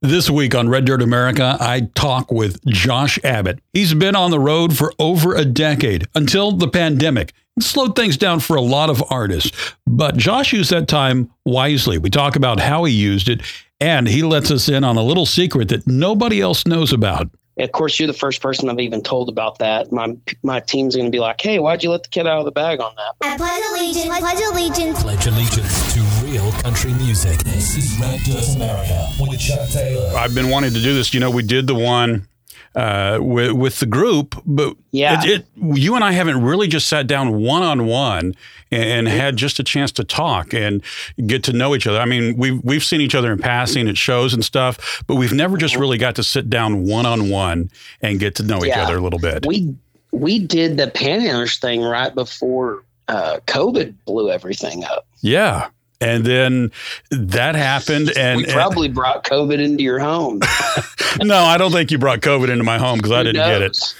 This 0.00 0.30
week 0.30 0.54
on 0.54 0.68
Red 0.68 0.84
Dirt 0.84 1.02
America, 1.02 1.56
I 1.58 1.88
talk 1.96 2.30
with 2.30 2.64
Josh 2.66 3.18
Abbott. 3.24 3.58
He's 3.72 3.94
been 3.94 4.14
on 4.14 4.30
the 4.30 4.38
road 4.38 4.78
for 4.78 4.92
over 5.00 5.34
a 5.34 5.44
decade 5.44 6.06
until 6.14 6.52
the 6.52 6.68
pandemic. 6.68 7.32
It 7.56 7.64
slowed 7.64 7.96
things 7.96 8.16
down 8.16 8.38
for 8.38 8.54
a 8.54 8.60
lot 8.60 8.90
of 8.90 9.02
artists, 9.10 9.74
but 9.88 10.16
Josh 10.16 10.52
used 10.52 10.70
that 10.70 10.86
time 10.86 11.32
wisely. 11.44 11.98
We 11.98 12.10
talk 12.10 12.36
about 12.36 12.60
how 12.60 12.84
he 12.84 12.92
used 12.92 13.28
it, 13.28 13.42
and 13.80 14.06
he 14.06 14.22
lets 14.22 14.52
us 14.52 14.68
in 14.68 14.84
on 14.84 14.96
a 14.96 15.02
little 15.02 15.26
secret 15.26 15.68
that 15.70 15.88
nobody 15.88 16.40
else 16.40 16.64
knows 16.64 16.92
about. 16.92 17.28
Of 17.58 17.72
course, 17.72 17.98
you're 17.98 18.06
the 18.06 18.12
first 18.12 18.40
person 18.40 18.70
I've 18.70 18.78
even 18.78 19.02
told 19.02 19.28
about 19.28 19.58
that. 19.58 19.90
My 19.90 20.16
my 20.44 20.60
team's 20.60 20.94
going 20.94 21.06
to 21.06 21.10
be 21.10 21.18
like, 21.18 21.40
"Hey, 21.40 21.58
why'd 21.58 21.82
you 21.82 21.90
let 21.90 22.04
the 22.04 22.08
kid 22.08 22.24
out 22.24 22.38
of 22.38 22.44
the 22.44 22.52
bag 22.52 22.78
on 22.80 22.94
that?" 22.94 23.14
I 23.20 23.36
pledge 23.36 23.64
allegiance. 23.72 24.16
Pledge 24.16 24.40
allegiance. 24.52 25.02
Pledge 25.02 25.26
allegiance 25.26 25.94
to 25.94 26.07
real 26.28 26.52
country 26.52 26.92
music. 26.94 27.38
This 27.40 27.76
is 27.76 27.98
Red 27.98 28.20
Dirt 28.20 28.56
America 28.56 29.08
with 29.20 29.38
Chuck 29.38 29.68
Taylor. 29.70 30.12
I've 30.16 30.34
been 30.34 30.50
wanting 30.50 30.72
to 30.74 30.80
do 30.82 30.94
this. 30.94 31.14
You 31.14 31.20
know, 31.20 31.30
we 31.30 31.42
did 31.42 31.66
the 31.66 31.74
one 31.74 32.28
uh, 32.74 33.18
with 33.20 33.52
with 33.52 33.78
the 33.80 33.86
group, 33.86 34.34
but 34.44 34.76
Yeah. 34.90 35.22
it, 35.24 35.30
it, 35.40 35.46
you 35.56 35.94
and 35.94 36.04
I 36.04 36.12
haven't 36.12 36.42
really 36.42 36.68
just 36.68 36.88
sat 36.88 37.06
down 37.06 37.40
one 37.40 37.62
on 37.62 37.86
one 37.86 38.34
and 38.70 39.08
had 39.08 39.36
just 39.36 39.58
a 39.58 39.64
chance 39.64 39.90
to 39.92 40.04
talk 40.04 40.52
and 40.52 40.82
get 41.26 41.42
to 41.44 41.52
know 41.54 41.74
each 41.74 41.86
other. 41.86 41.98
I 41.98 42.04
mean, 42.04 42.36
we've 42.36 42.62
we've 42.62 42.84
seen 42.84 43.00
each 43.00 43.14
other 43.14 43.32
in 43.32 43.38
passing 43.38 43.88
at 43.88 43.96
shows 43.96 44.34
and 44.34 44.44
stuff, 44.44 45.02
but 45.06 45.14
we've 45.16 45.32
never 45.32 45.56
just 45.56 45.76
really 45.76 45.96
got 45.98 46.14
to 46.16 46.22
sit 46.22 46.50
down 46.50 46.84
one 46.84 47.06
on 47.06 47.30
one 47.30 47.70
and 48.02 48.20
get 48.20 48.34
to 48.36 48.42
know 48.42 48.64
each 48.64 48.74
other 48.76 48.98
a 48.98 49.00
little 49.00 49.18
bit. 49.18 49.46
We 49.46 49.74
we 50.12 50.38
did 50.40 50.76
the 50.76 50.88
Panhandlers 50.88 51.58
thing 51.58 51.80
right 51.82 52.14
before 52.14 52.84
uh, 53.08 53.40
COVID 53.46 53.94
blew 54.04 54.30
everything 54.30 54.84
up. 54.84 55.06
yeah. 55.22 55.68
And 56.00 56.24
then 56.24 56.70
that 57.10 57.56
happened, 57.56 58.16
and, 58.16 58.36
we 58.36 58.44
probably 58.46 58.88
brought 58.88 59.24
COVID 59.24 59.58
into 59.58 59.82
your 59.82 59.98
home. 59.98 60.38
no, 61.20 61.38
I 61.38 61.58
don't 61.58 61.72
think 61.72 61.90
you 61.90 61.98
brought 61.98 62.20
COVID 62.20 62.48
into 62.50 62.62
my 62.62 62.78
home 62.78 62.98
because 62.98 63.10
I 63.10 63.24
didn't 63.24 63.44
get 63.44 63.62
it. 63.62 63.94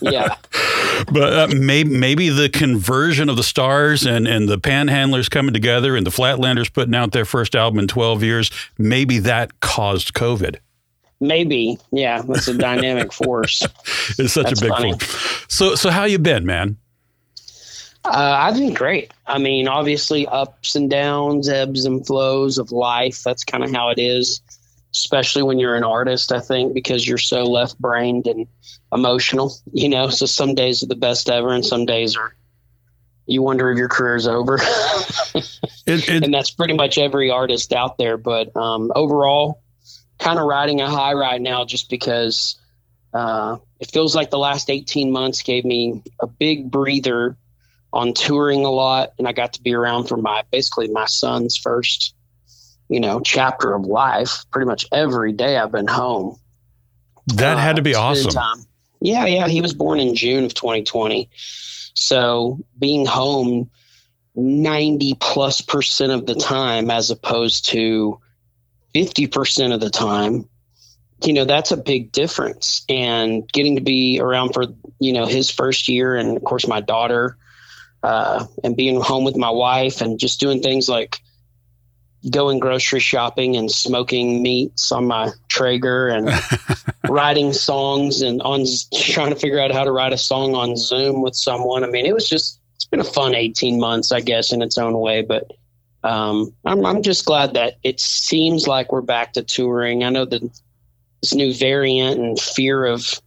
yeah, 0.00 0.36
But 1.12 1.32
uh, 1.32 1.48
maybe 1.54 1.90
maybe 1.90 2.28
the 2.28 2.48
conversion 2.50 3.28
of 3.28 3.36
the 3.36 3.42
stars 3.42 4.06
and, 4.06 4.28
and 4.28 4.48
the 4.48 4.58
panhandlers 4.58 5.28
coming 5.30 5.52
together 5.52 5.96
and 5.96 6.06
the 6.06 6.10
flatlanders 6.10 6.72
putting 6.72 6.94
out 6.94 7.12
their 7.12 7.24
first 7.24 7.54
album 7.56 7.78
in 7.80 7.88
12 7.88 8.22
years, 8.22 8.50
maybe 8.78 9.18
that 9.20 9.58
caused 9.60 10.12
COVID. 10.14 10.56
maybe. 11.20 11.78
Yeah, 11.92 12.22
that's 12.22 12.46
a 12.48 12.54
dynamic 12.56 13.12
force. 13.12 13.62
It's 14.18 14.32
such 14.34 14.46
That's 14.46 14.60
a 14.60 14.64
big 14.64 14.70
funny. 14.72 14.90
one. 14.90 15.00
So 15.48 15.74
so 15.74 15.90
how 15.90 16.04
you 16.04 16.18
been, 16.18 16.44
man? 16.46 16.76
Uh, 18.04 18.36
I've 18.40 18.56
been 18.56 18.72
great. 18.72 19.12
I 19.26 19.38
mean, 19.38 19.68
obviously, 19.68 20.26
ups 20.26 20.74
and 20.74 20.88
downs, 20.88 21.48
ebbs 21.48 21.84
and 21.84 22.06
flows 22.06 22.58
of 22.58 22.72
life. 22.72 23.22
That's 23.22 23.44
kind 23.44 23.62
of 23.62 23.70
how 23.70 23.90
it 23.90 23.98
is, 23.98 24.40
especially 24.92 25.42
when 25.42 25.58
you're 25.58 25.76
an 25.76 25.84
artist, 25.84 26.32
I 26.32 26.40
think, 26.40 26.72
because 26.72 27.06
you're 27.06 27.18
so 27.18 27.44
left 27.44 27.78
brained 27.78 28.26
and 28.26 28.46
emotional, 28.92 29.54
you 29.72 29.88
know. 29.88 30.08
So 30.08 30.26
some 30.26 30.54
days 30.54 30.82
are 30.82 30.86
the 30.86 30.96
best 30.96 31.28
ever, 31.28 31.52
and 31.52 31.64
some 31.64 31.84
days 31.84 32.16
are 32.16 32.34
you 33.26 33.42
wonder 33.42 33.70
if 33.70 33.78
your 33.78 33.88
career's 33.88 34.26
over. 34.26 34.58
It, 35.34 35.58
it, 35.86 36.08
and 36.08 36.34
that's 36.34 36.50
pretty 36.50 36.74
much 36.74 36.98
every 36.98 37.30
artist 37.30 37.72
out 37.72 37.98
there. 37.98 38.16
But 38.16 38.56
um, 38.56 38.90
overall, 38.94 39.62
kind 40.18 40.38
of 40.38 40.46
riding 40.46 40.80
a 40.80 40.88
high 40.88 41.12
right 41.12 41.40
now 41.40 41.64
just 41.64 41.90
because 41.90 42.58
uh, 43.12 43.58
it 43.78 43.90
feels 43.90 44.16
like 44.16 44.30
the 44.30 44.38
last 44.38 44.70
18 44.70 45.12
months 45.12 45.42
gave 45.42 45.64
me 45.64 46.02
a 46.20 46.26
big 46.26 46.70
breather 46.70 47.36
on 47.92 48.12
touring 48.14 48.64
a 48.64 48.70
lot. 48.70 49.12
And 49.18 49.26
I 49.26 49.32
got 49.32 49.52
to 49.54 49.62
be 49.62 49.74
around 49.74 50.06
for 50.06 50.16
my 50.16 50.42
basically 50.50 50.88
my 50.88 51.06
son's 51.06 51.56
first, 51.56 52.14
you 52.88 53.00
know, 53.00 53.20
chapter 53.20 53.74
of 53.74 53.84
life. 53.84 54.44
Pretty 54.50 54.66
much 54.66 54.86
every 54.92 55.32
day 55.32 55.56
I've 55.56 55.72
been 55.72 55.88
home. 55.88 56.36
that 57.34 57.58
had 57.58 57.76
to 57.76 57.82
be 57.82 57.94
Uh, 57.94 58.00
awesome. 58.00 58.30
time. 58.32 58.64
Yeah, 59.00 59.24
yeah. 59.26 59.48
He 59.48 59.60
was 59.60 59.72
born 59.74 60.00
in 60.00 60.14
June 60.14 60.44
of 60.44 60.54
2020. 60.54 61.28
So 61.94 62.58
being 62.78 63.06
home 63.06 63.70
90 64.34 65.14
plus 65.20 65.60
percent 65.60 66.12
of 66.12 66.26
the 66.26 66.34
time, 66.34 66.90
as 66.90 67.10
opposed 67.10 67.66
to 67.70 68.18
50 68.94 69.26
percent 69.28 69.72
of 69.72 69.80
the 69.80 69.90
time, 69.90 70.48
you 71.24 71.32
know, 71.32 71.44
that's 71.44 71.70
a 71.70 71.76
big 71.76 72.12
difference. 72.12 72.84
And 72.88 73.50
getting 73.52 73.76
to 73.76 73.82
be 73.82 74.18
around 74.20 74.52
for, 74.54 74.64
you 74.98 75.12
know, 75.12 75.26
his 75.26 75.50
first 75.50 75.88
year 75.88 76.16
and 76.16 76.36
of 76.36 76.44
course 76.44 76.66
my 76.66 76.80
daughter, 76.80 77.36
uh, 78.02 78.46
and 78.64 78.76
being 78.76 79.00
home 79.00 79.24
with 79.24 79.36
my 79.36 79.50
wife 79.50 80.00
and 80.00 80.18
just 80.18 80.40
doing 80.40 80.62
things 80.62 80.88
like 80.88 81.20
going 82.28 82.58
grocery 82.58 83.00
shopping 83.00 83.56
and 83.56 83.70
smoking 83.70 84.42
meats 84.42 84.92
on 84.92 85.06
my 85.06 85.30
Traeger 85.48 86.08
and 86.08 86.30
writing 87.08 87.52
songs 87.52 88.20
and 88.20 88.42
on 88.42 88.64
trying 88.94 89.30
to 89.30 89.36
figure 89.36 89.58
out 89.58 89.72
how 89.72 89.84
to 89.84 89.92
write 89.92 90.12
a 90.12 90.18
song 90.18 90.54
on 90.54 90.76
Zoom 90.76 91.22
with 91.22 91.34
someone. 91.34 91.82
I 91.82 91.86
mean, 91.86 92.04
it 92.04 92.14
was 92.14 92.28
just 92.28 92.60
it's 92.74 92.84
been 92.84 93.00
a 93.00 93.04
fun 93.04 93.34
18 93.34 93.80
months, 93.80 94.12
I 94.12 94.20
guess, 94.20 94.52
in 94.52 94.62
its 94.62 94.76
own 94.76 94.98
way. 94.98 95.22
But 95.22 95.50
um, 96.04 96.54
I'm 96.64 96.84
I'm 96.84 97.02
just 97.02 97.24
glad 97.24 97.54
that 97.54 97.74
it 97.82 98.00
seems 98.00 98.66
like 98.66 98.92
we're 98.92 99.00
back 99.00 99.32
to 99.34 99.42
touring. 99.42 100.04
I 100.04 100.10
know 100.10 100.24
that 100.26 100.42
this 101.22 101.34
new 101.34 101.52
variant 101.54 102.20
and 102.20 102.40
fear 102.40 102.84
of 102.84 103.20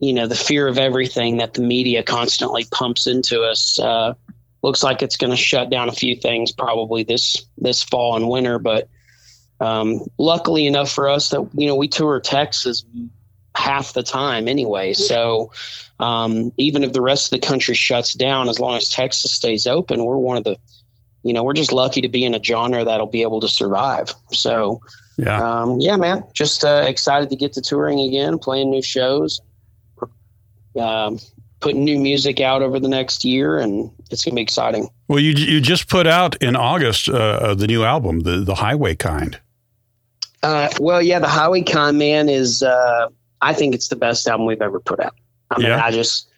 you 0.00 0.12
know 0.12 0.26
the 0.26 0.34
fear 0.34 0.68
of 0.68 0.78
everything 0.78 1.38
that 1.38 1.54
the 1.54 1.62
media 1.62 2.02
constantly 2.02 2.64
pumps 2.70 3.06
into 3.06 3.42
us. 3.42 3.78
Uh, 3.78 4.14
looks 4.62 4.82
like 4.82 5.02
it's 5.02 5.16
going 5.16 5.30
to 5.30 5.36
shut 5.36 5.70
down 5.70 5.88
a 5.88 5.92
few 5.92 6.16
things 6.16 6.50
probably 6.50 7.04
this 7.04 7.36
this 7.58 7.82
fall 7.82 8.16
and 8.16 8.28
winter 8.28 8.58
but 8.58 8.88
um, 9.60 10.00
luckily 10.18 10.66
enough 10.66 10.90
for 10.90 11.08
us 11.08 11.28
that 11.30 11.48
you 11.54 11.66
know 11.66 11.76
we 11.76 11.86
tour 11.88 12.18
texas 12.20 12.84
half 13.56 13.92
the 13.92 14.02
time 14.02 14.46
anyway. 14.48 14.92
So 14.92 15.50
um, 15.98 16.52
even 16.58 16.84
if 16.84 16.92
the 16.92 17.00
rest 17.00 17.32
of 17.32 17.40
the 17.40 17.46
country 17.46 17.74
shuts 17.74 18.14
down 18.14 18.48
as 18.48 18.58
long 18.60 18.76
as 18.76 18.88
texas 18.88 19.32
stays 19.32 19.66
open 19.66 20.04
we're 20.04 20.16
one 20.16 20.36
of 20.36 20.44
the 20.44 20.56
you 21.22 21.32
know 21.32 21.42
we're 21.42 21.54
just 21.54 21.72
lucky 21.72 22.00
to 22.00 22.08
be 22.08 22.24
in 22.24 22.34
a 22.34 22.42
genre 22.42 22.84
that'll 22.84 23.06
be 23.06 23.22
able 23.22 23.40
to 23.40 23.48
survive. 23.48 24.14
So 24.32 24.80
Yeah. 25.16 25.62
um, 25.62 25.80
yeah, 25.80 25.96
man, 25.96 26.24
just 26.32 26.64
uh, 26.64 26.84
excited 26.86 27.30
to 27.30 27.36
get 27.36 27.52
to 27.54 27.60
touring 27.60 27.98
again, 28.00 28.38
playing 28.38 28.70
new 28.70 28.82
shows, 28.82 29.40
um, 30.78 31.18
putting 31.60 31.84
new 31.84 31.98
music 31.98 32.40
out 32.40 32.62
over 32.62 32.78
the 32.78 32.88
next 32.88 33.24
year, 33.24 33.58
and 33.58 33.90
it's 34.10 34.24
gonna 34.24 34.34
be 34.34 34.42
exciting. 34.42 34.88
Well, 35.08 35.18
you 35.20 35.32
you 35.32 35.60
just 35.60 35.88
put 35.88 36.06
out 36.06 36.36
in 36.36 36.56
August 36.56 37.08
uh, 37.08 37.54
the 37.54 37.66
new 37.66 37.84
album, 37.84 38.20
the 38.20 38.40
the 38.40 38.56
Highway 38.56 38.94
Kind. 38.94 39.40
Uh, 40.42 40.68
well, 40.80 41.02
yeah, 41.02 41.18
the 41.18 41.28
Highway 41.28 41.62
Kind 41.62 41.98
Man 41.98 42.28
is, 42.28 42.62
uh, 42.62 43.08
I 43.40 43.52
think 43.54 43.74
it's 43.74 43.88
the 43.88 43.96
best 43.96 44.28
album 44.28 44.46
we've 44.46 44.62
ever 44.62 44.78
put 44.78 45.00
out. 45.00 45.14
I 45.50 45.58
mean, 45.58 45.66
Yeah. 45.66 45.84
I 45.84 45.90
just 45.90 46.28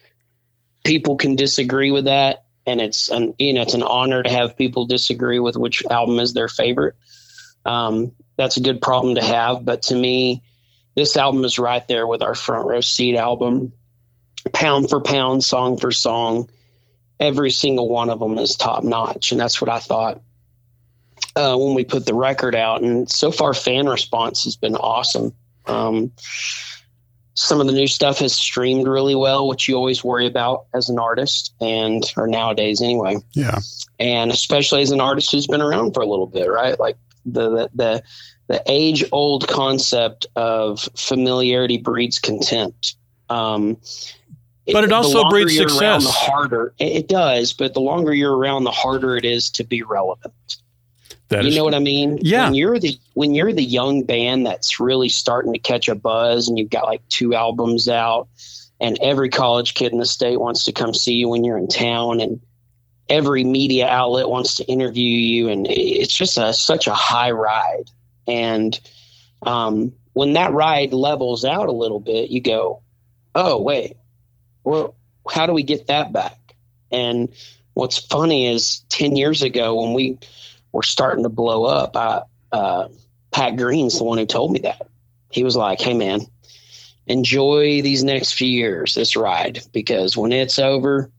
people 0.83 1.15
can 1.15 1.35
disagree 1.35 1.91
with 1.91 2.05
that, 2.05 2.45
and 2.65 2.81
it's 2.81 3.09
an 3.09 3.33
you 3.37 3.53
know 3.53 3.61
it's 3.61 3.75
an 3.75 3.83
honor 3.83 4.23
to 4.23 4.29
have 4.29 4.57
people 4.57 4.85
disagree 4.85 5.39
with 5.39 5.55
which 5.55 5.83
album 5.91 6.19
is 6.19 6.33
their 6.33 6.47
favorite. 6.47 6.95
Um, 7.65 8.11
that's 8.37 8.57
a 8.57 8.61
good 8.61 8.81
problem 8.81 9.13
to 9.15 9.23
have, 9.23 9.63
but 9.63 9.83
to 9.83 9.95
me, 9.95 10.41
this 10.95 11.15
album 11.15 11.45
is 11.45 11.59
right 11.59 11.87
there 11.87 12.07
with 12.07 12.23
our 12.23 12.33
Front 12.33 12.67
Row 12.67 12.81
Seat 12.81 13.15
album, 13.15 13.71
pound 14.53 14.89
for 14.89 15.01
pound, 15.01 15.43
song 15.43 15.77
for 15.77 15.91
song. 15.91 16.49
Every 17.19 17.51
single 17.51 17.87
one 17.87 18.09
of 18.09 18.19
them 18.19 18.37
is 18.37 18.55
top 18.55 18.83
notch, 18.83 19.31
and 19.31 19.39
that's 19.39 19.61
what 19.61 19.69
I 19.69 19.79
thought 19.79 20.21
uh, 21.35 21.55
when 21.55 21.75
we 21.75 21.83
put 21.83 22.05
the 22.05 22.13
record 22.13 22.55
out. 22.55 22.81
And 22.81 23.09
so 23.09 23.31
far, 23.31 23.53
fan 23.53 23.87
response 23.87 24.43
has 24.43 24.55
been 24.55 24.75
awesome. 24.75 25.33
Um, 25.65 26.11
some 27.33 27.61
of 27.61 27.67
the 27.67 27.73
new 27.73 27.87
stuff 27.87 28.19
has 28.19 28.33
streamed 28.33 28.87
really 28.87 29.15
well, 29.15 29.47
which 29.47 29.67
you 29.67 29.75
always 29.75 30.03
worry 30.03 30.27
about 30.27 30.65
as 30.73 30.89
an 30.89 30.99
artist, 30.99 31.53
and 31.61 32.03
or 32.17 32.27
nowadays 32.27 32.81
anyway. 32.81 33.17
Yeah. 33.33 33.59
And 33.99 34.31
especially 34.31 34.81
as 34.81 34.91
an 34.91 35.01
artist 35.01 35.31
who's 35.31 35.47
been 35.47 35.61
around 35.61 35.93
for 35.93 36.01
a 36.01 36.05
little 36.05 36.27
bit, 36.27 36.49
right? 36.49 36.79
Like 36.79 36.97
the 37.25 37.49
the 37.49 37.69
the, 37.73 38.03
the 38.47 38.63
age 38.67 39.05
old 39.11 39.47
concept 39.47 40.27
of 40.35 40.89
familiarity 40.95 41.77
breeds 41.77 42.19
contempt. 42.19 42.95
Um, 43.29 43.77
But 44.67 44.83
it 44.83 44.89
the 44.89 44.95
also 44.95 45.27
breeds 45.29 45.55
you're 45.55 45.65
around, 45.67 46.01
success. 46.01 46.03
The 46.03 46.11
harder 46.31 46.73
it 46.79 46.85
it 46.85 47.07
does, 47.07 47.53
but 47.53 47.73
the 47.73 47.81
longer 47.81 48.13
you're 48.13 48.35
around, 48.37 48.63
the 48.63 48.71
harder 48.71 49.15
it 49.17 49.25
is 49.25 49.49
to 49.51 49.63
be 49.63 49.81
relevant 49.83 50.33
That 51.29 51.43
you 51.43 51.49
is- 51.49 51.55
know 51.55 51.63
what 51.63 51.73
I 51.73 51.79
mean? 51.79 52.19
Yeah. 52.21 52.45
When 52.45 52.53
you're 52.55 52.79
the 52.79 52.97
when 53.13 53.33
you're 53.35 53.53
the 53.53 53.63
young 53.63 54.03
band 54.03 54.45
that's 54.45 54.79
really 54.79 55.09
starting 55.09 55.51
to 55.53 55.59
catch 55.59 55.87
a 55.87 55.95
buzz, 55.95 56.47
and 56.47 56.57
you've 56.59 56.69
got 56.69 56.85
like 56.85 57.01
two 57.09 57.33
albums 57.33 57.87
out, 57.89 58.27
and 58.79 58.97
every 59.01 59.29
college 59.29 59.73
kid 59.73 59.91
in 59.93 59.97
the 59.99 60.05
state 60.05 60.39
wants 60.39 60.63
to 60.65 60.71
come 60.71 60.93
see 60.93 61.13
you 61.13 61.27
when 61.29 61.43
you're 61.43 61.57
in 61.57 61.67
town, 61.67 62.19
and 62.21 62.39
every 63.09 63.43
media 63.43 63.87
outlet 63.87 64.29
wants 64.29 64.55
to 64.55 64.63
interview 64.65 65.03
you, 65.17 65.49
and 65.49 65.65
it's 65.69 66.15
just 66.15 66.37
a 66.37 66.53
such 66.53 66.85
a 66.87 66.93
high 66.93 67.31
ride. 67.31 67.89
And 68.27 68.79
um, 69.43 69.91
when 70.13 70.33
that 70.33 70.53
ride 70.53 70.93
levels 70.93 71.43
out 71.43 71.67
a 71.67 71.71
little 71.73 71.99
bit, 71.99 72.29
you 72.29 72.39
go, 72.41 72.81
"Oh 73.33 73.59
wait, 73.59 73.97
well, 74.63 74.95
how 75.29 75.45
do 75.45 75.53
we 75.53 75.63
get 75.63 75.87
that 75.87 76.11
back?" 76.13 76.37
And 76.91 77.29
what's 77.73 77.97
funny 77.97 78.47
is 78.47 78.83
ten 78.89 79.15
years 79.15 79.41
ago 79.41 79.81
when 79.81 79.93
we 79.93 80.17
were 80.71 80.83
starting 80.83 81.23
to 81.23 81.29
blow 81.29 81.65
up, 81.65 81.95
I, 81.95 82.21
uh, 82.51 82.87
Pat 83.31 83.55
Green's 83.57 83.97
the 83.97 84.03
one 84.03 84.17
who 84.17 84.25
told 84.25 84.51
me 84.51 84.59
that. 84.59 84.87
he 85.31 85.43
was 85.43 85.55
like, 85.55 85.79
"Hey, 85.79 85.93
man, 85.93 86.21
enjoy 87.07 87.81
these 87.81 88.03
next 88.03 88.33
few 88.33 88.49
years, 88.49 88.93
this 88.93 89.15
ride, 89.15 89.61
because 89.71 90.17
when 90.17 90.33
it's 90.33 90.59
over, 90.59 91.09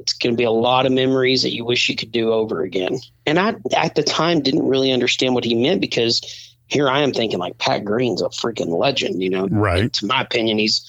it's 0.00 0.12
going 0.12 0.34
to 0.34 0.36
be 0.36 0.44
a 0.44 0.50
lot 0.50 0.86
of 0.86 0.92
memories 0.92 1.42
that 1.42 1.54
you 1.54 1.64
wish 1.64 1.88
you 1.88 1.94
could 1.94 2.10
do 2.10 2.32
over 2.32 2.62
again." 2.62 2.98
And 3.26 3.38
I, 3.38 3.54
at 3.76 3.94
the 3.94 4.02
time, 4.02 4.40
didn't 4.40 4.66
really 4.66 4.90
understand 4.90 5.34
what 5.34 5.44
he 5.44 5.54
meant 5.54 5.80
because 5.80 6.20
here 6.66 6.88
I 6.88 7.00
am 7.00 7.12
thinking 7.12 7.38
like 7.38 7.58
Pat 7.58 7.84
Green's 7.84 8.22
a 8.22 8.28
freaking 8.28 8.76
legend, 8.76 9.22
you 9.22 9.30
know. 9.30 9.46
Right. 9.48 9.92
To 9.92 10.06
my 10.06 10.22
opinion, 10.22 10.58
he's 10.58 10.82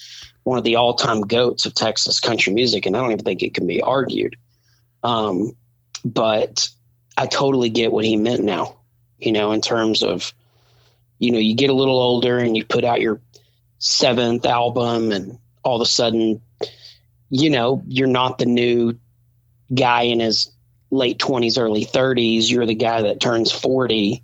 one 0.45 0.59
of 0.59 0.63
the 0.63 0.75
all-time 0.75 1.21
goats 1.21 1.65
of 1.65 1.73
Texas 1.73 2.19
country 2.19 2.53
music, 2.53 2.85
and 2.85 2.95
I 2.95 3.01
don't 3.01 3.11
even 3.11 3.25
think 3.25 3.41
it 3.41 3.55
can 3.55 3.65
be 3.65 3.81
argued. 3.81 4.35
Um, 5.03 5.55
but 6.05 6.69
I 7.17 7.25
totally 7.25 7.69
get 7.69 7.91
what 7.91 8.05
he 8.05 8.15
meant 8.15 8.43
now, 8.43 8.77
you 9.17 9.31
know, 9.31 9.51
in 9.53 9.61
terms 9.61 10.03
of, 10.03 10.33
you 11.17 11.31
know, 11.31 11.39
you 11.39 11.55
get 11.55 11.71
a 11.71 11.73
little 11.73 11.99
older 11.99 12.37
and 12.37 12.55
you 12.55 12.63
put 12.63 12.83
out 12.83 13.01
your 13.01 13.19
seventh 13.79 14.45
album, 14.45 15.11
and 15.11 15.39
all 15.63 15.77
of 15.77 15.81
a 15.81 15.89
sudden, 15.89 16.39
you 17.31 17.49
know, 17.49 17.81
you're 17.87 18.07
not 18.07 18.37
the 18.37 18.45
new 18.45 18.95
guy 19.73 20.03
in 20.03 20.19
his 20.19 20.51
late 20.91 21.17
20s, 21.17 21.59
early 21.59 21.85
30s. 21.85 22.51
You're 22.51 22.67
the 22.67 22.75
guy 22.75 23.01
that 23.01 23.19
turns 23.19 23.51
40 23.51 24.21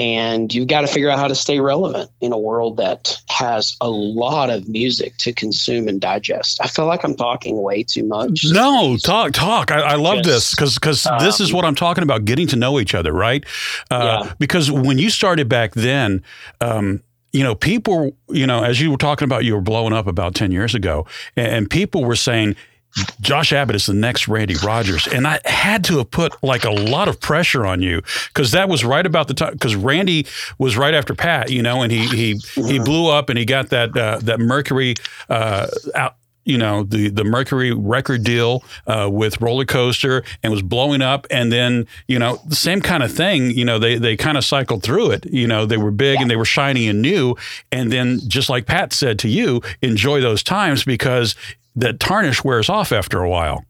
and 0.00 0.54
you've 0.54 0.66
got 0.66 0.80
to 0.80 0.86
figure 0.86 1.10
out 1.10 1.18
how 1.18 1.28
to 1.28 1.34
stay 1.34 1.60
relevant 1.60 2.10
in 2.22 2.32
a 2.32 2.38
world 2.38 2.78
that 2.78 3.20
has 3.28 3.76
a 3.82 3.90
lot 3.90 4.48
of 4.48 4.66
music 4.66 5.14
to 5.18 5.30
consume 5.30 5.88
and 5.88 6.00
digest. 6.00 6.58
I 6.62 6.68
feel 6.68 6.86
like 6.86 7.04
I'm 7.04 7.14
talking 7.14 7.60
way 7.60 7.82
too 7.82 8.04
much. 8.04 8.46
No, 8.46 8.96
talk, 8.96 9.32
talk. 9.32 9.70
I, 9.70 9.80
I 9.80 9.94
love 9.96 10.24
Just, 10.24 10.26
this 10.26 10.50
because 10.54 10.74
because 10.76 11.06
this 11.20 11.38
is 11.38 11.50
um, 11.50 11.56
what 11.56 11.64
I'm 11.66 11.74
talking 11.74 12.02
about: 12.02 12.24
getting 12.24 12.46
to 12.46 12.56
know 12.56 12.80
each 12.80 12.94
other, 12.94 13.12
right? 13.12 13.44
Uh, 13.90 14.24
Yeah. 14.24 14.32
Because 14.38 14.70
when 14.70 14.98
you 14.98 15.10
started 15.10 15.48
back 15.48 15.74
then. 15.74 16.22
Um, 16.62 17.02
you 17.32 17.44
know, 17.44 17.54
people, 17.54 18.10
you 18.28 18.44
know, 18.44 18.64
as 18.64 18.80
you 18.80 18.90
were 18.90 18.96
talking 18.96 19.24
about, 19.24 19.44
you 19.44 19.54
were 19.54 19.60
blowing 19.60 19.92
up 19.92 20.08
about 20.08 20.34
10 20.34 20.50
years 20.50 20.74
ago, 20.74 21.06
and 21.36 21.70
people 21.70 22.04
were 22.04 22.16
saying, 22.16 22.56
Josh 23.20 23.52
Abbott 23.52 23.76
is 23.76 23.86
the 23.86 23.94
next 23.94 24.28
Randy 24.28 24.56
Rogers. 24.64 25.06
And 25.06 25.26
I 25.26 25.40
had 25.44 25.84
to 25.84 25.98
have 25.98 26.10
put 26.10 26.42
like 26.42 26.64
a 26.64 26.70
lot 26.70 27.08
of 27.08 27.20
pressure 27.20 27.64
on 27.64 27.82
you 27.82 28.02
because 28.28 28.52
that 28.52 28.68
was 28.68 28.84
right 28.84 29.06
about 29.06 29.28
the 29.28 29.34
time 29.34 29.52
because 29.52 29.76
Randy 29.76 30.26
was 30.58 30.76
right 30.76 30.94
after 30.94 31.14
Pat, 31.14 31.50
you 31.50 31.62
know, 31.62 31.82
and 31.82 31.92
he 31.92 32.06
he 32.08 32.40
he 32.54 32.78
blew 32.78 33.08
up 33.08 33.28
and 33.28 33.38
he 33.38 33.44
got 33.44 33.70
that 33.70 33.96
uh, 33.96 34.18
that 34.22 34.40
Mercury 34.40 34.94
uh, 35.28 35.68
out. 35.94 36.16
You 36.46 36.56
know 36.56 36.84
the 36.84 37.10
the 37.10 37.22
Mercury 37.22 37.70
record 37.72 38.24
deal 38.24 38.64
uh, 38.86 39.08
with 39.12 39.40
Roller 39.42 39.66
Coaster 39.66 40.24
and 40.42 40.50
was 40.50 40.62
blowing 40.62 41.02
up, 41.02 41.26
and 41.30 41.52
then 41.52 41.86
you 42.08 42.18
know 42.18 42.40
the 42.46 42.56
same 42.56 42.80
kind 42.80 43.02
of 43.02 43.12
thing. 43.12 43.50
You 43.50 43.64
know 43.64 43.78
they 43.78 43.98
they 43.98 44.16
kind 44.16 44.38
of 44.38 44.44
cycled 44.44 44.82
through 44.82 45.10
it. 45.10 45.26
You 45.26 45.46
know 45.46 45.66
they 45.66 45.76
were 45.76 45.90
big 45.90 46.20
and 46.20 46.30
they 46.30 46.36
were 46.36 46.46
shiny 46.46 46.88
and 46.88 47.02
new, 47.02 47.36
and 47.70 47.92
then 47.92 48.20
just 48.26 48.48
like 48.48 48.64
Pat 48.64 48.94
said 48.94 49.18
to 49.20 49.28
you, 49.28 49.60
enjoy 49.82 50.22
those 50.22 50.42
times 50.42 50.82
because 50.82 51.36
that 51.76 52.00
tarnish 52.00 52.44
wears 52.44 52.68
off 52.68 52.92
after 52.92 53.22
a 53.22 53.28
while. 53.28 53.64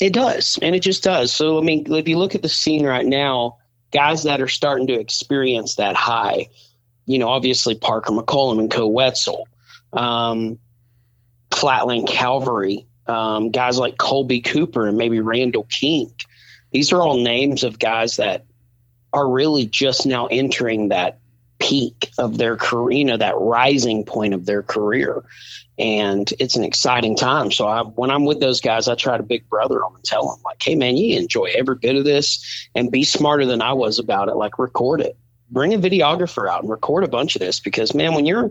It 0.00 0.12
does, 0.12 0.58
and 0.60 0.74
it 0.74 0.80
just 0.80 1.04
does. 1.04 1.32
So, 1.32 1.58
I 1.58 1.62
mean, 1.62 1.92
if 1.92 2.08
you 2.08 2.18
look 2.18 2.34
at 2.34 2.42
the 2.42 2.48
scene 2.48 2.84
right 2.84 3.06
now, 3.06 3.58
guys 3.92 4.24
that 4.24 4.40
are 4.40 4.48
starting 4.48 4.88
to 4.88 4.98
experience 4.98 5.76
that 5.76 5.94
high, 5.94 6.48
you 7.06 7.18
know, 7.18 7.28
obviously 7.28 7.76
Parker 7.76 8.12
McCollum 8.12 8.58
and 8.58 8.70
Koe 8.70 8.88
Wetzel, 8.88 9.46
um, 9.92 10.58
Flatland 11.52 12.08
Cavalry, 12.08 12.86
um, 13.06 13.50
guys 13.50 13.78
like 13.78 13.96
Kolby 13.96 14.42
Cooper 14.42 14.88
and 14.88 14.98
maybe 14.98 15.20
Randall 15.20 15.64
King. 15.64 16.12
These 16.72 16.92
are 16.92 17.00
all 17.00 17.22
names 17.22 17.62
of 17.62 17.78
guys 17.78 18.16
that 18.16 18.44
are 19.12 19.28
really 19.30 19.66
just 19.66 20.06
now 20.06 20.26
entering 20.26 20.88
that 20.88 21.20
peak 21.60 22.10
of 22.18 22.36
their 22.36 22.56
career, 22.56 22.98
you 22.98 23.04
know, 23.04 23.16
that 23.16 23.38
rising 23.38 24.04
point 24.04 24.34
of 24.34 24.44
their 24.44 24.62
career. 24.62 25.24
And 25.78 26.32
it's 26.38 26.54
an 26.54 26.62
exciting 26.62 27.16
time. 27.16 27.50
So 27.50 27.66
I, 27.66 27.82
when 27.82 28.10
I'm 28.10 28.24
with 28.24 28.40
those 28.40 28.60
guys, 28.60 28.86
I 28.86 28.94
try 28.94 29.16
to 29.16 29.22
big 29.22 29.48
brother 29.48 29.80
them 29.80 29.94
and 29.94 30.04
tell 30.04 30.28
them 30.28 30.40
like, 30.44 30.62
Hey 30.62 30.76
man, 30.76 30.96
you 30.96 31.18
enjoy 31.18 31.50
every 31.54 31.74
bit 31.74 31.96
of 31.96 32.04
this 32.04 32.68
and 32.74 32.92
be 32.92 33.04
smarter 33.04 33.44
than 33.44 33.60
I 33.60 33.72
was 33.72 33.98
about 33.98 34.28
it. 34.28 34.36
Like 34.36 34.58
record 34.58 35.00
it, 35.00 35.16
bring 35.50 35.74
a 35.74 35.78
videographer 35.78 36.48
out 36.48 36.62
and 36.62 36.70
record 36.70 37.02
a 37.02 37.08
bunch 37.08 37.34
of 37.34 37.40
this 37.40 37.58
because 37.58 37.92
man, 37.92 38.14
when 38.14 38.24
you're, 38.24 38.50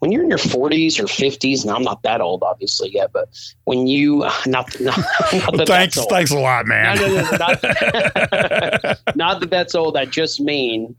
when 0.00 0.10
you're 0.10 0.24
in 0.24 0.28
your 0.28 0.38
forties 0.38 0.98
or 0.98 1.06
fifties, 1.06 1.62
and 1.62 1.70
I'm 1.70 1.84
not 1.84 2.02
that 2.02 2.20
old 2.20 2.42
obviously 2.42 2.90
yet, 2.90 3.12
but 3.12 3.28
when 3.64 3.86
you, 3.86 4.18
not, 4.46 4.80
not, 4.80 4.98
not 5.32 5.56
that 5.56 5.66
thanks, 5.68 6.04
thanks 6.06 6.32
a 6.32 6.38
lot, 6.38 6.66
man. 6.66 6.96
No, 6.96 7.06
no, 7.06 7.14
no, 7.14 7.30
not, 7.36 7.62
not 9.16 9.40
that 9.40 9.48
that's 9.48 9.76
old. 9.76 9.96
I 9.96 10.06
just 10.06 10.40
mean, 10.40 10.96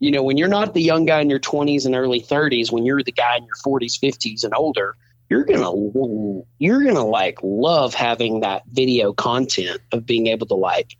you 0.00 0.10
know, 0.10 0.22
when 0.22 0.38
you're 0.38 0.48
not 0.48 0.72
the 0.72 0.82
young 0.82 1.04
guy 1.04 1.20
in 1.20 1.30
your 1.30 1.38
20s 1.38 1.84
and 1.84 1.94
early 1.94 2.22
30s, 2.22 2.72
when 2.72 2.84
you're 2.84 3.02
the 3.02 3.12
guy 3.12 3.36
in 3.36 3.44
your 3.44 3.56
40s, 3.56 4.00
50s, 4.00 4.44
and 4.44 4.54
older, 4.54 4.96
you're 5.30 5.44
gonna 5.44 6.42
you're 6.58 6.84
gonna 6.84 7.06
like 7.06 7.38
love 7.42 7.94
having 7.94 8.40
that 8.40 8.64
video 8.66 9.12
content 9.12 9.80
of 9.92 10.04
being 10.04 10.26
able 10.26 10.46
to 10.48 10.54
like 10.54 10.96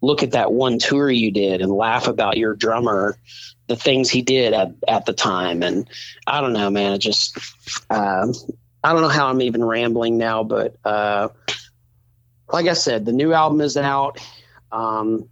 look 0.00 0.22
at 0.22 0.32
that 0.32 0.52
one 0.52 0.78
tour 0.78 1.10
you 1.10 1.30
did 1.30 1.60
and 1.60 1.70
laugh 1.70 2.08
about 2.08 2.36
your 2.36 2.54
drummer, 2.54 3.16
the 3.68 3.76
things 3.76 4.10
he 4.10 4.22
did 4.22 4.52
at, 4.52 4.72
at 4.88 5.06
the 5.06 5.12
time, 5.12 5.62
and 5.62 5.88
I 6.26 6.40
don't 6.40 6.54
know, 6.54 6.70
man. 6.70 6.94
It 6.94 6.98
just 6.98 7.38
um, 7.90 8.32
I 8.82 8.92
don't 8.92 9.02
know 9.02 9.08
how 9.08 9.28
I'm 9.28 9.42
even 9.42 9.62
rambling 9.62 10.16
now, 10.16 10.44
but 10.44 10.76
uh, 10.84 11.28
like 12.50 12.66
I 12.66 12.74
said, 12.74 13.04
the 13.04 13.12
new 13.12 13.34
album 13.34 13.60
is 13.60 13.76
out. 13.76 14.18
Um, 14.72 15.28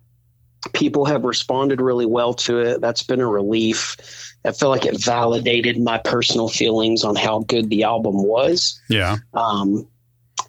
people 0.75 1.07
have 1.07 1.25
responded 1.25 1.81
really 1.81 2.07
well 2.07 2.35
to 2.35 2.61
it. 2.61 2.81
That's 2.83 3.03
been 3.03 3.21
a 3.21 3.27
relief. 3.27 4.32
I 4.45 4.53
feel 4.53 4.71
like 4.71 4.85
it 4.85 5.03
validated 5.03 5.81
my 5.81 5.99
personal 5.99 6.49
feelings 6.49 7.05
on 7.05 7.15
how 7.15 7.41
good 7.41 7.71
the 7.71 7.85
album 7.85 8.25
was. 8.25 8.81
Yeah. 8.89 9.19
Um, 9.35 9.87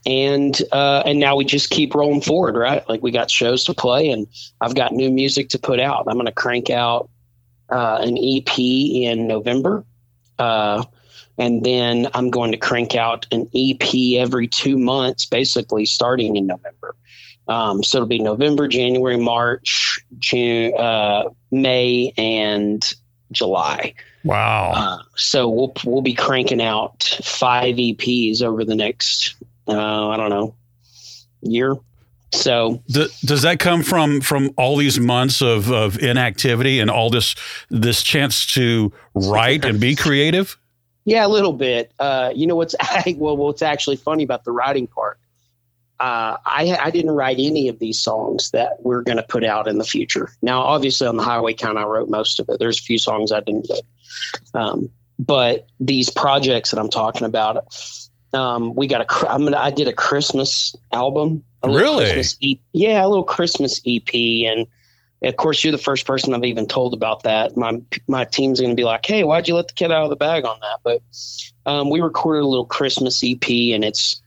and 0.05 0.61
uh, 0.71 1.03
and 1.05 1.19
now 1.19 1.35
we 1.35 1.45
just 1.45 1.69
keep 1.69 1.95
rolling 1.95 2.21
forward, 2.21 2.55
right? 2.55 2.87
Like 2.89 3.01
we 3.01 3.11
got 3.11 3.31
shows 3.31 3.63
to 3.65 3.73
play, 3.73 4.09
and 4.09 4.27
I've 4.59 4.75
got 4.75 4.91
new 4.91 5.11
music 5.11 5.49
to 5.49 5.59
put 5.59 5.79
out. 5.79 6.05
I'm 6.07 6.15
going 6.15 6.25
to 6.25 6.31
crank 6.31 6.69
out 6.69 7.09
uh, 7.69 7.99
an 8.01 8.17
EP 8.17 8.59
in 8.59 9.27
November, 9.27 9.85
uh, 10.39 10.83
and 11.37 11.63
then 11.63 12.09
I'm 12.13 12.31
going 12.31 12.51
to 12.51 12.57
crank 12.57 12.95
out 12.95 13.27
an 13.31 13.49
EP 13.55 14.17
every 14.17 14.47
two 14.47 14.77
months, 14.77 15.25
basically 15.25 15.85
starting 15.85 16.35
in 16.35 16.47
November. 16.47 16.95
Um, 17.47 17.83
so 17.83 17.97
it'll 17.97 18.07
be 18.07 18.19
November, 18.19 18.67
January, 18.67 19.17
March, 19.17 19.99
June, 20.19 20.73
uh, 20.77 21.23
May, 21.51 22.13
and 22.17 22.93
July. 23.33 23.93
Wow. 24.23 24.71
Uh, 24.75 24.97
so 25.15 25.49
we'll 25.49 25.73
we'll 25.83 26.01
be 26.01 26.13
cranking 26.13 26.61
out 26.61 27.19
five 27.23 27.75
EPs 27.75 28.41
over 28.41 28.63
the 28.63 28.75
next 28.75 29.35
uh, 29.67 30.09
I 30.09 30.17
don't 30.17 30.29
know 30.29 30.55
year. 31.41 31.75
So 32.31 32.81
does 32.87 33.43
that 33.43 33.59
come 33.59 33.83
from 33.83 34.21
from 34.21 34.51
all 34.57 34.77
these 34.77 34.99
months 34.99 35.41
of, 35.41 35.71
of 35.71 35.99
inactivity 35.99 36.79
and 36.79 36.89
all 36.89 37.09
this 37.09 37.35
this 37.69 38.01
chance 38.01 38.45
to 38.53 38.91
write 39.13 39.65
and 39.65 39.79
be 39.79 39.95
creative? 39.97 40.57
yeah, 41.05 41.25
a 41.25 41.27
little 41.27 41.53
bit. 41.53 41.91
Uh, 41.99 42.31
you 42.33 42.47
know 42.47 42.55
what's 42.55 42.75
well 43.17 43.37
what's 43.37 43.61
actually 43.61 43.97
funny 43.97 44.23
about 44.23 44.43
the 44.45 44.51
writing 44.51 44.87
part. 44.87 45.19
Uh, 46.03 46.35
I 46.45 46.77
I 46.81 46.91
didn't 46.91 47.11
write 47.11 47.37
any 47.39 47.69
of 47.69 47.79
these 47.79 47.97
songs 47.97 48.51
that 48.51 48.73
we're 48.81 49.03
going 49.03 49.15
to 49.15 49.23
put 49.23 49.45
out 49.45 49.69
in 49.69 49.77
the 49.77 49.85
future. 49.85 50.31
Now, 50.41 50.59
obviously, 50.59 51.07
on 51.07 51.15
the 51.15 51.23
Highway 51.23 51.53
Kind, 51.53 51.79
I 51.79 51.85
wrote 51.85 52.09
most 52.09 52.41
of 52.41 52.49
it. 52.49 52.59
There's 52.59 52.77
a 52.77 52.83
few 52.83 52.97
songs 52.97 53.31
I 53.31 53.39
didn't 53.39 53.67
get, 53.67 53.83
um, 54.53 54.89
but 55.17 55.65
these 55.79 56.09
projects 56.09 56.71
that 56.71 56.79
I'm 56.81 56.89
talking 56.89 57.25
about, 57.25 57.73
um, 58.33 58.75
we 58.75 58.85
got 58.85 58.99
a. 58.99 59.31
I'm 59.31 59.45
gonna. 59.45 59.55
I 59.55 59.71
did 59.71 59.87
a 59.87 59.93
Christmas 59.93 60.75
album. 60.91 61.41
a 61.63 61.69
Really? 61.69 62.11
Christmas 62.11 62.37
EP, 62.43 62.57
yeah, 62.73 63.05
a 63.05 63.07
little 63.07 63.23
Christmas 63.23 63.79
EP, 63.87 64.13
and 64.13 64.67
of 65.21 65.37
course, 65.37 65.63
you're 65.63 65.71
the 65.71 65.77
first 65.77 66.05
person 66.05 66.33
I've 66.33 66.43
even 66.43 66.67
told 66.67 66.93
about 66.93 67.23
that. 67.23 67.55
My 67.55 67.81
my 68.09 68.25
team's 68.25 68.59
going 68.59 68.71
to 68.71 68.75
be 68.75 68.83
like, 68.83 69.05
"Hey, 69.05 69.23
why'd 69.23 69.47
you 69.47 69.55
let 69.55 69.69
the 69.69 69.73
kid 69.73 69.89
out 69.89 70.03
of 70.03 70.09
the 70.09 70.17
bag 70.17 70.43
on 70.43 70.59
that?" 70.59 70.79
But 70.83 71.01
um, 71.65 71.89
we 71.89 72.01
recorded 72.01 72.43
a 72.43 72.47
little 72.47 72.65
Christmas 72.65 73.23
EP, 73.23 73.49
and 73.73 73.85
it's 73.85 74.21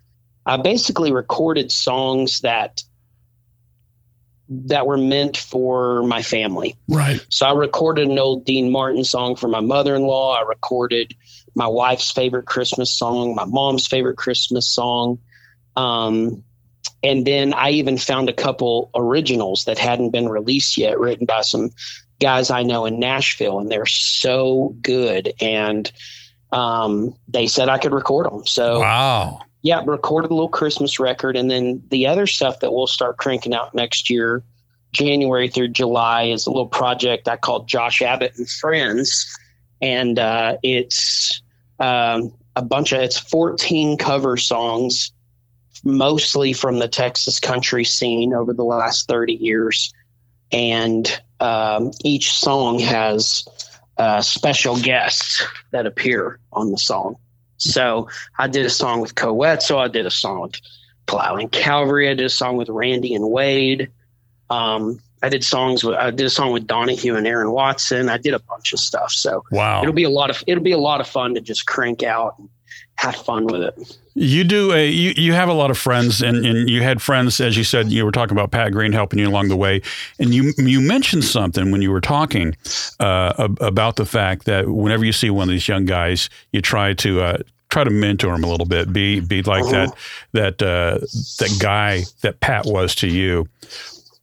I 0.47 0.57
basically 0.57 1.13
recorded 1.13 1.71
songs 1.73 2.41
that 2.41 2.83
that 4.49 4.87
were 4.87 4.97
meant 4.97 5.37
for 5.37 6.05
my 6.05 6.23
family. 6.23 6.77
Right. 6.89 7.25
So 7.31 7.47
I 7.47 7.53
recorded 7.53 8.09
an 8.09 8.19
old 8.19 8.45
Dean 8.45 8.71
Martin 8.71 9.03
song 9.03 9.35
for 9.35 9.49
my 9.49 9.59
mother-in-law. 9.59 10.37
I 10.37 10.43
recorded 10.43 11.17
my 11.57 11.67
wife's 11.67 12.13
favorite 12.13 12.47
Christmas 12.47 12.97
song, 12.97 13.35
my 13.35 13.45
mom's 13.45 13.89
favorite 13.89 14.17
Christmas 14.17 14.69
song. 14.73 15.19
Um, 15.75 16.45
and 17.03 17.27
then 17.27 17.55
I 17.55 17.71
even 17.71 17.99
found 17.99 18.29
a 18.29 18.33
couple 18.33 18.91
originals 18.95 19.65
that 19.65 19.79
hadn't 19.79 20.11
been 20.11 20.29
released 20.29 20.79
yet, 20.79 20.99
written 20.99 21.27
by 21.27 21.41
some 21.41 21.71
guys 22.21 22.51
I 22.51 22.63
know 22.63 22.87
in 22.87 23.01
Nashville, 23.01 23.59
and 23.59 23.71
they're 23.71 23.87
so 23.87 24.77
good. 24.81 25.33
And 25.41 25.91
um, 26.53 27.15
they 27.27 27.49
said 27.49 27.69
I 27.69 27.79
could 27.79 27.93
record 27.93 28.27
them. 28.27 28.47
So 28.47 28.81
Wow. 28.81 29.41
Yeah, 29.67 29.83
recorded 29.85 30.31
a 30.31 30.35
little 30.35 30.49
Christmas 30.49 31.01
record, 31.01 31.37
and 31.37 31.51
then 31.51 31.83
the 31.91 32.07
other 32.07 32.29
stuff 32.29 32.61
that 32.61 32.73
we'll 32.73 32.87
start 32.87 33.17
cranking 33.17 33.53
out 33.53 33.75
next 33.75 34.09
year, 34.09 34.45
January 34.93 35.49
through 35.49 35.69
July, 35.69 36.23
is 36.23 36.47
a 36.47 36.51
little 36.51 36.69
project 36.69 37.27
I 37.27 37.37
called 37.37 37.67
Josh 37.67 38.01
Abbott 38.01 38.35
and 38.37 38.49
Friends, 38.49 39.27
and 39.83 40.21
uh, 40.21 40.57
it's 40.63 41.43
um, 41.81 42.33
a 42.55 42.63
bunch 42.63 42.93
of 42.93 43.01
it's 43.01 43.19
14 43.19 43.99
cover 43.99 44.37
songs, 44.37 45.11
mostly 45.83 46.53
from 46.53 46.79
the 46.79 46.87
Texas 46.87 47.41
country 47.41 47.85
scene 47.85 48.33
over 48.33 48.53
the 48.53 48.63
last 48.63 49.09
30 49.09 49.33
years, 49.33 49.93
and 50.53 51.21
um, 51.41 51.91
each 52.05 52.33
song 52.33 52.79
has 52.79 53.49
uh, 53.99 54.23
special 54.23 54.79
guests 54.81 55.45
that 55.73 55.87
appear 55.87 56.39
on 56.53 56.71
the 56.71 56.79
song. 56.79 57.17
So 57.59 58.09
I 58.39 58.49
did 58.49 58.67
a 58.67 58.71
song 58.71 59.01
with 59.01 59.15
Koe 59.15 59.33
Wetzel, 59.33 59.79
I 59.79 59.89
did 59.89 60.07
a 60.07 60.11
song 60.11 60.41
with 60.41 60.61
Plowing 61.07 61.49
Calvary, 61.49 62.09
I 62.09 62.15
did 62.15 62.27
a 62.27 62.31
song 62.31 62.57
with 62.57 62.69
Randy 62.69 63.15
and 63.15 63.31
Wade. 63.31 63.91
Um, 64.51 65.01
I 65.23 65.29
did 65.29 65.43
songs 65.43 65.83
with 65.83 65.97
I 65.97 66.11
did 66.11 66.27
a 66.27 66.31
song 66.31 66.53
with 66.53 66.67
Donahue 66.67 67.17
and 67.17 67.27
Aaron 67.27 67.51
Watson. 67.51 68.09
I 68.09 68.19
did 68.19 68.35
a 68.35 68.39
bunch 68.39 68.73
of 68.73 68.79
stuff. 68.79 69.11
So 69.11 69.45
wow, 69.51 69.83
it'll 69.83 69.95
be 69.95 70.05
a 70.05 70.11
lot 70.11 70.31
of 70.31 70.45
it'll 70.47 70.63
be 70.63 70.73
a 70.73 70.79
lot 70.79 71.01
of 71.01 71.09
fun 71.09 71.35
to 71.35 71.41
just 71.41 71.67
crank 71.67 72.03
out 72.03 72.39
and 72.39 72.49
have 72.99 73.17
fun 73.17 73.47
with 73.47 73.63
it. 73.63 73.99
You 74.15 74.45
do 74.45 74.73
a 74.73 74.89
you, 74.89 75.13
you 75.17 75.33
have 75.35 75.49
a 75.49 75.53
lot 75.53 75.71
of 75.71 75.77
friends 75.77 76.23
and, 76.23 76.45
and 76.47 76.71
you 76.71 76.83
had 76.83 77.03
friends 77.03 77.39
as 77.41 77.57
you 77.57 77.65
said 77.65 77.91
you 77.91 78.05
were 78.05 78.13
talking 78.13 78.37
about 78.37 78.51
Pat 78.51 78.73
Green 78.73 78.93
helping 78.93 79.19
you 79.19 79.29
along 79.29 79.49
the 79.49 79.57
way 79.57 79.83
and 80.19 80.35
you 80.35 80.55
you 80.57 80.81
mentioned 80.81 81.25
something 81.25 81.71
when 81.71 81.83
you 81.83 81.91
were 81.91 82.01
talking 82.01 82.57
uh, 82.99 83.49
about 83.61 83.97
the 83.97 84.07
fact 84.07 84.47
that 84.47 84.69
whenever 84.69 85.05
you 85.05 85.13
see 85.13 85.29
one 85.29 85.49
of 85.49 85.53
these 85.53 85.69
young 85.69 85.85
guys 85.85 86.31
you 86.53 86.63
try 86.63 86.95
to 86.95 87.21
uh, 87.21 87.39
try 87.69 87.85
to 87.85 87.91
mentor 87.91 88.35
him 88.35 88.43
a 88.43 88.47
little 88.47 88.67
bit 88.67 88.91
be 88.91 89.21
be 89.21 89.43
like 89.43 89.65
uh-huh. 89.65 89.93
that 90.33 90.59
that 90.59 90.67
uh, 90.67 90.99
that 91.39 91.59
guy 91.61 92.03
that 92.23 92.41
Pat 92.41 92.65
was 92.65 92.95
to 92.95 93.09
you 93.09 93.47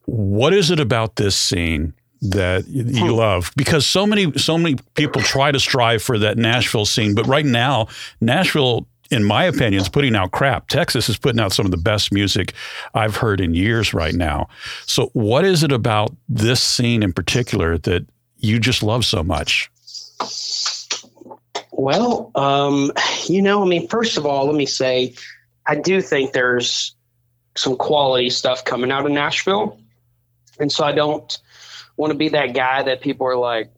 what 0.05 0.53
is 0.53 0.71
it 0.71 0.79
about 0.79 1.17
this 1.17 1.35
scene 1.35 1.93
that 2.23 2.67
you 2.67 3.07
hmm. 3.07 3.11
love. 3.11 3.51
Because 3.55 3.85
so 3.85 4.05
many 4.05 4.37
so 4.37 4.57
many 4.57 4.77
people 4.95 5.21
try 5.21 5.51
to 5.51 5.59
strive 5.59 6.01
for 6.01 6.17
that 6.19 6.37
Nashville 6.37 6.85
scene 6.85 7.15
but 7.15 7.27
right 7.27 7.45
now 7.45 7.87
Nashville 8.21 8.87
in 9.11 9.23
my 9.23 9.43
opinion 9.43 9.81
is 9.81 9.89
putting 9.89 10.15
out 10.15 10.31
crap. 10.31 10.67
Texas 10.67 11.07
is 11.09 11.17
putting 11.17 11.39
out 11.39 11.51
some 11.51 11.65
of 11.65 11.71
the 11.71 11.77
best 11.77 12.11
music 12.11 12.53
I've 12.95 13.17
heard 13.17 13.39
in 13.39 13.53
years 13.53 13.93
right 13.93 14.15
now. 14.15 14.47
So 14.85 15.09
what 15.13 15.45
is 15.45 15.63
it 15.63 15.71
about 15.71 16.15
this 16.27 16.63
scene 16.63 17.03
in 17.03 17.13
particular 17.13 17.77
that 17.79 18.07
you 18.37 18.59
just 18.59 18.81
love 18.81 19.05
so 19.05 19.21
much? 19.21 19.69
Well 21.71 22.31
um, 22.35 22.91
you 23.27 23.41
know 23.41 23.61
I 23.61 23.65
mean 23.65 23.87
first 23.87 24.17
of 24.17 24.25
all 24.25 24.45
let 24.45 24.55
me 24.55 24.65
say 24.65 25.13
I 25.67 25.75
do 25.75 26.01
think 26.01 26.33
there's 26.33 26.95
some 27.55 27.75
quality 27.77 28.29
stuff 28.29 28.65
coming 28.65 28.91
out 28.91 29.05
of 29.05 29.11
Nashville. 29.11 29.79
And 30.59 30.71
so 30.71 30.83
I 30.83 30.91
don't 30.91 31.37
want 31.97 32.11
to 32.11 32.17
be 32.17 32.29
that 32.29 32.53
guy 32.53 32.83
that 32.83 33.01
people 33.01 33.27
are 33.27 33.37
like, 33.37 33.71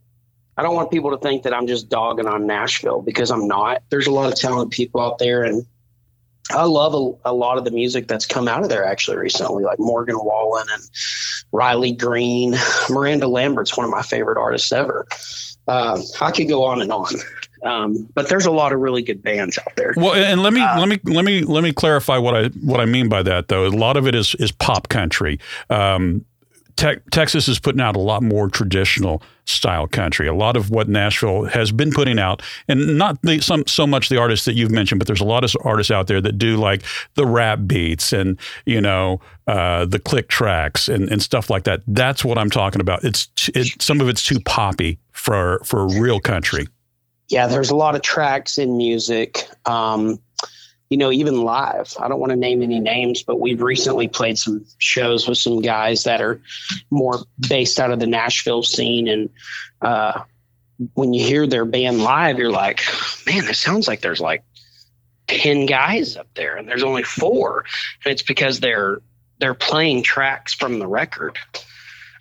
I 0.57 0.63
don't 0.63 0.75
want 0.75 0.91
people 0.91 1.12
to 1.12 1.17
think 1.17 1.43
that 1.43 1.53
I'm 1.53 1.67
just 1.67 1.89
dogging 1.89 2.27
on 2.27 2.48
Nashville 2.48 3.01
because 3.01 3.29
I'm 3.29 3.48
not. 3.48 3.84
There's 3.89 4.07
a 4.07 4.12
lot 4.12 4.31
of 4.31 4.39
talented 4.39 4.72
people 4.72 5.01
out 5.01 5.19
there, 5.19 5.43
and 5.43 5.65
I 6.51 6.63
love 6.63 6.93
a, 6.93 7.29
a, 7.29 7.34
lot 7.34 7.57
of 7.57 7.65
the 7.65 7.72
music 7.72 8.07
that's 8.07 8.25
come 8.25 8.48
out 8.48 8.63
of 8.63 8.69
there 8.69 8.86
actually 8.86 9.17
recently, 9.17 9.63
like 9.63 9.79
Morgan 9.79 10.17
Wallen 10.17 10.67
and 10.72 10.84
Riley 11.51 11.91
Green. 11.91 12.55
Miranda 12.89 13.27
Lambert's 13.27 13.75
one 13.75 13.84
of 13.84 13.91
my 13.91 14.01
favorite 14.01 14.38
artists 14.38 14.72
ever. 14.72 15.05
Uh, 15.67 16.01
I 16.22 16.31
could 16.31 16.48
go 16.48 16.63
on 16.63 16.81
and 16.81 16.91
on. 16.91 17.13
Um, 17.63 18.07
but 18.13 18.29
there's 18.29 18.45
a 18.45 18.51
lot 18.51 18.74
of 18.74 18.79
really 18.79 19.01
good 19.01 19.24
bands 19.24 19.57
out 19.57 19.75
there. 19.75 19.93
Well, 19.98 20.13
and 20.13 20.43
let 20.43 20.53
me 20.53 20.62
uh, 20.62 20.79
let 20.79 20.88
me 20.88 21.00
let 21.03 21.25
me 21.25 21.41
let 21.41 21.63
me 21.63 21.74
clarify 21.74 22.17
what 22.19 22.36
I 22.36 22.48
what 22.62 22.79
I 22.79 22.86
mean 22.86 23.10
by 23.10 23.24
that 23.24 23.48
though. 23.48 23.65
A 23.65 23.69
lot 23.69 23.98
of 23.98 24.07
it 24.07 24.13
is 24.13 24.36
is 24.36 24.51
pop 24.51 24.88
country. 24.88 25.39
Um, 25.72 26.25
te- 26.75 26.98
Texas 27.12 27.48
is 27.48 27.60
putting 27.60 27.82
out 27.82 27.96
a 27.96 28.00
lot 28.00 28.24
more 28.24 28.50
traditional 28.50 29.22
style 29.46 29.88
country. 29.88 30.27
A 30.27 30.34
lot 30.34 30.58
of 30.58 30.70
what 30.70 30.89
Nashville 30.89 31.46
has 31.46 31.72
been 31.72 31.91
putting 31.91 32.20
out, 32.20 32.41
and 32.67 32.98
not 32.98 33.22
the, 33.22 33.39
some 33.39 33.65
so 33.67 33.86
much 33.86 34.10
the 34.10 34.17
artists 34.17 34.46
that 34.46 34.53
you've 34.53 34.72
mentioned, 34.72 35.00
but 35.00 35.08
there's 35.08 35.22
a 35.22 35.25
lot 35.25 35.44
of 35.44 35.55
artists 35.63 35.91
out 35.91 36.08
there 36.08 36.22
that 36.22 36.38
do 36.38 36.58
like 36.58 36.84
the 37.15 37.25
rap 37.25 37.60
beats 37.65 38.13
and 38.13 38.39
you 38.65 38.82
know 38.82 39.20
uh, 39.48 39.86
the 39.86 40.00
click 40.00 40.27
tracks 40.27 40.88
and, 40.88 41.10
and 41.10 41.22
stuff 41.22 41.50
like 41.50 41.63
that. 41.63 41.82
That's 41.88 42.25
what 42.25 42.38
I'm 42.38 42.50
talking 42.50 42.82
about. 42.82 43.03
It's 43.03 43.29
it, 43.53 43.82
some 43.82 44.01
of 44.01 44.10
it's 44.10 44.24
too 44.24 44.39
poppy 44.39 45.00
for 45.12 45.62
for 45.63 45.88
real 45.88 46.20
country. 46.20 46.67
Yeah, 47.29 47.48
there's 47.48 47.72
a 47.72 47.75
lot 47.75 47.96
of 47.96 48.01
tracks 48.01 48.58
in 48.58 48.77
music. 48.77 49.50
Um, 49.65 50.20
you 50.89 50.98
know, 50.98 51.12
even 51.12 51.42
live. 51.42 51.94
I 52.00 52.08
don't 52.08 52.20
want 52.20 52.32
to 52.32 52.36
name 52.36 52.62
any 52.62 52.80
names, 52.80 53.24
but 53.24 53.39
we've 53.39 53.62
recently 53.62 54.08
played 54.08 54.38
some 54.38 54.65
shows 54.77 55.27
with 55.27 55.38
some 55.38 55.62
guys 55.62 56.04
that 56.04 56.22
are 56.22 56.42
more 56.89 57.20
based 57.50 57.80
out 57.80 57.92
of 57.92 58.00
the 58.00 58.08
Nashville 58.08 58.63
scene. 58.63 59.08
And 59.08 59.30
uh, 59.82 60.22
when 60.94 61.13
you 61.13 61.25
hear 61.25 61.48
their 61.48 61.65
band 61.65 62.04
live, 62.04 62.38
you're 62.38 62.51
like, 62.51 62.84
man, 63.25 63.46
it 63.46 63.56
sounds 63.56 63.88
like 63.88 64.01
there's 64.01 64.22
like 64.22 64.44
10 65.27 65.65
guys 65.65 66.18
up 66.18 66.27
there 66.36 66.56
and 66.56 66.68
there's 66.68 66.84
only 66.84 67.04
four. 67.04 67.65
And 68.04 68.12
it's 68.12 68.24
because 68.24 68.60
they're 68.60 69.01
they're 69.39 69.54
playing 69.54 70.01
tracks 70.04 70.54
from 70.54 70.80
the 70.80 70.88
record 70.88 71.38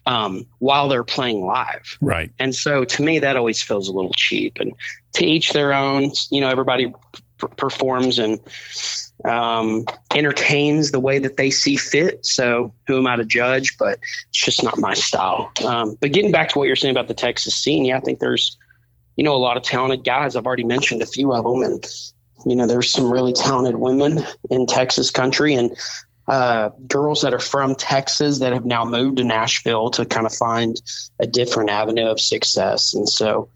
um, 0.07 0.47
while 0.59 0.89
they're 0.89 1.05
playing 1.05 1.45
live. 1.45 1.97
Right. 2.01 2.33
And 2.39 2.55
so 2.55 2.85
to 2.85 3.03
me, 3.03 3.21
that 3.21 3.37
always 3.37 3.63
feels 3.63 3.89
a 3.89 3.93
little 3.93 4.13
cheap. 4.15 4.59
And 4.59 4.73
to 5.15 5.25
each 5.25 5.53
their 5.53 5.73
own, 5.73 6.11
you 6.31 6.41
know, 6.41 6.49
everybody 6.49 6.93
performs 7.49 8.19
and 8.19 8.41
um, 9.25 9.85
entertains 10.15 10.91
the 10.91 11.01
way 11.01 11.19
that 11.19 11.37
they 11.37 11.51
see 11.51 11.77
fit. 11.77 12.25
So 12.27 12.73
who 12.87 12.99
am 12.99 13.07
I 13.07 13.17
to 13.17 13.25
judge? 13.25 13.77
But 13.79 13.99
it's 14.29 14.45
just 14.45 14.63
not 14.63 14.79
my 14.79 14.95
style. 14.95 15.53
Um, 15.65 15.97
but 16.01 16.13
getting 16.13 16.33
back 16.33 16.51
to 16.51 16.59
what 16.59 16.67
you're 16.67 16.77
saying 16.77 16.95
about 16.95 17.09
the 17.09 17.15
Texas 17.15 17.55
scene, 17.55 17.85
yeah, 17.85 17.97
I 17.97 18.01
think 18.01 18.19
there's, 18.19 18.57
you 19.17 19.25
know, 19.25 19.35
a 19.35 19.39
lot 19.39 19.57
of 19.57 19.63
talented 19.63 20.05
guys. 20.05 20.37
I've 20.37 20.47
already 20.47 20.65
mentioned 20.65 21.03
a 21.03 21.07
few 21.07 21.33
of 21.33 21.45
them, 21.45 21.63
and 21.63 21.87
you 22.47 22.57
know, 22.57 22.67
there's 22.67 22.91
some 22.91 23.11
really 23.11 23.33
talented 23.33 23.77
women 23.77 24.25
in 24.51 24.67
Texas 24.67 25.11
country 25.11 25.55
and 25.55 25.77
uh, 26.29 26.71
girls 26.87 27.23
that 27.23 27.35
are 27.35 27.39
from 27.39 27.75
Texas 27.75 28.39
that 28.39 28.53
have 28.53 28.65
now 28.65 28.85
moved 28.85 29.19
to 29.19 29.25
Nashville 29.25 29.91
to 29.91 30.05
kind 30.05 30.27
of 30.27 30.35
find 30.35 30.81
a 31.21 31.27
different 31.27 31.71
avenue 31.71 32.07
of 32.07 32.21
success. 32.21 32.95
And 32.95 33.09
so 33.09 33.49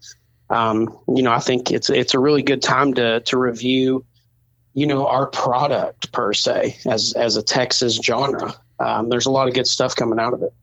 um, 0.49 0.97
you 1.15 1.21
know, 1.21 1.31
I 1.31 1.39
think 1.39 1.71
it's 1.71 1.89
it's 1.89 2.13
a 2.13 2.19
really 2.19 2.41
good 2.41 2.61
time 2.61 2.93
to 2.95 3.19
to 3.21 3.37
review, 3.37 4.05
you 4.73 4.87
know, 4.87 5.07
our 5.07 5.27
product 5.27 6.11
per 6.11 6.33
se 6.33 6.77
as 6.85 7.13
as 7.13 7.37
a 7.37 7.43
Texas 7.43 7.99
genre. 8.01 8.53
Um, 8.79 9.09
there's 9.09 9.25
a 9.25 9.31
lot 9.31 9.47
of 9.47 9.53
good 9.53 9.67
stuff 9.67 9.95
coming 9.95 10.19
out 10.19 10.33
of 10.33 10.41
it. 10.41 10.53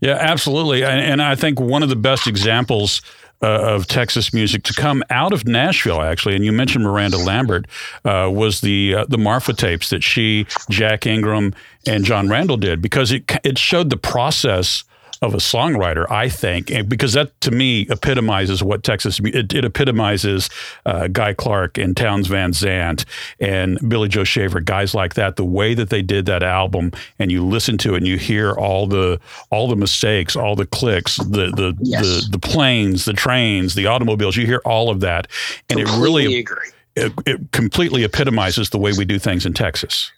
Yeah, 0.00 0.16
absolutely, 0.18 0.82
and, 0.82 1.00
and 1.00 1.22
I 1.22 1.36
think 1.36 1.60
one 1.60 1.82
of 1.82 1.88
the 1.88 1.96
best 1.96 2.26
examples. 2.26 3.02
Uh, 3.44 3.74
of 3.74 3.88
Texas 3.88 4.32
music 4.32 4.62
to 4.62 4.72
come 4.72 5.02
out 5.10 5.32
of 5.32 5.48
Nashville, 5.48 6.00
actually, 6.00 6.36
and 6.36 6.44
you 6.44 6.52
mentioned 6.52 6.84
Miranda 6.84 7.16
Lambert 7.16 7.66
uh, 8.04 8.30
was 8.32 8.60
the 8.60 8.94
uh, 8.94 9.04
the 9.08 9.18
Marfa 9.18 9.52
tapes 9.52 9.90
that 9.90 10.04
she, 10.04 10.46
Jack 10.70 11.06
Ingram, 11.06 11.52
and 11.84 12.04
Jon 12.04 12.28
Randall 12.28 12.56
did 12.56 12.80
because 12.80 13.10
it 13.10 13.24
it 13.42 13.58
showed 13.58 13.90
the 13.90 13.96
process 13.96 14.84
of 15.22 15.34
a 15.34 15.38
songwriter, 15.38 16.04
I 16.10 16.28
think, 16.28 16.72
because 16.88 17.12
that 17.12 17.40
to 17.42 17.52
me 17.52 17.86
epitomizes 17.88 18.60
what 18.60 18.82
Texas. 18.82 19.20
It, 19.22 19.54
it 19.54 19.64
epitomizes 19.64 20.50
uh, 20.84 21.06
Guy 21.06 21.32
Clark 21.32 21.78
and 21.78 21.96
Townes 21.96 22.26
Van 22.26 22.52
Zandt 22.52 23.04
and 23.38 23.78
Billy 23.88 24.08
Joe 24.08 24.24
Shaver, 24.24 24.60
guys 24.60 24.94
like 24.94 25.14
that. 25.14 25.36
The 25.36 25.44
way 25.44 25.74
that 25.74 25.90
they 25.90 26.02
did 26.02 26.26
that 26.26 26.42
album, 26.42 26.90
and 27.20 27.30
you 27.30 27.46
listen 27.46 27.78
to 27.78 27.94
it, 27.94 27.98
and 27.98 28.06
you 28.06 28.18
hear 28.18 28.52
all 28.52 28.88
the 28.88 29.20
all 29.50 29.68
the 29.68 29.76
mistakes, 29.76 30.34
all 30.34 30.56
the 30.56 30.66
clicks, 30.66 31.16
the 31.18 31.52
the 31.52 31.76
yes. 31.80 32.02
the, 32.02 32.30
the 32.32 32.38
planes, 32.40 33.04
the 33.04 33.12
trains, 33.12 33.76
the 33.76 33.86
automobiles. 33.86 34.36
You 34.36 34.44
hear 34.44 34.60
all 34.64 34.90
of 34.90 35.00
that, 35.00 35.28
and 35.70 35.78
Completely 35.78 35.98
it 35.98 36.02
really 36.02 36.38
agree. 36.38 36.68
It, 36.94 37.12
it 37.24 37.52
completely 37.52 38.02
epitomizes 38.02 38.70
the 38.70 38.78
way 38.78 38.92
we 38.92 39.04
do 39.04 39.18
things 39.18 39.46
in 39.46 39.54
Texas. 39.54 40.10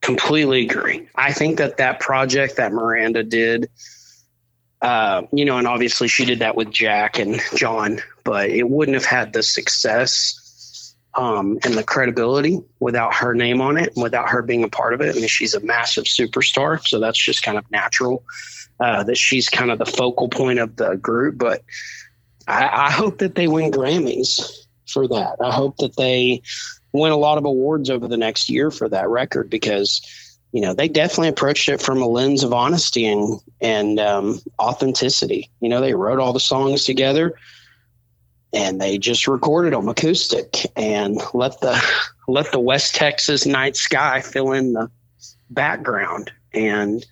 Completely 0.00 0.62
agree. 0.62 1.06
I 1.16 1.32
think 1.32 1.58
that 1.58 1.76
that 1.76 2.00
project 2.00 2.56
that 2.56 2.72
Miranda 2.72 3.22
did 3.22 3.68
uh, 4.82 5.22
you 5.32 5.44
know, 5.44 5.58
and 5.58 5.66
obviously 5.66 6.08
she 6.08 6.24
did 6.24 6.38
that 6.40 6.56
with 6.56 6.70
Jack 6.70 7.18
and 7.18 7.40
John, 7.56 8.00
but 8.24 8.50
it 8.50 8.68
wouldn't 8.68 8.94
have 8.94 9.04
had 9.04 9.32
the 9.32 9.42
success 9.42 10.94
um, 11.14 11.58
and 11.64 11.74
the 11.74 11.82
credibility 11.82 12.60
without 12.78 13.14
her 13.14 13.34
name 13.34 13.60
on 13.60 13.78
it 13.78 13.94
and 13.94 14.02
without 14.02 14.28
her 14.28 14.42
being 14.42 14.62
a 14.62 14.68
part 14.68 14.92
of 14.92 15.00
it. 15.00 15.16
I 15.16 15.18
mean, 15.18 15.28
she's 15.28 15.54
a 15.54 15.60
massive 15.60 16.04
superstar, 16.04 16.86
so 16.86 17.00
that's 17.00 17.18
just 17.18 17.42
kind 17.42 17.56
of 17.56 17.70
natural 17.70 18.22
uh, 18.80 19.02
that 19.04 19.16
she's 19.16 19.48
kind 19.48 19.70
of 19.70 19.78
the 19.78 19.86
focal 19.86 20.28
point 20.28 20.58
of 20.58 20.76
the 20.76 20.96
group. 20.96 21.38
But 21.38 21.62
I, 22.46 22.86
I 22.88 22.90
hope 22.90 23.18
that 23.18 23.34
they 23.34 23.48
win 23.48 23.70
Grammys 23.70 24.50
for 24.86 25.08
that. 25.08 25.36
I 25.40 25.50
hope 25.50 25.78
that 25.78 25.96
they 25.96 26.42
win 26.92 27.12
a 27.12 27.16
lot 27.16 27.38
of 27.38 27.44
awards 27.44 27.88
over 27.88 28.06
the 28.08 28.16
next 28.16 28.50
year 28.50 28.70
for 28.70 28.88
that 28.88 29.08
record 29.08 29.48
because 29.48 30.02
you 30.52 30.60
know, 30.60 30.74
they 30.74 30.88
definitely 30.88 31.28
approached 31.28 31.68
it 31.68 31.82
from 31.82 32.00
a 32.00 32.06
lens 32.06 32.42
of 32.42 32.52
honesty 32.52 33.06
and 33.06 33.40
and 33.60 33.98
um, 33.98 34.40
authenticity. 34.58 35.50
You 35.60 35.68
know, 35.68 35.80
they 35.80 35.94
wrote 35.94 36.18
all 36.18 36.32
the 36.32 36.40
songs 36.40 36.84
together, 36.84 37.34
and 38.52 38.80
they 38.80 38.98
just 38.98 39.28
recorded 39.28 39.72
them 39.72 39.88
acoustic 39.88 40.56
and 40.76 41.20
let 41.34 41.60
the 41.60 41.82
let 42.28 42.52
the 42.52 42.60
West 42.60 42.94
Texas 42.94 43.46
night 43.46 43.76
sky 43.76 44.20
fill 44.20 44.52
in 44.52 44.72
the 44.72 44.90
background. 45.50 46.30
And 46.52 47.04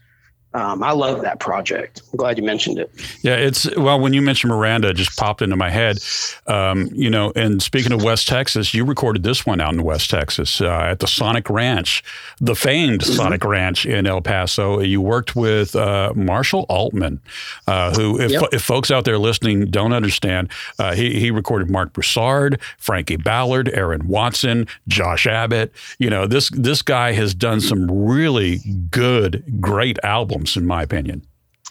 um, 0.54 0.84
I 0.84 0.92
love 0.92 1.22
that 1.22 1.40
project. 1.40 2.02
I'm 2.12 2.16
glad 2.16 2.38
you 2.38 2.44
mentioned 2.44 2.78
it. 2.78 2.88
Yeah, 3.22 3.34
it's 3.34 3.68
well 3.76 3.98
when 3.98 4.12
you 4.12 4.22
mentioned 4.22 4.52
Miranda, 4.52 4.90
it 4.90 4.94
just 4.94 5.16
popped 5.16 5.42
into 5.42 5.56
my 5.56 5.68
head. 5.68 5.98
Um, 6.46 6.88
you 6.92 7.10
know, 7.10 7.32
and 7.34 7.60
speaking 7.60 7.90
of 7.90 8.04
West 8.04 8.28
Texas, 8.28 8.72
you 8.72 8.84
recorded 8.84 9.24
this 9.24 9.44
one 9.44 9.60
out 9.60 9.72
in 9.72 9.82
West 9.82 10.10
Texas 10.10 10.60
uh, 10.60 10.68
at 10.68 11.00
the 11.00 11.08
Sonic 11.08 11.50
Ranch, 11.50 12.04
the 12.40 12.54
famed 12.54 13.00
mm-hmm. 13.00 13.14
Sonic 13.14 13.44
Ranch 13.44 13.84
in 13.84 14.06
El 14.06 14.20
Paso. 14.20 14.78
You 14.78 15.00
worked 15.00 15.34
with 15.34 15.74
uh, 15.74 16.12
Marshall 16.14 16.66
Altman, 16.68 17.20
uh, 17.66 17.92
who, 17.94 18.20
if, 18.20 18.30
yep. 18.30 18.44
if 18.52 18.62
folks 18.62 18.92
out 18.92 19.04
there 19.04 19.18
listening 19.18 19.72
don't 19.72 19.92
understand, 19.92 20.50
uh, 20.78 20.94
he 20.94 21.18
he 21.18 21.32
recorded 21.32 21.68
Marc 21.68 21.92
Broussard, 21.92 22.60
Frankie 22.78 23.16
Ballard, 23.16 23.70
Aaron 23.70 24.06
Watson, 24.06 24.68
Josh 24.86 25.26
Abbott. 25.26 25.72
You 25.98 26.10
know, 26.10 26.28
this 26.28 26.48
this 26.50 26.80
guy 26.80 27.10
has 27.10 27.34
done 27.34 27.60
some 27.60 27.90
really 27.90 28.60
good, 28.92 29.42
great 29.60 29.98
albums 30.04 30.43
in 30.56 30.66
my 30.66 30.82
opinion. 30.82 31.22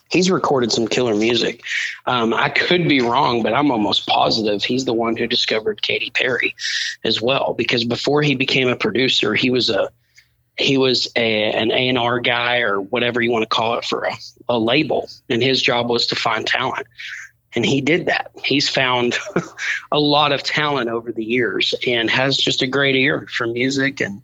He's 0.09 0.29
recorded 0.29 0.71
some 0.71 0.87
killer 0.87 1.15
music. 1.15 1.63
Um, 2.05 2.33
I 2.33 2.49
could 2.49 2.87
be 2.87 3.01
wrong, 3.01 3.41
but 3.41 3.53
I'm 3.53 3.71
almost 3.71 4.05
positive 4.05 4.63
he's 4.63 4.85
the 4.85 4.93
one 4.93 5.17
who 5.17 5.25
discovered 5.25 5.81
Katy 5.81 6.11
Perry 6.11 6.55
as 7.03 7.21
well. 7.21 7.55
Because 7.57 7.83
before 7.83 8.21
he 8.21 8.35
became 8.35 8.67
a 8.67 8.75
producer, 8.75 9.33
he 9.33 9.49
was 9.49 9.69
a 9.69 9.89
he 10.57 10.77
was 10.77 11.11
a, 11.15 11.51
an 11.53 11.71
A 11.71 11.89
and 11.89 11.97
R 11.97 12.19
guy 12.19 12.59
or 12.59 12.79
whatever 12.79 13.21
you 13.21 13.31
want 13.31 13.41
to 13.41 13.49
call 13.49 13.75
it 13.75 13.85
for 13.85 14.03
a, 14.03 14.13
a 14.49 14.59
label, 14.59 15.09
and 15.29 15.41
his 15.41 15.59
job 15.61 15.89
was 15.89 16.05
to 16.07 16.15
find 16.15 16.45
talent 16.45 16.85
and 17.55 17.65
he 17.65 17.81
did 17.81 18.05
that. 18.07 18.31
He's 18.43 18.69
found 18.69 19.17
a 19.91 19.99
lot 19.99 20.31
of 20.31 20.43
talent 20.43 20.89
over 20.89 21.11
the 21.11 21.23
years 21.23 21.73
and 21.85 22.09
has 22.09 22.37
just 22.37 22.61
a 22.61 22.67
great 22.67 22.95
ear 22.95 23.27
for 23.35 23.47
music 23.47 24.01
and 24.01 24.21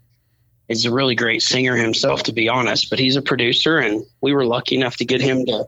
is 0.69 0.85
a 0.85 0.93
really 0.93 1.15
great 1.15 1.41
singer 1.41 1.75
himself, 1.75 2.23
to 2.23 2.31
be 2.31 2.47
honest. 2.47 2.89
But 2.89 2.99
he's 2.99 3.15
a 3.15 3.21
producer, 3.21 3.79
and 3.79 4.05
we 4.21 4.33
were 4.33 4.45
lucky 4.45 4.75
enough 4.75 4.95
to 4.97 5.05
get 5.05 5.19
him 5.19 5.45
to 5.47 5.67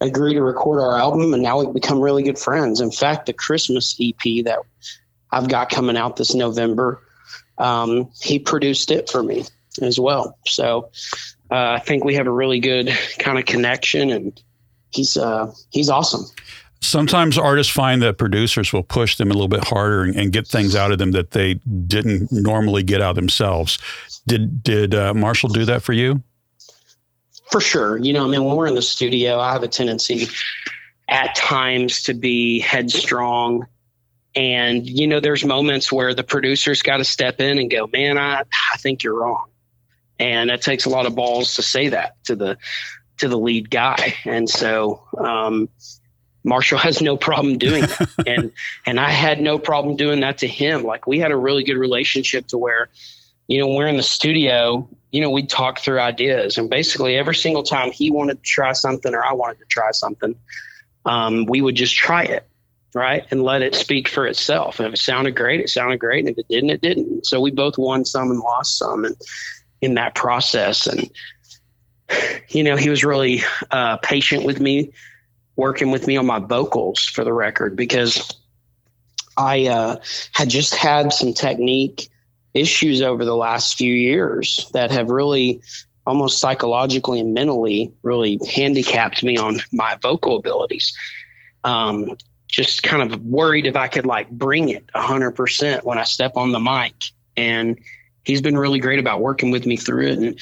agree 0.00 0.34
to 0.34 0.42
record 0.42 0.80
our 0.80 0.98
album, 0.98 1.32
and 1.32 1.42
now 1.42 1.58
we've 1.60 1.74
become 1.74 2.00
really 2.00 2.22
good 2.22 2.38
friends. 2.38 2.80
In 2.80 2.90
fact, 2.90 3.26
the 3.26 3.32
Christmas 3.32 3.96
EP 4.00 4.44
that 4.44 4.58
I've 5.30 5.48
got 5.48 5.70
coming 5.70 5.96
out 5.96 6.16
this 6.16 6.34
November, 6.34 7.00
um, 7.58 8.10
he 8.20 8.38
produced 8.38 8.90
it 8.90 9.08
for 9.08 9.22
me 9.22 9.44
as 9.80 9.98
well. 9.98 10.36
So 10.46 10.90
uh, 11.50 11.72
I 11.76 11.78
think 11.78 12.04
we 12.04 12.14
have 12.14 12.26
a 12.26 12.32
really 12.32 12.60
good 12.60 12.90
kind 13.18 13.38
of 13.38 13.46
connection, 13.46 14.10
and 14.10 14.42
he's 14.90 15.16
uh, 15.16 15.52
he's 15.70 15.88
awesome 15.88 16.26
sometimes 16.82 17.38
artists 17.38 17.72
find 17.72 18.02
that 18.02 18.18
producers 18.18 18.72
will 18.72 18.82
push 18.82 19.16
them 19.16 19.30
a 19.30 19.34
little 19.34 19.48
bit 19.48 19.64
harder 19.64 20.02
and, 20.02 20.16
and, 20.16 20.32
get 20.32 20.46
things 20.46 20.74
out 20.74 20.90
of 20.90 20.98
them 20.98 21.12
that 21.12 21.30
they 21.30 21.54
didn't 21.86 22.30
normally 22.32 22.82
get 22.82 23.00
out 23.00 23.14
themselves. 23.14 23.78
Did 24.26 24.62
did 24.62 24.94
uh, 24.94 25.14
Marshall 25.14 25.48
do 25.48 25.64
that 25.64 25.82
for 25.82 25.92
you? 25.92 26.22
For 27.50 27.60
sure. 27.60 27.98
You 27.98 28.12
know, 28.12 28.24
I 28.24 28.28
mean, 28.28 28.44
when 28.44 28.56
we're 28.56 28.66
in 28.66 28.74
the 28.74 28.82
studio, 28.82 29.38
I 29.38 29.52
have 29.52 29.62
a 29.62 29.68
tendency 29.68 30.28
at 31.08 31.34
times 31.34 32.04
to 32.04 32.14
be 32.14 32.60
headstrong. 32.60 33.66
And, 34.34 34.88
you 34.88 35.06
know, 35.06 35.20
there's 35.20 35.44
moments 35.44 35.92
where 35.92 36.14
the 36.14 36.24
producer's 36.24 36.80
got 36.80 36.96
to 36.96 37.04
step 37.04 37.40
in 37.40 37.58
and 37.58 37.70
go, 37.70 37.86
man, 37.92 38.16
I, 38.16 38.44
I 38.72 38.76
think 38.78 39.02
you're 39.02 39.20
wrong. 39.20 39.50
And 40.18 40.50
it 40.50 40.62
takes 40.62 40.86
a 40.86 40.88
lot 40.88 41.04
of 41.04 41.14
balls 41.14 41.56
to 41.56 41.62
say 41.62 41.88
that 41.90 42.16
to 42.24 42.36
the 42.36 42.56
to 43.18 43.28
the 43.28 43.38
lead 43.38 43.70
guy. 43.70 44.14
And 44.24 44.48
so 44.48 45.02
um, 45.18 45.68
Marshall 46.44 46.78
has 46.78 47.02
no 47.02 47.16
problem 47.16 47.58
doing 47.58 47.82
that. 47.82 48.08
and 48.26 48.52
and 48.86 48.98
I 48.98 49.10
had 49.10 49.40
no 49.40 49.58
problem 49.58 49.96
doing 49.96 50.20
that 50.20 50.38
to 50.38 50.48
him. 50.48 50.84
Like 50.84 51.06
we 51.06 51.18
had 51.18 51.30
a 51.30 51.36
really 51.36 51.64
good 51.64 51.76
relationship 51.76 52.46
to 52.48 52.58
where, 52.58 52.88
you 53.48 53.58
know, 53.58 53.68
we're 53.68 53.86
in 53.86 53.96
the 53.96 54.02
studio, 54.02 54.88
you 55.10 55.20
know, 55.20 55.30
we'd 55.30 55.50
talk 55.50 55.78
through 55.78 56.00
ideas. 56.00 56.56
And 56.56 56.70
basically 56.70 57.16
every 57.16 57.34
single 57.34 57.62
time 57.62 57.92
he 57.92 58.10
wanted 58.10 58.42
to 58.42 58.42
try 58.42 58.72
something 58.72 59.14
or 59.14 59.24
I 59.24 59.32
wanted 59.32 59.58
to 59.58 59.64
try 59.66 59.90
something, 59.92 60.34
um, 61.04 61.46
we 61.46 61.60
would 61.60 61.74
just 61.74 61.94
try 61.94 62.24
it. 62.24 62.46
Right. 62.94 63.24
And 63.30 63.42
let 63.42 63.62
it 63.62 63.74
speak 63.74 64.06
for 64.06 64.26
itself. 64.26 64.78
And 64.78 64.86
if 64.86 64.92
it 64.92 64.98
sounded 64.98 65.34
great, 65.34 65.60
it 65.60 65.70
sounded 65.70 65.98
great. 65.98 66.20
And 66.20 66.28
if 66.28 66.36
it 66.36 66.46
didn't, 66.50 66.68
it 66.68 66.82
didn't. 66.82 67.24
So 67.24 67.40
we 67.40 67.50
both 67.50 67.78
won 67.78 68.04
some 68.04 68.30
and 68.30 68.40
lost 68.40 68.76
some 68.76 69.06
and 69.06 69.16
in 69.80 69.94
that 69.94 70.14
process. 70.14 70.86
And 70.86 71.10
you 72.48 72.62
know, 72.62 72.76
he 72.76 72.90
was 72.90 73.02
really 73.02 73.42
uh, 73.70 73.96
patient 73.98 74.44
with 74.44 74.60
me 74.60 74.92
working 75.56 75.90
with 75.90 76.06
me 76.06 76.16
on 76.16 76.26
my 76.26 76.38
vocals 76.38 77.04
for 77.04 77.24
the 77.24 77.32
record 77.32 77.76
because 77.76 78.34
I 79.36 79.66
uh, 79.66 79.96
had 80.32 80.48
just 80.48 80.74
had 80.74 81.12
some 81.12 81.32
technique 81.32 82.08
issues 82.54 83.02
over 83.02 83.24
the 83.24 83.36
last 83.36 83.76
few 83.76 83.92
years 83.92 84.68
that 84.72 84.90
have 84.90 85.10
really 85.10 85.60
almost 86.06 86.38
psychologically 86.38 87.20
and 87.20 87.32
mentally 87.32 87.92
really 88.02 88.38
handicapped 88.54 89.22
me 89.22 89.36
on 89.36 89.60
my 89.72 89.96
vocal 90.02 90.36
abilities. 90.36 90.92
Um, 91.64 92.16
just 92.48 92.82
kind 92.82 93.10
of 93.10 93.24
worried 93.24 93.66
if 93.66 93.76
I 93.76 93.88
could 93.88 94.04
like 94.04 94.28
bring 94.30 94.68
it 94.68 94.86
100% 94.94 95.84
when 95.84 95.98
I 95.98 96.04
step 96.04 96.32
on 96.36 96.52
the 96.52 96.60
mic. 96.60 96.94
And 97.36 97.78
he's 98.24 98.42
been 98.42 98.58
really 98.58 98.78
great 98.78 98.98
about 98.98 99.20
working 99.20 99.50
with 99.50 99.64
me 99.64 99.76
through 99.76 100.08
it 100.08 100.18
and 100.18 100.38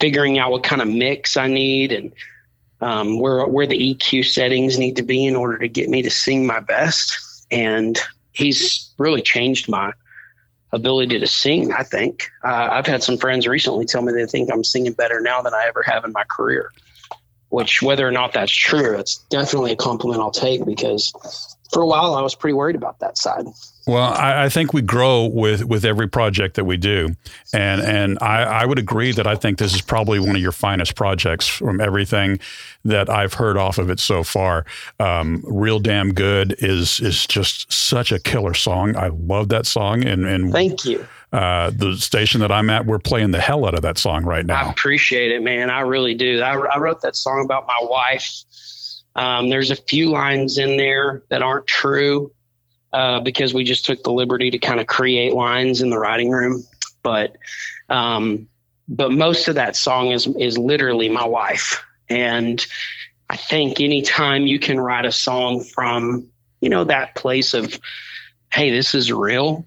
figuring 0.00 0.38
out 0.38 0.50
what 0.50 0.64
kind 0.64 0.82
of 0.82 0.88
mix 0.88 1.36
I 1.36 1.46
need 1.46 1.92
and 1.92 2.12
um, 2.80 3.20
where 3.20 3.46
where 3.46 3.66
the 3.66 3.94
EQ 3.94 4.26
settings 4.26 4.78
need 4.78 4.96
to 4.96 5.02
be 5.02 5.24
in 5.24 5.36
order 5.36 5.58
to 5.58 5.68
get 5.68 5.88
me 5.88 6.02
to 6.02 6.10
sing 6.10 6.44
my 6.44 6.60
best. 6.60 7.46
And 7.50 7.98
he's 8.32 8.92
really 8.98 9.22
changed 9.22 9.68
my 9.68 9.92
ability 10.74 11.18
to 11.18 11.26
sing. 11.26 11.72
I 11.72 11.82
think 11.82 12.28
uh, 12.44 12.68
I've 12.72 12.86
had 12.86 13.02
some 13.02 13.16
friends 13.16 13.46
recently 13.46 13.86
tell 13.86 14.02
me 14.02 14.12
they 14.12 14.26
think 14.26 14.50
I'm 14.52 14.64
singing 14.64 14.92
better 14.92 15.20
now 15.20 15.40
than 15.40 15.54
I 15.54 15.64
ever 15.66 15.82
have 15.82 16.04
in 16.04 16.12
my 16.12 16.24
career. 16.24 16.72
Which, 17.50 17.82
whether 17.82 18.06
or 18.06 18.10
not 18.10 18.32
that's 18.32 18.52
true, 18.52 18.98
it's 18.98 19.18
definitely 19.30 19.72
a 19.72 19.76
compliment 19.76 20.20
I'll 20.20 20.32
take 20.32 20.64
because 20.66 21.12
for 21.72 21.82
a 21.82 21.86
while 21.86 22.14
I 22.14 22.20
was 22.20 22.34
pretty 22.34 22.54
worried 22.54 22.74
about 22.74 22.98
that 22.98 23.16
side. 23.16 23.44
Well, 23.86 24.14
I, 24.14 24.44
I, 24.44 24.48
think 24.48 24.72
we 24.72 24.80
grow 24.80 25.26
with 25.26 25.64
with 25.66 25.84
every 25.84 26.08
project 26.08 26.56
that 26.56 26.64
we 26.64 26.78
do, 26.78 27.14
and 27.52 27.82
and 27.82 28.18
I, 28.22 28.42
I 28.42 28.64
would 28.64 28.78
agree 28.78 29.12
that 29.12 29.26
I 29.26 29.36
think 29.36 29.58
this 29.58 29.74
is 29.74 29.82
probably 29.82 30.18
one 30.18 30.34
of 30.34 30.40
your 30.40 30.52
finest 30.52 30.94
projects 30.94 31.46
from 31.46 31.82
everything 31.82 32.40
that 32.86 33.10
I've 33.10 33.34
heard 33.34 33.58
off 33.58 33.76
of 33.76 33.90
it 33.90 34.00
so 34.00 34.22
far. 34.22 34.64
Um, 34.98 35.44
Real 35.46 35.80
damn 35.80 36.14
good 36.14 36.56
is 36.60 37.00
is 37.00 37.26
just 37.26 37.70
such 37.70 38.10
a 38.10 38.18
killer 38.18 38.54
song. 38.54 38.96
I 38.96 39.08
love 39.08 39.50
that 39.50 39.66
song, 39.66 40.02
and 40.04 40.24
and 40.24 40.50
thank 40.50 40.86
you. 40.86 41.06
Uh, 41.30 41.70
the 41.70 41.96
station 41.96 42.40
that 42.40 42.52
I'm 42.52 42.70
at, 42.70 42.86
we're 42.86 43.00
playing 43.00 43.32
the 43.32 43.40
hell 43.40 43.66
out 43.66 43.74
of 43.74 43.82
that 43.82 43.98
song 43.98 44.24
right 44.24 44.46
now. 44.46 44.66
I 44.66 44.70
appreciate 44.70 45.30
it, 45.30 45.42
man. 45.42 45.68
I 45.68 45.80
really 45.80 46.14
do. 46.14 46.40
I, 46.40 46.54
I 46.54 46.78
wrote 46.78 47.02
that 47.02 47.16
song 47.16 47.44
about 47.44 47.66
my 47.66 47.78
wife. 47.82 48.44
Um, 49.16 49.50
there's 49.50 49.70
a 49.70 49.76
few 49.76 50.10
lines 50.10 50.56
in 50.58 50.76
there 50.76 51.22
that 51.28 51.42
aren't 51.42 51.66
true 51.66 52.30
uh, 52.94 53.18
because 53.18 53.52
we 53.52 53.64
just 53.64 53.84
took 53.84 54.04
the 54.04 54.12
liberty 54.12 54.52
to 54.52 54.58
kind 54.58 54.78
of 54.78 54.86
create 54.86 55.32
lines 55.32 55.82
in 55.82 55.90
the 55.90 55.98
writing 55.98 56.30
room. 56.30 56.62
But 57.02 57.36
um, 57.88 58.48
but 58.86 59.10
most 59.10 59.48
of 59.48 59.56
that 59.56 59.74
song 59.74 60.12
is 60.12 60.28
is 60.38 60.56
literally 60.56 61.08
my 61.08 61.26
wife, 61.26 61.84
and 62.08 62.64
I 63.28 63.36
think 63.36 63.80
anytime 63.80 64.46
you 64.46 64.60
can 64.60 64.78
write 64.78 65.04
a 65.06 65.12
song 65.12 65.64
from 65.64 66.28
you 66.60 66.68
know 66.68 66.84
that 66.84 67.16
place 67.16 67.52
of 67.52 67.78
hey 68.52 68.70
this 68.70 68.94
is 68.94 69.12
real 69.12 69.66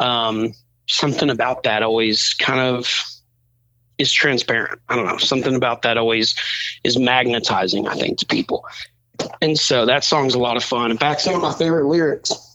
um, 0.00 0.52
something 0.88 1.30
about 1.30 1.62
that 1.62 1.84
always 1.84 2.34
kind 2.34 2.58
of 2.58 3.04
is 3.98 4.10
transparent. 4.10 4.80
I 4.88 4.96
don't 4.96 5.06
know 5.06 5.18
something 5.18 5.54
about 5.54 5.82
that 5.82 5.96
always 5.96 6.34
is 6.82 6.98
magnetizing 6.98 7.86
i 7.86 7.94
think 7.94 8.18
to 8.18 8.26
people. 8.26 8.66
And 9.40 9.56
so 9.56 9.86
that 9.86 10.02
song's 10.02 10.34
a 10.34 10.40
lot 10.40 10.56
of 10.56 10.64
fun. 10.64 10.90
In 10.90 10.98
fact 10.98 11.20
some 11.20 11.36
of 11.36 11.42
my 11.42 11.52
favorite 11.52 11.86
lyrics 11.86 12.53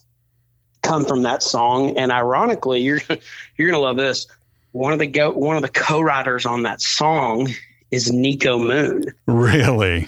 come 0.89 1.05
from 1.05 1.21
that 1.21 1.43
song. 1.43 1.95
And 1.97 2.11
ironically, 2.11 2.81
you're 2.81 3.01
you're 3.57 3.69
gonna 3.69 3.81
love 3.81 3.97
this. 3.97 4.27
One 4.71 4.91
of 4.91 4.99
the 4.99 5.07
go 5.07 5.31
one 5.31 5.55
of 5.55 5.61
the 5.61 5.69
co-writers 5.69 6.45
on 6.45 6.63
that 6.63 6.81
song 6.81 7.49
is 7.91 8.11
Niko 8.11 8.65
Moon. 8.65 9.05
Really? 9.27 10.07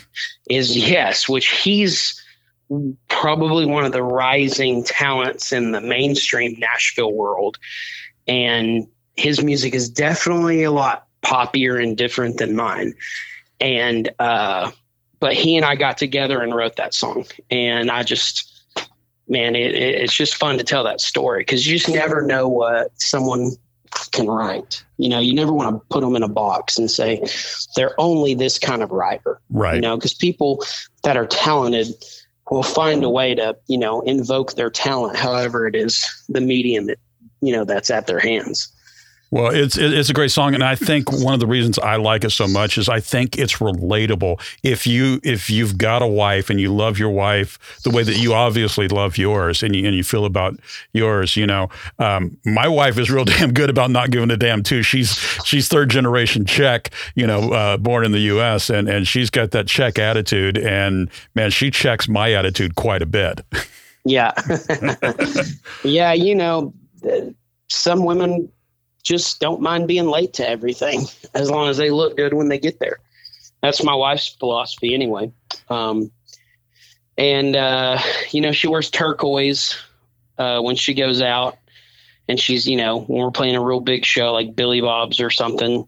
Is 0.50 0.76
yes, 0.76 1.30
which 1.30 1.48
he's 1.48 2.22
probably 3.10 3.66
one 3.66 3.86
of 3.86 3.92
the 3.92 4.04
rising 4.04 4.84
talents 4.84 5.52
in 5.52 5.72
the 5.72 5.82
mainstream 5.82 6.58
Nashville 6.60 7.12
world. 7.12 7.58
And 8.28 8.88
his 9.18 9.44
music 9.44 9.76
is 9.76 9.90
definitely 9.90 10.64
a 10.64 10.72
lot 10.72 11.08
poppier 11.22 11.82
and 11.82 11.98
different 11.98 12.38
than 12.38 12.56
mine. 12.56 12.94
And 13.60 14.10
uh 14.20 14.72
but 15.20 15.36
he 15.36 15.56
and 15.56 15.64
I 15.64 15.76
got 15.76 16.00
together 16.00 16.42
and 16.42 16.56
wrote 16.56 16.78
that 16.78 16.96
song. 16.96 17.26
And 17.52 17.92
I 17.92 18.02
just 18.02 18.51
man, 19.32 19.56
it, 19.56 19.74
it, 19.74 19.96
it's 20.02 20.14
just 20.14 20.36
fun 20.36 20.58
to 20.58 20.64
tell 20.64 20.84
that 20.84 21.02
story 21.02 21.42
because 21.42 21.66
you 21.66 21.78
just 21.80 21.90
never 21.90 22.22
know 22.22 22.48
what 22.48 22.92
someone 23.02 23.52
can 24.12 24.28
write. 24.28 24.84
You 24.98 25.10
know, 25.10 25.20
you 25.20 25.34
never 25.34 25.52
want 25.52 25.76
to 25.76 25.86
put 25.90 26.02
them 26.02 26.16
in 26.16 26.24
a 26.24 26.28
box 26.28 26.78
and 26.78 26.92
say 26.92 27.24
they're 27.76 28.00
only 28.00 28.36
this 28.36 28.60
kind 28.60 28.84
of 28.84 28.92
writer. 28.92 29.40
Right. 29.50 29.76
You 29.76 29.82
know, 29.82 29.96
because 29.96 30.14
people 30.14 30.64
that 31.04 31.18
are 31.18 31.26
talented 31.26 31.88
will 32.50 32.64
find 32.64 33.04
a 33.04 33.10
way 33.10 33.34
to, 33.36 33.58
you 33.68 33.78
know, 33.78 34.02
invoke 34.02 34.54
their 34.54 34.70
talent, 34.70 35.16
however 35.16 35.66
it 35.66 35.76
is 35.76 36.06
the 36.28 36.42
medium 36.42 36.88
that, 36.88 37.00
you 37.42 37.54
know, 37.54 37.64
that's 37.64 37.90
at 37.90 38.08
their 38.08 38.20
hands. 38.20 38.72
Well, 39.32 39.50
it's 39.54 39.78
it's 39.78 40.10
a 40.10 40.14
great 40.14 40.32
song, 40.32 40.54
and 40.54 40.62
I 40.62 40.76
think 40.76 41.10
one 41.10 41.34
of 41.34 41.40
the 41.40 41.48
reasons 41.48 41.80
I 41.80 41.96
like 41.96 42.26
it 42.26 42.32
so 42.32 42.50
much 42.50 42.78
is 42.78 42.90
I 42.90 43.00
think 43.00 43.38
it's 43.38 43.56
relatable. 43.60 44.42
If 44.62 44.86
you 44.86 45.22
if 45.24 45.50
you've 45.50 45.78
got 45.78 46.02
a 46.02 46.08
wife 46.08 46.50
and 46.50 46.60
you 46.60 46.74
love 46.74 47.00
your 47.00 47.12
wife 47.12 47.58
the 47.84 47.92
way 47.92 48.04
that 48.04 48.18
you 48.18 48.34
obviously 48.34 48.90
love 48.90 49.18
yours, 49.18 49.64
and 49.64 49.74
you 49.74 49.88
and 49.88 49.96
you 49.96 50.04
feel 50.04 50.26
about 50.26 50.60
yours, 50.92 51.38
you 51.38 51.48
know, 51.48 51.70
um, 51.98 52.36
my 52.44 52.68
wife 52.68 52.98
is 52.98 53.10
real 53.10 53.24
damn 53.40 53.54
good 53.54 53.70
about 53.70 53.90
not 53.90 54.12
giving 54.12 54.32
a 54.32 54.38
damn 54.38 54.64
too. 54.64 54.84
She's 54.84 55.18
she's 55.46 55.70
third 55.70 55.90
generation 55.90 56.44
Czech, 56.46 56.90
you 57.16 57.26
know, 57.26 57.54
uh, 57.54 57.78
born 57.78 58.04
in 58.04 58.12
the 58.12 58.20
U.S. 58.20 58.70
and 58.70 58.90
and 58.90 59.08
she's 59.08 59.30
got 59.30 59.52
that 59.52 59.68
Czech 59.68 59.98
attitude, 59.98 60.58
and 60.58 61.10
man, 61.36 61.52
she 61.52 61.72
checks 61.72 62.10
my 62.10 62.34
attitude 62.34 62.76
quite 62.76 63.02
a 63.02 63.08
bit. 63.08 63.42
Yeah, 64.04 64.32
yeah, 65.84 66.12
you 66.14 66.34
know, 66.34 66.74
some 67.68 68.04
women 68.04 68.52
just 69.02 69.40
don't 69.40 69.62
mind 69.62 69.88
being 69.88 70.08
late 70.08 70.34
to 70.34 70.48
everything 70.48 71.02
as 71.34 71.50
long 71.50 71.70
as 71.70 71.78
they 71.78 71.90
look 71.90 72.18
good 72.18 72.34
when 72.34 72.50
they 72.50 72.60
get 72.60 72.80
there. 72.80 73.00
That's 73.62 73.84
my 73.84 73.96
wife's 73.96 74.28
philosophy 74.28 74.94
anyway. 74.94 75.32
Um, 75.70 76.12
and, 77.18 77.56
uh, 77.56 78.00
you 78.32 78.42
know, 78.42 78.52
she 78.52 78.68
wears 78.68 78.90
turquoise 78.90 79.78
uh, 80.38 80.60
when 80.62 80.76
she 80.76 80.94
goes 80.94 81.22
out. 81.22 81.58
And 82.28 82.40
she's, 82.40 82.66
you 82.66 82.78
know, 82.78 83.02
when 83.02 83.22
we're 83.22 83.32
playing 83.32 83.56
a 83.56 83.62
real 83.62 83.82
big 83.82 84.06
show 84.06 84.32
like 84.32 84.56
Billy 84.56 84.80
Bob's 84.80 85.20
or 85.20 85.30
something, 85.30 85.86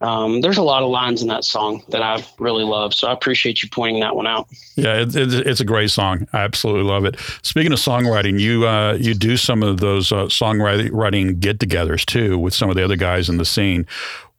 um, 0.00 0.40
there's 0.40 0.56
a 0.56 0.62
lot 0.62 0.82
of 0.82 0.90
lines 0.90 1.22
in 1.22 1.28
that 1.28 1.44
song 1.44 1.82
that 1.88 2.02
I 2.02 2.24
really 2.38 2.64
love. 2.64 2.94
So 2.94 3.08
I 3.08 3.12
appreciate 3.12 3.62
you 3.62 3.68
pointing 3.68 4.00
that 4.00 4.16
one 4.16 4.26
out. 4.26 4.48
Yeah, 4.76 5.00
it, 5.00 5.14
it, 5.14 5.46
it's 5.46 5.60
a 5.60 5.64
great 5.64 5.90
song. 5.90 6.26
I 6.32 6.38
absolutely 6.38 6.84
love 6.84 7.04
it. 7.04 7.18
Speaking 7.42 7.72
of 7.72 7.78
songwriting, 7.78 8.40
you 8.40 8.66
uh, 8.66 8.94
you 8.94 9.14
do 9.14 9.36
some 9.36 9.62
of 9.62 9.80
those 9.80 10.10
uh, 10.10 10.24
songwriting 10.26 11.40
get-togethers 11.40 12.06
too 12.06 12.38
with 12.38 12.54
some 12.54 12.70
of 12.70 12.76
the 12.76 12.84
other 12.84 12.96
guys 12.96 13.28
in 13.28 13.36
the 13.36 13.44
scene. 13.44 13.86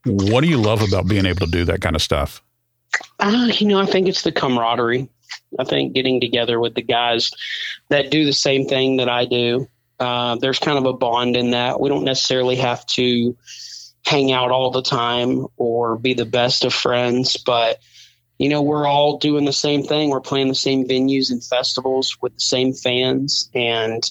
What 0.06 0.42
do 0.42 0.50
you 0.50 0.58
love 0.58 0.82
about 0.82 1.08
being 1.08 1.26
able 1.26 1.46
to 1.46 1.52
do 1.52 1.64
that 1.66 1.82
kind 1.82 1.96
of 1.96 2.02
stuff? 2.02 2.42
Uh, 3.20 3.50
you 3.54 3.68
know, 3.68 3.80
I 3.80 3.86
think 3.86 4.08
it's 4.08 4.24
the 4.24 4.32
camaraderie. 4.32 5.08
I 5.60 5.64
think 5.64 5.94
getting 5.94 6.20
together 6.20 6.60
with 6.60 6.74
the 6.76 6.82
guys 6.82 7.32
that 7.90 8.10
do 8.10 8.26
the 8.26 8.34
same 8.34 8.66
thing 8.66 8.98
that 8.98 9.10
I 9.10 9.26
do. 9.26 9.68
Uh, 10.00 10.36
there's 10.38 10.58
kind 10.58 10.80
of 10.80 10.86
a 10.86 10.94
bond 10.94 11.36
in 11.36 11.52
that. 11.52 11.80
We 11.80 11.88
don't 11.88 12.04
necessarily 12.04 12.56
have 12.56 12.86
to 12.88 13.38
hang 14.06 14.32
out 14.32 14.52
all 14.52 14.72
the 14.72 14.82
time 14.82 15.48
or 15.58 15.98
be 15.98 16.14
the 16.14 16.26
best 16.26 16.66
of 16.66 16.74
friends, 16.74 17.38
but 17.38 17.80
you 18.40 18.50
know, 18.50 18.62
we're 18.62 18.88
all 18.88 19.20
doing 19.20 19.46
the 19.46 19.54
same 19.54 19.84
thing. 19.84 20.10
We're 20.10 20.20
playing 20.20 20.48
the 20.48 20.56
same 20.56 20.88
venues 20.88 21.30
and 21.30 21.44
festivals 21.44 22.18
with 22.22 22.34
the 22.34 22.40
same 22.40 22.74
fans 22.74 23.50
and 23.54 24.04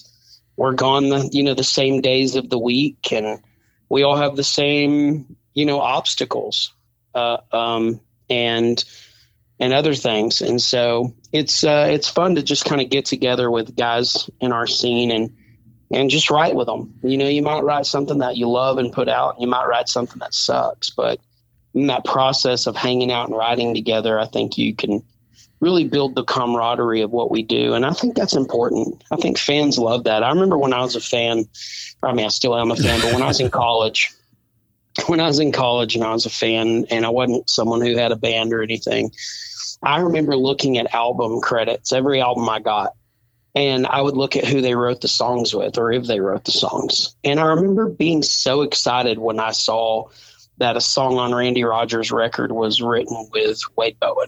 we're 0.55 0.71
gone 0.71 1.09
the, 1.09 1.29
you 1.33 1.43
know, 1.43 1.53
the 1.53 1.65
same 1.65 1.99
days 1.99 2.35
of 2.35 2.49
the 2.49 2.57
week 2.57 3.11
and 3.11 3.41
we 3.89 4.03
all 4.03 4.15
have 4.15 4.37
the 4.37 4.43
same, 4.43 5.35
you 5.53 5.65
know, 5.65 5.81
obstacles, 5.81 6.73
uh, 7.13 7.39
um, 7.51 7.99
and, 8.29 8.85
and 9.59 9.73
other 9.73 9.93
things. 9.93 10.41
And 10.41 10.61
so 10.61 11.13
it's, 11.33 11.65
uh, 11.65 11.87
it's 11.89 12.07
fun 12.07 12.35
to 12.35 12.41
just 12.41 12.63
kind 12.63 12.79
of 12.79 12.89
get 12.89 13.03
together 13.03 13.51
with 13.51 13.75
guys 13.75 14.29
in 14.39 14.53
our 14.53 14.65
scene 14.67 15.11
and, 15.11 15.35
and 15.93 16.09
just 16.09 16.29
write 16.29 16.55
with 16.55 16.67
them. 16.67 16.93
You 17.03 17.17
know, 17.17 17.27
you 17.27 17.41
might 17.41 17.63
write 17.63 17.85
something 17.85 18.19
that 18.19 18.37
you 18.37 18.49
love 18.49 18.77
and 18.77 18.93
put 18.93 19.09
out, 19.09 19.35
and 19.35 19.41
you 19.41 19.47
might 19.47 19.67
write 19.67 19.89
something 19.89 20.19
that 20.19 20.33
sucks. 20.33 20.89
But 20.89 21.19
in 21.73 21.87
that 21.87 22.05
process 22.05 22.67
of 22.67 22.75
hanging 22.75 23.11
out 23.11 23.29
and 23.29 23.37
writing 23.37 23.73
together, 23.73 24.19
I 24.19 24.25
think 24.25 24.57
you 24.57 24.75
can 24.75 25.03
really 25.59 25.83
build 25.83 26.15
the 26.15 26.23
camaraderie 26.23 27.01
of 27.01 27.11
what 27.11 27.31
we 27.31 27.43
do. 27.43 27.73
And 27.73 27.85
I 27.85 27.93
think 27.93 28.15
that's 28.15 28.33
important. 28.33 29.03
I 29.11 29.15
think 29.15 29.37
fans 29.37 29.77
love 29.77 30.05
that. 30.05 30.23
I 30.23 30.29
remember 30.29 30.57
when 30.57 30.73
I 30.73 30.81
was 30.81 30.95
a 30.95 31.01
fan, 31.01 31.45
I 32.01 32.13
mean, 32.13 32.25
I 32.25 32.29
still 32.29 32.57
am 32.57 32.71
a 32.71 32.75
fan, 32.75 32.99
but 32.99 33.13
when 33.13 33.21
I 33.21 33.27
was 33.27 33.39
in 33.39 33.49
college, 33.51 34.11
when 35.05 35.19
I 35.19 35.27
was 35.27 35.39
in 35.39 35.51
college 35.51 35.95
and 35.95 36.03
I 36.03 36.13
was 36.13 36.25
a 36.25 36.31
fan 36.31 36.85
and 36.89 37.05
I 37.05 37.09
wasn't 37.09 37.49
someone 37.49 37.81
who 37.81 37.95
had 37.95 38.11
a 38.11 38.15
band 38.15 38.53
or 38.53 38.63
anything, 38.63 39.11
I 39.83 39.99
remember 39.99 40.35
looking 40.35 40.77
at 40.77 40.93
album 40.93 41.41
credits, 41.41 41.93
every 41.93 42.21
album 42.21 42.49
I 42.49 42.59
got, 42.59 42.93
and 43.53 43.85
I 43.87 44.01
would 44.01 44.15
look 44.15 44.35
at 44.35 44.45
who 44.45 44.61
they 44.61 44.75
wrote 44.75 45.01
the 45.01 45.07
songs 45.07 45.53
with 45.53 45.77
or 45.77 45.91
if 45.91 46.05
they 46.07 46.19
wrote 46.19 46.45
the 46.45 46.51
songs. 46.51 47.15
And 47.23 47.39
I 47.39 47.43
remember 47.45 47.89
being 47.89 48.23
so 48.23 48.61
excited 48.61 49.19
when 49.19 49.39
I 49.39 49.51
saw 49.51 50.09
that 50.57 50.77
a 50.77 50.81
song 50.81 51.17
on 51.17 51.33
Randy 51.33 51.63
Rogers' 51.63 52.11
record 52.11 52.51
was 52.51 52.81
written 52.81 53.29
with 53.33 53.59
Wade 53.75 53.99
Bowen. 53.99 54.27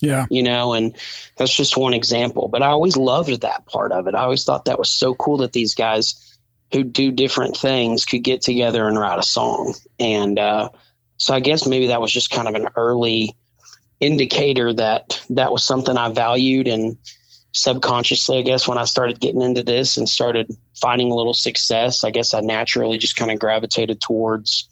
Yeah. 0.00 0.26
You 0.28 0.42
know, 0.42 0.72
and 0.72 0.96
that's 1.36 1.54
just 1.54 1.76
one 1.76 1.94
example. 1.94 2.48
But 2.48 2.62
I 2.62 2.68
always 2.68 2.96
loved 2.96 3.40
that 3.42 3.66
part 3.66 3.92
of 3.92 4.06
it. 4.06 4.14
I 4.14 4.22
always 4.22 4.44
thought 4.44 4.64
that 4.64 4.78
was 4.78 4.90
so 4.90 5.14
cool 5.14 5.38
that 5.38 5.52
these 5.52 5.74
guys 5.74 6.36
who 6.72 6.82
do 6.82 7.12
different 7.12 7.56
things 7.56 8.04
could 8.04 8.24
get 8.24 8.42
together 8.42 8.88
and 8.88 8.98
write 8.98 9.18
a 9.18 9.22
song. 9.22 9.74
And 10.00 10.38
uh, 10.38 10.70
so 11.16 11.32
I 11.32 11.40
guess 11.40 11.66
maybe 11.66 11.86
that 11.88 12.00
was 12.00 12.12
just 12.12 12.30
kind 12.30 12.48
of 12.48 12.54
an 12.54 12.68
early 12.76 13.36
indicator 14.00 14.72
that 14.72 15.22
that 15.30 15.52
was 15.52 15.64
something 15.64 15.96
I 15.96 16.10
valued 16.12 16.66
and 16.66 16.98
subconsciously, 17.54 18.38
I 18.38 18.42
guess, 18.42 18.68
when 18.68 18.78
I 18.78 18.84
started 18.84 19.20
getting 19.20 19.40
into 19.40 19.62
this 19.62 19.96
and 19.96 20.08
started 20.08 20.54
finding 20.74 21.10
a 21.10 21.14
little 21.14 21.34
success, 21.34 22.04
I 22.04 22.10
guess 22.10 22.34
I 22.34 22.40
naturally 22.40 22.98
just 22.98 23.16
kind 23.16 23.30
of 23.30 23.38
gravitated 23.38 24.00
towards, 24.00 24.68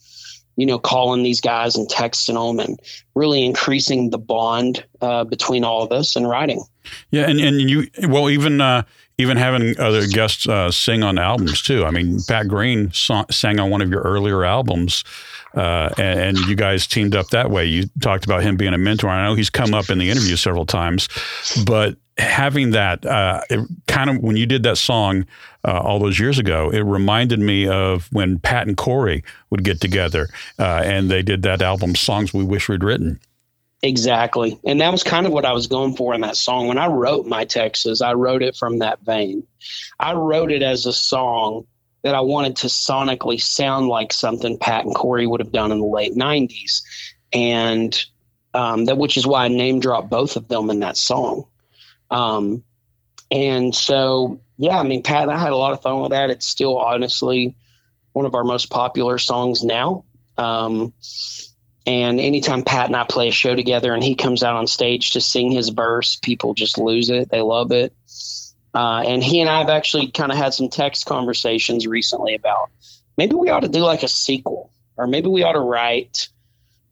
you 0.57 0.67
know, 0.67 0.79
calling 0.79 1.23
these 1.23 1.41
guys 1.41 1.77
and 1.77 1.89
texting 1.89 2.35
them 2.35 2.59
and 2.59 2.79
really 3.15 3.45
increasing 3.45 4.11
the 4.11 4.19
bond 4.19 4.85
uh, 5.01 5.25
between 5.25 5.65
all 5.65 5.83
of 5.83 5.93
us 5.93 6.17
and 6.17 6.29
writing. 6.29 6.63
Yeah, 7.11 7.29
and 7.29 7.41
and 7.41 7.71
you 7.71 7.87
well 8.09 8.29
even 8.29 8.61
uh, 8.61 8.83
even 9.17 9.37
having 9.37 9.79
other 9.79 10.07
guests 10.09 10.49
uh, 10.49 10.71
sing 10.73 11.05
on 11.05 11.19
albums 11.19 11.63
too. 11.63 11.85
I 11.85 11.93
mean, 11.93 12.19
Pat 12.27 12.49
Green 12.49 12.93
sang 12.93 13.61
on 13.61 13.71
one 13.71 13.81
of 13.81 13.91
your 13.91 14.03
earlier 14.03 14.45
albums. 14.45 15.05
Uh, 15.55 15.91
and, 15.99 16.19
and, 16.19 16.39
you 16.47 16.57
guys 16.57 16.87
teamed 16.87 17.15
up 17.15 17.29
that 17.29 17.51
way. 17.51 17.67
You 17.67 17.85
talked 18.01 18.25
about 18.25 18.43
him 18.43 18.57
being 18.57 18.73
a 18.73 18.79
mentor. 18.79 19.11
I 19.11 19.27
know 19.27 19.35
he's 19.35 19.51
come 19.51 19.75
up 19.75 19.91
in 19.91 19.99
the 19.99 20.09
interview 20.09 20.35
several 20.37 20.65
times, 20.65 21.11
but 21.67 21.99
having 22.19 22.71
that 22.73 23.05
uh, 23.07 23.41
kind 23.87 24.11
of 24.11 24.19
when 24.19 24.37
you 24.37 24.47
did 24.47 24.63
that 24.65 24.79
song 24.79 25.27
uh, 25.65 25.81
all 25.81 25.99
those 25.99 26.19
years 26.19 26.39
ago, 26.39 26.71
it 26.71 26.81
reminded 26.81 27.41
me 27.41 27.67
of 27.67 28.09
when 28.13 28.39
Pat 28.39 28.67
and 28.67 28.77
Cory 28.77 29.25
would 29.51 29.65
get 29.65 29.81
together 29.81 30.29
uh, 30.59 30.83
and 30.85 31.11
they 31.11 31.23
did 31.23 31.43
that 31.43 31.63
album, 31.63 31.95
Songs 31.95 32.35
We 32.35 32.45
Wish 32.45 32.69
We'd 32.69 32.85
Written. 32.85 33.21
Exactly. 33.83 34.59
And 34.65 34.81
that 34.81 34.93
was 34.93 35.03
kind 35.03 35.27
of 35.27 35.33
what 35.33 35.45
I 35.45 35.53
was 35.53 35.67
going 35.67 35.97
for 35.97 36.15
in 36.15 36.21
that 36.21 36.37
song. 36.37 36.69
When 36.69 36.79
I 36.79 36.87
wrote 36.87 37.27
My 37.27 37.45
Texas, 37.45 38.01
I 38.01 38.13
wrote 38.13 38.43
it 38.43 38.55
from 38.55 38.79
that 38.79 39.01
vein. 39.01 39.45
I 39.99 40.13
wrote 40.13 40.53
it 40.53 40.63
as 40.63 40.87
a 40.87 40.93
song 40.93 41.67
that 42.03 42.15
I 42.15 42.21
wanted 42.21 42.57
to 42.57 42.69
sonically 42.69 43.41
sound 43.41 43.89
like 43.89 44.13
something 44.13 44.59
Pat 44.59 44.85
and 44.85 44.95
Cory 44.95 45.27
would 45.27 45.41
have 45.41 45.53
done 45.53 45.73
in 45.73 45.81
the 45.81 45.87
late 45.87 46.15
90s. 46.15 46.83
And 47.33 48.05
um, 48.55 48.85
that, 48.85 48.99
which 48.99 49.17
is 49.17 49.27
why 49.27 49.47
I 49.47 49.49
name 49.49 49.81
dropped 49.81 50.11
both 50.11 50.37
of 50.37 50.49
them 50.49 50.71
in 50.71 50.81
that 50.81 50.97
song. 50.97 51.47
Um, 52.13 52.63
and 53.31 53.75
so, 53.75 54.41
yeah, 54.59 54.79
I 54.79 54.83
mean, 54.83 55.03
Pat, 55.03 55.29
I 55.29 55.39
had 55.39 55.53
a 55.53 55.57
lot 55.57 55.73
of 55.73 55.83
fun 55.83 56.01
with 56.01 56.11
that. 56.11 56.31
It's 56.31 56.47
still 56.47 56.79
honestly 56.79 57.57
one 58.13 58.27
of 58.27 58.35
our 58.35 58.45
most 58.45 58.71
popular 58.71 59.19
songs 59.19 59.65
now. 59.65 60.05
Um, 60.37 60.93
and 61.87 62.21
anytime 62.21 62.63
Pat 62.63 62.87
and 62.87 62.97
I 62.97 63.05
play 63.05 63.29
a 63.29 63.33
show 63.33 63.57
together 63.57 63.93
and 63.93 64.05
he 64.05 64.15
comes 64.15 64.43
out 64.43 64.55
on 64.55 64.67
stage 64.67 65.13
to 65.13 65.21
sing 65.21 65.51
his 65.51 65.71
verse, 65.71 66.17
people 66.17 66.55
just 66.55 66.79
lose 66.79 67.11
it. 67.11 67.31
They 67.31 67.41
love 67.41 67.73
it. 67.73 67.95
Uh, 68.75 69.03
and 69.07 69.23
he 69.23 69.41
and 69.41 69.51
I 69.51 69.59
have 69.59 69.69
actually 69.69 70.11
kind 70.11 70.31
of 70.31 70.39
had 70.39 70.55
some 70.55 70.69
text 70.69 71.07
conversations 71.07 71.87
recently 71.87 72.35
about 72.35 72.71
maybe 73.19 73.35
we 73.35 73.51
ought 73.51 73.61
to 73.61 73.69
do 73.69 73.81
like 73.81 74.03
a 74.03 74.09
sequel 74.09 74.71
or 74.97 75.07
maybe 75.07 75.29
we 75.29 75.43
ought 75.43 75.53
to 75.53 75.61
write 75.61 76.29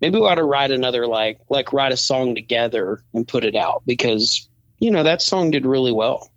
maybe 0.00 0.18
we 0.18 0.26
ought 0.26 0.34
to 0.34 0.44
write 0.44 0.70
another 0.70 1.06
like 1.06 1.40
like 1.48 1.72
write 1.72 1.92
a 1.92 1.96
song 1.96 2.34
together 2.34 3.02
and 3.14 3.26
put 3.26 3.44
it 3.44 3.56
out 3.56 3.82
because 3.86 4.46
you 4.80 4.90
know, 4.90 5.02
that 5.02 5.22
song 5.22 5.50
did 5.50 5.64
really 5.64 5.92
well. 5.92 6.30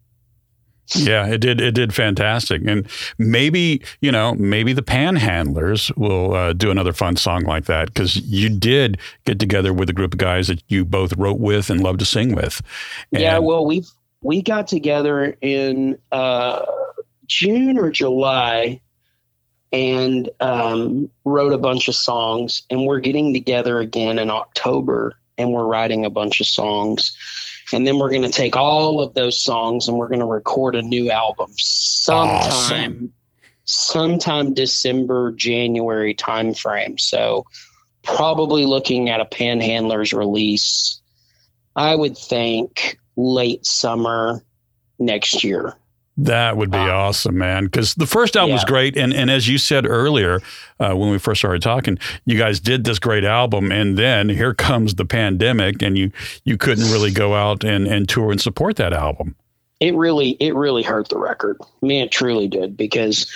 Yeah, 0.95 1.25
it 1.27 1.39
did. 1.39 1.61
It 1.61 1.73
did 1.73 1.93
fantastic, 1.93 2.61
and 2.67 2.87
maybe 3.17 3.81
you 4.01 4.11
know, 4.11 4.35
maybe 4.35 4.73
the 4.73 4.81
Panhandlers 4.81 5.95
will 5.97 6.35
uh, 6.35 6.53
do 6.53 6.71
another 6.71 6.91
fun 6.91 7.15
song 7.15 7.43
like 7.43 7.65
that 7.65 7.87
because 7.87 8.17
you 8.17 8.49
did 8.49 8.99
get 9.25 9.39
together 9.39 9.73
with 9.73 9.89
a 9.89 9.93
group 9.93 10.13
of 10.13 10.19
guys 10.19 10.47
that 10.47 10.61
you 10.67 10.83
both 10.83 11.15
wrote 11.17 11.39
with 11.39 11.69
and 11.69 11.81
love 11.81 11.97
to 11.99 12.05
sing 12.05 12.35
with. 12.35 12.61
And 13.13 13.21
yeah, 13.21 13.37
well, 13.39 13.65
we 13.65 13.85
we 14.21 14.41
got 14.41 14.67
together 14.67 15.37
in 15.41 15.97
uh, 16.11 16.65
June 17.27 17.77
or 17.77 17.89
July 17.89 18.81
and 19.71 20.29
um, 20.41 21.09
wrote 21.23 21.53
a 21.53 21.57
bunch 21.57 21.87
of 21.87 21.95
songs, 21.95 22.63
and 22.69 22.85
we're 22.85 22.99
getting 22.99 23.33
together 23.33 23.79
again 23.79 24.19
in 24.19 24.29
October, 24.29 25.15
and 25.37 25.53
we're 25.53 25.65
writing 25.65 26.03
a 26.03 26.09
bunch 26.09 26.41
of 26.41 26.45
songs 26.45 27.17
and 27.73 27.85
then 27.85 27.97
we're 27.97 28.09
going 28.09 28.21
to 28.21 28.29
take 28.29 28.55
all 28.55 29.01
of 29.01 29.13
those 29.13 29.41
songs 29.41 29.87
and 29.87 29.97
we're 29.97 30.07
going 30.07 30.19
to 30.19 30.25
record 30.25 30.75
a 30.75 30.81
new 30.81 31.11
album 31.11 31.51
sometime 31.57 32.39
awesome. 32.41 33.13
sometime 33.65 34.53
december 34.53 35.31
january 35.31 36.13
timeframe 36.13 36.99
so 36.99 37.45
probably 38.03 38.65
looking 38.65 39.09
at 39.09 39.19
a 39.21 39.25
panhandlers 39.25 40.17
release 40.17 41.01
i 41.75 41.95
would 41.95 42.17
think 42.17 42.97
late 43.15 43.65
summer 43.65 44.43
next 44.99 45.43
year 45.43 45.75
That 46.15 46.57
would 46.57 46.69
be 46.69 46.77
awesome, 46.77 47.39
man. 47.39 47.65
Because 47.65 47.95
the 47.95 48.05
first 48.05 48.35
album 48.35 48.53
was 48.53 48.63
great, 48.65 48.95
and 48.95 49.13
and 49.13 49.31
as 49.31 49.47
you 49.47 49.57
said 49.57 49.87
earlier, 49.87 50.41
uh, 50.79 50.93
when 50.93 51.09
we 51.09 51.17
first 51.17 51.41
started 51.41 51.63
talking, 51.63 51.97
you 52.25 52.37
guys 52.37 52.59
did 52.59 52.83
this 52.83 52.99
great 52.99 53.23
album, 53.23 53.71
and 53.71 53.97
then 53.97 54.29
here 54.29 54.53
comes 54.53 54.93
the 54.95 55.05
pandemic, 55.05 55.81
and 55.81 55.97
you 55.97 56.11
you 56.43 56.55
couldn't 56.55 56.85
really 56.91 57.09
go 57.11 57.33
out 57.33 57.63
and 57.63 57.87
and 57.87 58.07
tour 58.07 58.31
and 58.31 58.39
support 58.39 58.75
that 58.75 58.93
album. 58.93 59.35
it 59.79 59.95
really 59.95 60.37
it 60.39 60.55
really 60.55 60.83
hurt 60.83 61.09
the 61.09 61.17
record. 61.17 61.57
I 61.61 61.85
mean, 61.85 62.03
it 62.03 62.11
truly 62.11 62.47
did 62.47 62.77
because 62.77 63.29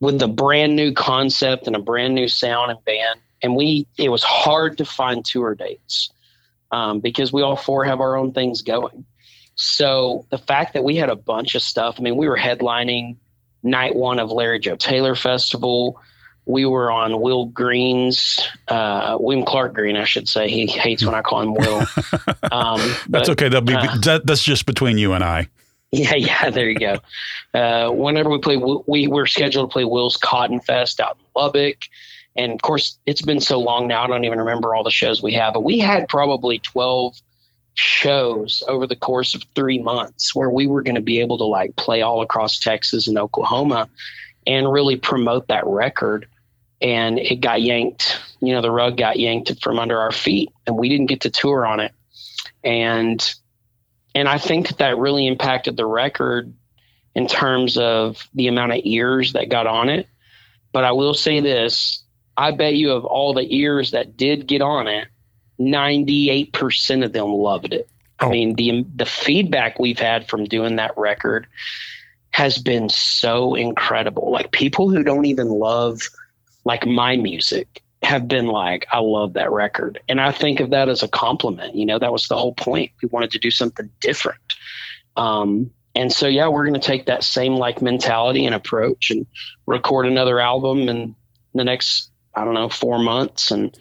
with 0.00 0.18
the 0.18 0.28
brand 0.28 0.74
new 0.74 0.92
concept 0.92 1.66
and 1.66 1.76
a 1.76 1.78
brand 1.78 2.14
new 2.14 2.26
sound 2.26 2.70
and 2.70 2.84
band, 2.84 3.20
and 3.42 3.54
we 3.54 3.86
it 3.98 4.08
was 4.08 4.22
hard 4.22 4.78
to 4.78 4.84
find 4.84 5.24
tour 5.24 5.54
dates 5.54 6.10
um, 6.72 7.00
because 7.00 7.32
we 7.32 7.42
all 7.42 7.56
four 7.56 7.84
have 7.84 8.00
our 8.00 8.16
own 8.16 8.32
things 8.32 8.62
going. 8.62 9.04
So 9.62 10.26
the 10.30 10.38
fact 10.38 10.74
that 10.74 10.82
we 10.82 10.96
had 10.96 11.08
a 11.08 11.14
bunch 11.14 11.54
of 11.54 11.62
stuff, 11.62 11.94
I 11.98 12.02
mean, 12.02 12.16
we 12.16 12.28
were 12.28 12.36
headlining 12.36 13.16
night 13.62 13.94
one 13.94 14.18
of 14.18 14.30
Larry 14.32 14.58
Joe 14.58 14.74
Taylor 14.74 15.14
Festival. 15.14 16.00
We 16.46 16.66
were 16.66 16.90
on 16.90 17.20
Will 17.20 17.46
Green's, 17.46 18.40
uh, 18.66 19.16
William 19.20 19.46
Clark 19.46 19.74
Green, 19.74 19.96
I 19.96 20.02
should 20.02 20.28
say. 20.28 20.48
He 20.50 20.66
hates 20.66 21.04
when 21.06 21.14
I 21.14 21.22
call 21.22 21.42
him 21.42 21.54
Will. 21.54 21.86
Um, 22.50 22.80
That's 22.80 23.06
but- 23.08 23.28
okay. 23.30 23.48
That'll 23.48 23.62
be 23.62 23.74
uh, 23.74 23.96
that, 24.02 24.26
that's 24.26 24.42
just 24.42 24.66
between 24.66 24.98
you 24.98 25.12
and 25.14 25.24
I. 25.24 25.48
yeah, 25.92 26.14
yeah, 26.16 26.50
there 26.50 26.68
you 26.68 26.78
go. 26.78 26.98
Uh, 27.54 27.90
whenever 27.90 28.28
we 28.28 28.38
play, 28.38 28.56
we 28.58 29.06
were 29.06 29.26
scheduled 29.26 29.70
to 29.70 29.72
play 29.72 29.84
Will's 29.84 30.16
Cotton 30.18 30.60
Fest 30.60 31.00
out 31.00 31.16
in 31.18 31.24
Lubbock. 31.40 31.78
And 32.36 32.52
of 32.52 32.60
course, 32.62 32.98
it's 33.06 33.22
been 33.22 33.40
so 33.40 33.58
long 33.60 33.86
now, 33.86 34.02
I 34.02 34.06
don't 34.08 34.24
even 34.24 34.38
remember 34.40 34.74
all 34.74 34.82
the 34.82 34.90
shows 34.90 35.22
we 35.22 35.32
have, 35.34 35.54
but 35.54 35.62
we 35.62 35.78
had 35.78 36.08
probably 36.08 36.58
12 36.58 37.14
shows 37.74 38.62
over 38.68 38.86
the 38.86 38.96
course 38.96 39.34
of 39.34 39.42
three 39.54 39.78
months 39.78 40.34
where 40.34 40.50
we 40.50 40.66
were 40.66 40.82
going 40.82 40.94
to 40.94 41.00
be 41.00 41.20
able 41.20 41.38
to 41.38 41.44
like 41.44 41.74
play 41.76 42.02
all 42.02 42.22
across 42.22 42.58
Texas 42.58 43.08
and 43.08 43.18
Oklahoma 43.18 43.88
and 44.46 44.70
really 44.70 44.96
promote 44.96 45.48
that 45.48 45.66
record. 45.66 46.26
And 46.80 47.18
it 47.18 47.36
got 47.36 47.62
yanked, 47.62 48.20
you 48.40 48.52
know, 48.52 48.60
the 48.60 48.70
rug 48.70 48.96
got 48.96 49.18
yanked 49.18 49.62
from 49.62 49.78
under 49.78 49.98
our 49.98 50.12
feet 50.12 50.50
and 50.66 50.76
we 50.76 50.88
didn't 50.88 51.06
get 51.06 51.22
to 51.22 51.30
tour 51.30 51.64
on 51.64 51.80
it. 51.80 51.92
And 52.64 53.34
and 54.14 54.28
I 54.28 54.36
think 54.36 54.68
that, 54.68 54.78
that 54.78 54.98
really 54.98 55.26
impacted 55.26 55.76
the 55.76 55.86
record 55.86 56.52
in 57.14 57.26
terms 57.26 57.78
of 57.78 58.28
the 58.34 58.48
amount 58.48 58.72
of 58.72 58.80
ears 58.84 59.32
that 59.32 59.48
got 59.48 59.66
on 59.66 59.88
it. 59.88 60.06
But 60.72 60.84
I 60.84 60.92
will 60.92 61.14
say 61.14 61.40
this 61.40 62.02
I 62.36 62.50
bet 62.50 62.74
you 62.74 62.92
of 62.92 63.04
all 63.04 63.34
the 63.34 63.56
ears 63.56 63.92
that 63.92 64.16
did 64.16 64.46
get 64.46 64.62
on 64.62 64.88
it, 64.88 65.08
98% 65.60 67.04
of 67.04 67.12
them 67.12 67.32
loved 67.32 67.72
it. 67.72 67.88
I 68.18 68.26
Oh. 68.26 68.30
mean, 68.30 68.54
the, 68.54 68.86
the 68.94 69.06
feedback 69.06 69.78
we've 69.78 69.98
had 69.98 70.28
from 70.28 70.44
doing 70.44 70.76
that 70.76 70.96
record 70.96 71.46
has 72.30 72.58
been 72.58 72.88
so 72.88 73.54
incredible. 73.54 74.30
Like 74.30 74.52
people 74.52 74.88
who 74.90 75.02
don't 75.02 75.24
even 75.26 75.48
love 75.48 76.00
like 76.64 76.86
my 76.86 77.16
music 77.16 77.82
have 78.02 78.26
been 78.28 78.46
like, 78.46 78.86
I 78.90 78.98
love 79.00 79.34
that 79.34 79.50
record. 79.50 80.00
And 80.08 80.20
I 80.20 80.32
think 80.32 80.60
of 80.60 80.70
that 80.70 80.88
as 80.88 81.02
a 81.02 81.08
compliment. 81.08 81.74
You 81.74 81.86
know, 81.86 81.98
that 81.98 82.12
was 82.12 82.28
the 82.28 82.36
whole 82.36 82.54
point. 82.54 82.90
We 83.02 83.08
wanted 83.10 83.32
to 83.32 83.38
do 83.38 83.50
something 83.50 83.90
different. 84.00 84.40
Um, 85.16 85.70
and 85.94 86.10
so, 86.12 86.26
yeah, 86.26 86.48
we're 86.48 86.66
going 86.66 86.80
to 86.80 86.86
take 86.86 87.06
that 87.06 87.22
same 87.22 87.54
like 87.56 87.82
mentality 87.82 88.46
and 88.46 88.54
approach 88.54 89.10
and 89.10 89.26
record 89.66 90.06
another 90.06 90.40
album 90.40 90.88
in 90.88 91.14
the 91.54 91.64
next, 91.64 92.10
I 92.34 92.44
don't 92.44 92.54
know, 92.54 92.68
four 92.70 92.98
months. 92.98 93.50
And, 93.50 93.76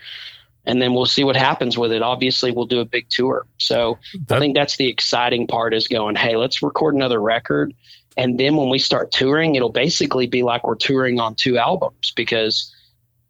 and 0.66 0.82
then 0.82 0.94
we'll 0.94 1.06
see 1.06 1.24
what 1.24 1.36
happens 1.36 1.78
with 1.78 1.92
it. 1.92 2.02
Obviously, 2.02 2.52
we'll 2.52 2.66
do 2.66 2.80
a 2.80 2.86
big 2.86 3.10
tour. 3.10 3.46
So 3.58 3.98
I 4.30 4.40
think 4.40 4.56
that's 4.56 4.78
the 4.78 4.88
exciting 4.88 5.48
part 5.48 5.74
is 5.74 5.88
going, 5.88 6.16
hey, 6.16 6.36
let's 6.36 6.62
record 6.62 6.96
another 6.96 7.20
record. 7.20 7.74
And 8.18 8.40
then 8.40 8.56
when 8.56 8.70
we 8.70 8.78
start 8.78 9.12
touring, 9.12 9.56
it'll 9.56 9.72
basically 9.72 10.28
be 10.28 10.44
like 10.44 10.66
we're 10.66 10.76
touring 10.76 11.20
on 11.20 11.36
two 11.36 11.58
albums 11.58 12.12
because 12.16 12.74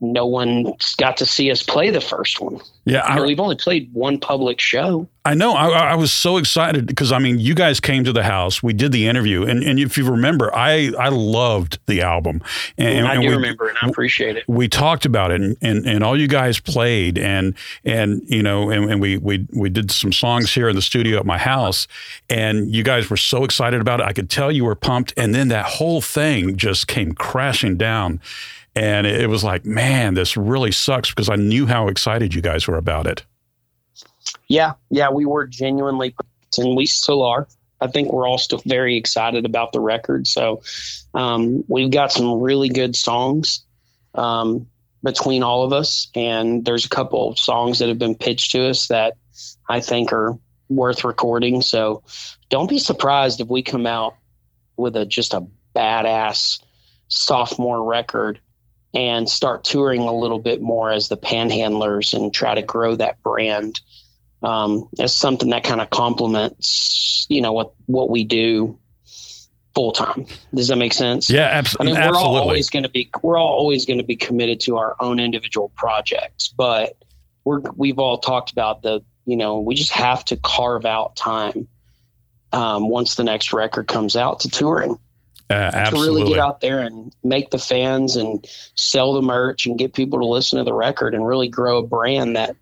no 0.02 0.26
one 0.26 0.74
got 0.98 1.18
to 1.18 1.26
see 1.26 1.52
us 1.52 1.64
play 1.64 1.90
the 1.90 2.02
first 2.02 2.42
one. 2.42 2.60
Yeah, 2.86 3.08
You 3.10 3.16
know, 3.16 3.24
I, 3.24 3.28
we've 3.28 3.40
only 3.40 3.56
played 3.56 3.94
one 3.94 4.20
public 4.20 4.60
show. 4.60 5.08
I 5.24 5.36
know. 5.36 5.54
I, 5.54 5.92
I 5.92 5.96
was 5.96 6.12
so 6.12 6.38
excited 6.38 6.88
because 6.88 7.12
I 7.12 7.20
mean, 7.20 7.40
you 7.40 7.54
guys 7.54 7.80
came 7.80 8.04
to 8.06 8.12
the 8.12 8.24
house. 8.24 8.64
We 8.64 8.74
did 8.74 8.92
the 8.92 9.08
interview, 9.08 9.44
and, 9.44 9.64
and 9.64 9.80
if 9.80 9.98
you 9.98 10.10
remember, 10.10 10.54
I 10.56 10.92
I 11.00 11.10
loved 11.10 11.78
the 11.86 12.02
album, 12.02 12.42
and, 12.78 13.08
I 13.08 13.14
and 13.14 13.22
do 13.22 13.30
we, 13.30 13.36
remember 13.36 13.70
and 13.70 13.78
I 13.82 13.88
appreciate 13.88 14.38
it. 14.38 14.44
we 14.48 14.68
talked 14.68 15.06
about 15.06 15.32
it 15.32 15.42
and, 15.42 15.58
and, 15.62 15.86
and 15.86 16.04
all 16.04 16.20
you 16.20 16.28
guys 16.28 16.60
played 16.60 17.18
and 17.18 17.56
and 17.84 18.22
you 18.26 18.44
know 18.44 18.70
and, 18.70 18.90
and 18.90 19.02
we, 19.02 19.18
we 19.18 19.48
we 19.54 19.70
did 19.70 19.92
some 19.92 20.12
songs 20.12 20.54
here 20.54 20.70
in 20.70 20.76
the 20.76 20.82
studio 20.82 21.20
at 21.20 21.26
my 21.26 21.38
house 21.38 21.88
and 22.30 22.74
you 22.74 22.84
guys 22.84 23.10
were 23.10 23.18
so 23.18 23.44
excited 23.44 23.82
about 23.82 24.00
it 24.00 24.06
i 24.06 24.14
could 24.14 24.30
tell 24.30 24.52
you 24.52 24.66
were 24.66 24.76
pumped 24.76 25.14
and 25.18 25.34
then 25.34 25.48
that 25.48 25.66
whole 25.66 26.02
thing 26.02 26.56
just 26.56 26.88
came 26.88 27.14
crashing 27.14 27.78
down 27.78 28.20
and 28.76 29.06
it 29.06 29.30
was 29.30 29.44
like 29.44 29.66
man 29.66 30.14
this 30.14 30.38
really 30.38 30.72
sucks 30.72 31.10
because 31.10 31.30
i 31.30 31.36
knew 31.36 31.66
how 31.66 31.88
excited 31.88 32.34
you 32.34 32.42
guys 32.42 32.68
were 32.68 32.78
about 32.78 33.08
it 33.08 33.24
Yeah, 34.48 34.74
yeah, 34.90 35.10
we 35.10 35.26
were 35.26 35.48
genuinely, 35.48 36.16
and 36.58 36.76
we 36.76 36.86
still 36.86 37.24
are. 37.24 37.48
I 37.80 37.88
think 37.88 38.12
we're 38.12 38.28
all 38.28 38.38
still 38.38 38.62
very 38.66 38.96
excited 38.96 39.46
about 39.46 39.72
the 39.72 39.80
record. 39.80 40.28
So 40.28 40.62
um, 41.14 41.64
we've 41.68 41.90
got 41.90 42.12
some 42.12 42.40
really 42.40 42.70
good 42.70 42.96
songs 42.96 43.64
um, 44.14 44.68
between 45.04 45.42
all 45.42 45.64
of 45.64 45.74
us, 45.74 46.08
and 46.16 46.64
there's 46.64 46.86
a 46.86 46.90
couple 46.90 47.30
of 47.30 47.40
songs 47.40 47.80
that 47.80 47.90
have 47.90 47.98
been 47.98 48.16
pitched 48.16 48.52
to 48.52 48.68
us 48.70 48.88
that 48.88 49.16
I 49.70 49.80
think 49.80 50.14
are 50.14 50.38
worth 50.70 51.04
recording. 51.04 51.62
So 51.62 52.04
don't 52.50 52.70
be 52.70 52.78
surprised 52.78 53.42
if 53.42 53.48
we 53.48 53.64
come 53.64 53.88
out 53.88 54.16
with 54.78 54.96
a 54.96 55.06
just 55.06 55.34
a 55.34 55.46
badass 55.76 56.62
sophomore 57.08 57.84
record 57.84 58.40
and 58.94 59.30
start 59.30 59.64
touring 59.64 60.02
a 60.02 60.14
little 60.14 60.40
bit 60.40 60.62
more 60.62 60.92
as 60.92 61.08
the 61.08 61.18
panhandlers 61.18 62.14
and 62.14 62.34
try 62.34 62.56
to 62.56 62.62
grow 62.62 62.96
that 62.96 63.22
brand 63.24 63.80
um, 64.44 64.90
as 65.00 65.16
something 65.16 65.50
that 65.52 65.64
kind 65.64 65.82
of 65.82 65.90
complements, 65.90 67.26
you 67.30 67.42
know, 67.42 67.54
what 67.54 67.74
what 67.86 68.10
we 68.10 68.24
do 68.24 68.78
full 69.74 69.92
time. 69.92 70.26
Does 70.54 70.68
that 70.68 70.76
make 70.76 70.94
sense? 70.94 71.30
yeah 71.30 71.48
abs- 71.48 71.78
I 71.80 71.84
mean, 71.84 71.96
we're 71.96 72.02
all 72.02 72.08
absolutely 72.10 72.40
always 72.40 72.70
going 72.70 72.84
to 72.84 72.90
be 72.90 73.10
we're 73.22 73.38
all 73.38 73.54
always 73.54 73.86
going 73.86 74.00
to 74.00 74.06
be 74.06 74.16
committed 74.16 74.60
to 74.62 74.78
our 74.78 74.96
own 75.00 75.20
individual 75.20 75.72
projects, 75.76 76.50
but 76.50 76.98
we're 77.44 77.62
we've 77.76 78.00
all 78.00 78.18
talked 78.18 78.52
about 78.52 78.82
the 78.82 79.02
you 79.26 79.38
know 79.38 79.60
we 79.60 79.76
just 79.76 79.92
have 79.92 80.26
to 80.26 80.38
carve 80.38 80.86
out 80.86 81.16
time 81.16 81.68
um, 82.52 82.90
once 82.90 83.16
the 83.16 83.24
next 83.24 83.54
record 83.54 83.88
comes 83.88 84.16
out 84.16 84.42
to 84.42 84.50
touring 84.50 84.98
uh, 85.52 85.90
to 85.90 85.96
really 85.96 86.24
get 86.28 86.40
out 86.40 86.62
there 86.62 86.80
and 86.80 87.14
make 87.24 87.52
the 87.52 87.60
fans 87.60 88.16
and 88.16 88.46
sell 88.76 89.14
the 89.14 89.22
merch 89.22 89.66
and 89.66 89.78
get 89.78 89.94
people 89.94 90.20
to 90.20 90.26
listen 90.26 90.58
to 90.58 90.64
the 90.64 90.74
record 90.74 91.14
and 91.14 91.26
really 91.26 91.50
grow 91.50 91.80
a 91.80 91.86
brand 91.86 92.36
that 92.36 92.56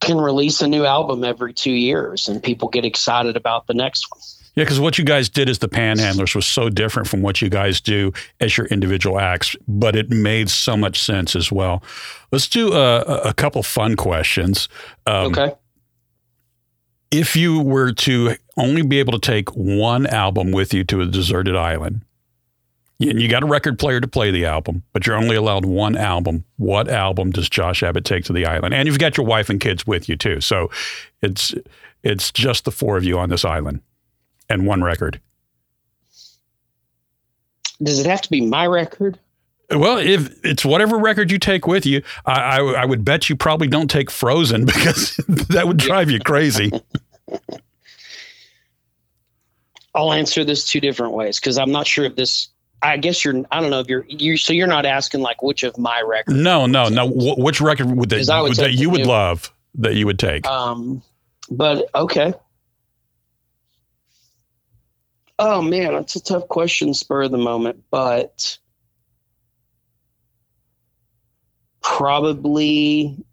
can 0.00 0.18
release 0.18 0.60
a 0.60 0.68
new 0.68 0.84
album 0.84 1.24
every 1.24 1.52
two 1.52 1.72
years 1.72 2.28
and 2.28 2.42
people 2.42 2.68
get 2.68 2.84
excited 2.84 3.36
about 3.36 3.66
the 3.66 3.74
next 3.74 4.06
one. 4.10 4.20
Yeah, 4.54 4.62
because 4.62 4.78
what 4.78 4.98
you 4.98 5.04
guys 5.04 5.28
did 5.28 5.48
as 5.48 5.58
the 5.58 5.68
Panhandlers 5.68 6.36
was 6.36 6.46
so 6.46 6.68
different 6.68 7.08
from 7.08 7.22
what 7.22 7.42
you 7.42 7.48
guys 7.48 7.80
do 7.80 8.12
as 8.38 8.56
your 8.56 8.66
individual 8.68 9.18
acts, 9.18 9.56
but 9.66 9.96
it 9.96 10.10
made 10.10 10.48
so 10.48 10.76
much 10.76 11.02
sense 11.02 11.34
as 11.34 11.50
well. 11.50 11.82
Let's 12.30 12.46
do 12.46 12.72
a, 12.72 13.00
a 13.00 13.34
couple 13.34 13.64
fun 13.64 13.96
questions. 13.96 14.68
Um, 15.06 15.32
okay. 15.32 15.54
If 17.18 17.36
you 17.36 17.60
were 17.60 17.92
to 17.92 18.36
only 18.56 18.82
be 18.82 18.98
able 18.98 19.12
to 19.12 19.18
take 19.18 19.50
one 19.50 20.06
album 20.06 20.52
with 20.52 20.74
you 20.74 20.84
to 20.84 21.00
a 21.00 21.06
deserted 21.06 21.56
island, 21.56 22.02
and 23.00 23.20
you 23.20 23.28
got 23.28 23.42
a 23.42 23.46
record 23.46 23.78
player 23.78 24.00
to 24.00 24.08
play 24.08 24.30
the 24.30 24.46
album, 24.46 24.82
but 24.92 25.06
you're 25.06 25.16
only 25.16 25.36
allowed 25.36 25.64
one 25.64 25.96
album. 25.96 26.44
What 26.56 26.88
album 26.88 27.30
does 27.30 27.48
Josh 27.48 27.82
Abbott 27.82 28.04
take 28.04 28.24
to 28.24 28.32
the 28.32 28.46
island? 28.46 28.74
And 28.74 28.86
you've 28.86 28.98
got 28.98 29.16
your 29.16 29.26
wife 29.26 29.50
and 29.50 29.60
kids 29.60 29.86
with 29.86 30.08
you 30.08 30.16
too, 30.16 30.40
so 30.40 30.70
it's 31.22 31.54
it's 32.02 32.30
just 32.30 32.64
the 32.64 32.70
four 32.70 32.96
of 32.96 33.04
you 33.04 33.18
on 33.18 33.30
this 33.30 33.44
island 33.44 33.80
and 34.48 34.66
one 34.66 34.82
record. 34.82 35.20
Does 37.82 37.98
it 37.98 38.06
have 38.06 38.22
to 38.22 38.30
be 38.30 38.40
my 38.40 38.66
record? 38.66 39.18
Well, 39.70 39.98
if 39.98 40.44
it's 40.44 40.64
whatever 40.64 40.98
record 40.98 41.30
you 41.30 41.38
take 41.38 41.66
with 41.66 41.86
you, 41.86 42.02
I, 42.26 42.58
I, 42.58 42.82
I 42.82 42.84
would 42.84 43.04
bet 43.04 43.28
you 43.28 43.36
probably 43.36 43.66
don't 43.66 43.88
take 43.88 44.10
Frozen 44.10 44.64
because 44.66 45.16
that 45.26 45.66
would 45.66 45.78
drive 45.78 46.10
you 46.10 46.20
crazy. 46.20 46.70
I'll 49.94 50.12
answer 50.12 50.44
this 50.44 50.66
two 50.66 50.80
different 50.80 51.12
ways 51.14 51.38
because 51.38 51.56
I'm 51.58 51.70
not 51.72 51.86
sure 51.86 52.04
if 52.04 52.16
this. 52.16 52.48
I 52.82 52.96
guess 52.98 53.24
you're. 53.24 53.44
I 53.50 53.60
don't 53.60 53.70
know 53.70 53.80
if 53.80 53.88
you're. 53.88 54.04
You 54.08 54.36
so 54.36 54.52
you're 54.52 54.66
not 54.66 54.84
asking 54.86 55.20
like 55.20 55.42
which 55.42 55.62
of 55.62 55.78
my 55.78 56.02
records. 56.02 56.36
No, 56.36 56.66
no, 56.66 56.88
no. 56.88 57.08
Wh- 57.08 57.38
which 57.38 57.60
record 57.60 57.90
would 57.96 58.10
that, 58.10 58.16
'Cause 58.16 58.28
I 58.28 58.40
would 58.40 58.48
would 58.50 58.56
that 58.58 58.72
you 58.74 58.90
would 58.90 59.02
new- 59.02 59.06
love 59.06 59.52
that 59.76 59.94
you 59.94 60.06
would 60.06 60.18
take? 60.18 60.46
Um, 60.46 61.02
but 61.50 61.88
okay. 61.94 62.34
Oh 65.38 65.62
man, 65.62 65.94
that's 65.94 66.16
a 66.16 66.22
tough 66.22 66.46
question, 66.48 66.92
spur 66.94 67.22
of 67.22 67.30
the 67.30 67.38
moment, 67.38 67.84
but 67.90 68.58
probably 71.82 73.24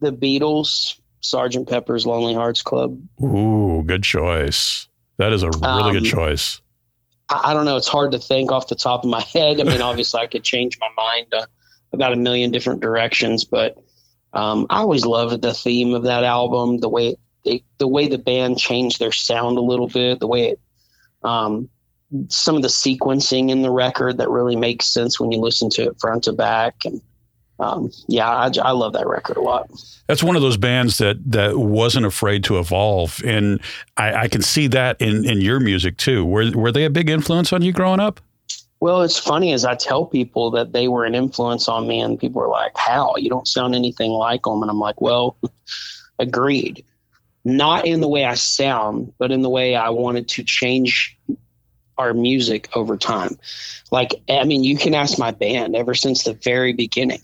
the 0.00 0.12
Beatles, 0.12 0.98
Sergeant 1.24 1.68
Pepper's 1.68 2.06
Lonely 2.06 2.34
Hearts 2.34 2.62
Club. 2.62 3.00
Ooh, 3.22 3.82
good 3.86 4.02
choice. 4.02 4.88
That 5.16 5.32
is 5.32 5.42
a 5.42 5.50
really 5.50 5.92
good 5.92 6.04
Um, 6.04 6.10
choice. 6.10 6.60
I, 7.28 7.50
I 7.50 7.54
don't 7.54 7.64
know. 7.64 7.76
It's 7.76 7.88
hard 7.88 8.12
to 8.12 8.18
think 8.18 8.52
off 8.52 8.68
the 8.68 8.74
top 8.74 9.04
of 9.04 9.10
my 9.10 9.20
head. 9.32 9.60
I 9.60 9.64
mean, 9.64 9.80
obviously, 9.90 10.20
I 10.20 10.26
could 10.26 10.44
change 10.44 10.78
my 10.80 10.88
mind 10.96 11.32
uh, 11.32 11.46
about 11.92 12.12
a 12.12 12.16
million 12.16 12.50
different 12.50 12.80
directions, 12.80 13.44
but 13.44 13.76
um, 14.34 14.66
I 14.68 14.78
always 14.78 15.06
loved 15.06 15.40
the 15.42 15.54
theme 15.54 15.94
of 15.94 16.02
that 16.02 16.24
album, 16.24 16.80
the 16.80 16.88
way 16.88 17.16
it, 17.44 17.62
the 17.78 17.88
way 17.88 18.08
the 18.08 18.18
band 18.18 18.58
changed 18.58 18.98
their 18.98 19.12
sound 19.12 19.56
a 19.58 19.62
little 19.62 19.88
bit, 19.88 20.20
the 20.20 20.26
way 20.26 20.50
it, 20.50 20.60
um, 21.22 21.68
some 22.28 22.56
of 22.56 22.62
the 22.62 22.68
sequencing 22.68 23.50
in 23.50 23.62
the 23.62 23.70
record 23.70 24.18
that 24.18 24.28
really 24.28 24.56
makes 24.56 24.86
sense 24.92 25.18
when 25.18 25.32
you 25.32 25.38
listen 25.38 25.70
to 25.70 25.84
it 25.84 26.00
front 26.00 26.24
to 26.24 26.32
back, 26.32 26.74
and 26.84 27.00
um, 27.60 27.90
yeah, 28.08 28.28
I, 28.28 28.50
I 28.62 28.72
love 28.72 28.92
that 28.94 29.06
record 29.06 29.36
a 29.36 29.40
lot. 29.40 29.70
That's 30.08 30.22
one 30.22 30.36
of 30.36 30.42
those 30.42 30.56
bands 30.56 30.98
that 30.98 31.18
that 31.30 31.58
wasn't 31.58 32.06
afraid 32.06 32.44
to 32.44 32.58
evolve, 32.58 33.22
and 33.24 33.60
I, 33.96 34.14
I 34.14 34.28
can 34.28 34.42
see 34.42 34.66
that 34.68 35.00
in 35.00 35.24
in 35.24 35.40
your 35.40 35.60
music 35.60 35.96
too. 35.96 36.24
Were 36.24 36.50
were 36.50 36.72
they 36.72 36.84
a 36.84 36.90
big 36.90 37.08
influence 37.08 37.52
on 37.52 37.62
you 37.62 37.72
growing 37.72 38.00
up? 38.00 38.20
Well, 38.80 39.02
it's 39.02 39.18
funny 39.18 39.52
as 39.52 39.64
I 39.64 39.76
tell 39.76 40.04
people 40.04 40.50
that 40.50 40.72
they 40.72 40.88
were 40.88 41.04
an 41.04 41.14
influence 41.14 41.68
on 41.68 41.86
me, 41.86 42.00
and 42.00 42.18
people 42.18 42.42
are 42.42 42.48
like, 42.48 42.76
"How? 42.76 43.14
You 43.16 43.30
don't 43.30 43.48
sound 43.48 43.74
anything 43.74 44.10
like 44.10 44.42
them." 44.42 44.60
And 44.60 44.70
I'm 44.70 44.80
like, 44.80 45.00
"Well, 45.00 45.36
agreed. 46.18 46.84
Not 47.44 47.86
in 47.86 48.00
the 48.00 48.08
way 48.08 48.24
I 48.24 48.34
sound, 48.34 49.12
but 49.18 49.30
in 49.30 49.42
the 49.42 49.50
way 49.50 49.76
I 49.76 49.90
wanted 49.90 50.28
to 50.28 50.42
change 50.42 51.16
our 51.98 52.14
music 52.14 52.68
over 52.74 52.96
time. 52.96 53.38
Like, 53.90 54.14
I 54.28 54.44
mean, 54.44 54.64
you 54.64 54.76
can 54.76 54.94
ask 54.94 55.18
my 55.18 55.30
band 55.30 55.76
ever 55.76 55.94
since 55.94 56.24
the 56.24 56.34
very 56.34 56.72
beginning. 56.72 57.20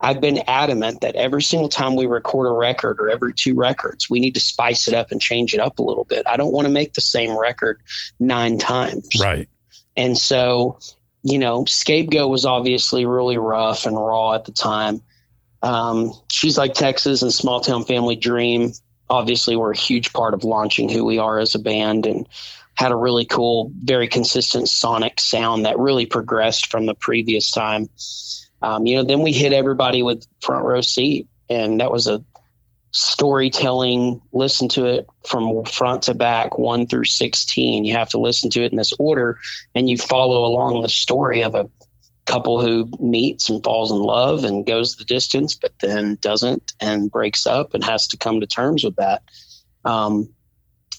I've 0.00 0.20
been 0.20 0.42
adamant 0.46 1.00
that 1.00 1.14
every 1.14 1.42
single 1.42 1.68
time 1.68 1.96
we 1.96 2.06
record 2.06 2.46
a 2.46 2.50
record 2.50 3.00
or 3.00 3.08
every 3.08 3.32
two 3.32 3.54
records, 3.54 4.10
we 4.10 4.20
need 4.20 4.34
to 4.34 4.40
spice 4.40 4.88
it 4.88 4.94
up 4.94 5.10
and 5.10 5.20
change 5.20 5.54
it 5.54 5.60
up 5.60 5.78
a 5.78 5.82
little 5.82 6.04
bit. 6.04 6.26
I 6.26 6.36
don't 6.36 6.52
want 6.52 6.66
to 6.66 6.72
make 6.72 6.94
the 6.94 7.00
same 7.00 7.36
record 7.38 7.80
nine 8.20 8.58
times. 8.58 9.08
Right. 9.20 9.48
And 9.96 10.18
so, 10.18 10.78
you 11.22 11.38
know, 11.38 11.64
Scapegoat 11.64 12.30
was 12.30 12.44
obviously 12.44 13.06
really 13.06 13.38
rough 13.38 13.86
and 13.86 13.96
raw 13.96 14.34
at 14.34 14.44
the 14.44 14.52
time. 14.52 15.00
Um, 15.62 16.12
She's 16.30 16.58
Like 16.58 16.74
Texas 16.74 17.22
and 17.22 17.32
Small 17.32 17.60
Town 17.60 17.84
Family 17.84 18.16
Dream 18.16 18.72
obviously 19.08 19.56
were 19.56 19.70
a 19.70 19.76
huge 19.76 20.12
part 20.12 20.34
of 20.34 20.44
launching 20.44 20.88
who 20.88 21.04
we 21.04 21.18
are 21.18 21.38
as 21.38 21.54
a 21.54 21.58
band 21.58 22.06
and 22.06 22.28
had 22.74 22.92
a 22.92 22.96
really 22.96 23.24
cool, 23.24 23.72
very 23.84 24.08
consistent 24.08 24.68
sonic 24.68 25.18
sound 25.20 25.64
that 25.64 25.78
really 25.78 26.04
progressed 26.04 26.66
from 26.66 26.86
the 26.86 26.94
previous 26.94 27.50
time. 27.50 27.88
Um, 28.66 28.84
you 28.84 28.96
know, 28.96 29.04
then 29.04 29.22
we 29.22 29.30
hit 29.30 29.52
everybody 29.52 30.02
with 30.02 30.26
front 30.40 30.64
row 30.64 30.80
seat, 30.80 31.28
and 31.48 31.78
that 31.80 31.92
was 31.92 32.08
a 32.08 32.24
storytelling. 32.90 34.20
Listen 34.32 34.68
to 34.70 34.86
it 34.86 35.06
from 35.24 35.64
front 35.66 36.02
to 36.02 36.14
back, 36.14 36.58
one 36.58 36.88
through 36.88 37.04
16. 37.04 37.84
You 37.84 37.92
have 37.92 38.08
to 38.08 38.18
listen 38.18 38.50
to 38.50 38.64
it 38.64 38.72
in 38.72 38.76
this 38.76 38.92
order, 38.98 39.38
and 39.76 39.88
you 39.88 39.96
follow 39.96 40.44
along 40.44 40.82
the 40.82 40.88
story 40.88 41.44
of 41.44 41.54
a 41.54 41.70
couple 42.24 42.60
who 42.60 42.90
meets 42.98 43.48
and 43.48 43.62
falls 43.62 43.92
in 43.92 43.98
love 43.98 44.42
and 44.42 44.66
goes 44.66 44.96
the 44.96 45.04
distance, 45.04 45.54
but 45.54 45.72
then 45.80 46.18
doesn't 46.20 46.72
and 46.80 47.08
breaks 47.08 47.46
up 47.46 47.72
and 47.72 47.84
has 47.84 48.08
to 48.08 48.16
come 48.16 48.40
to 48.40 48.48
terms 48.48 48.82
with 48.82 48.96
that. 48.96 49.22
Um, 49.84 50.28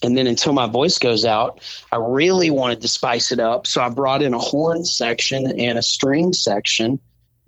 and 0.02 0.16
then 0.16 0.26
until 0.26 0.54
my 0.54 0.68
voice 0.68 0.96
goes 0.96 1.26
out, 1.26 1.60
I 1.92 1.96
really 1.96 2.48
wanted 2.48 2.80
to 2.80 2.88
spice 2.88 3.30
it 3.30 3.40
up. 3.40 3.66
So 3.66 3.82
I 3.82 3.90
brought 3.90 4.22
in 4.22 4.32
a 4.32 4.38
horn 4.38 4.86
section 4.86 5.60
and 5.60 5.76
a 5.76 5.82
string 5.82 6.32
section. 6.32 6.98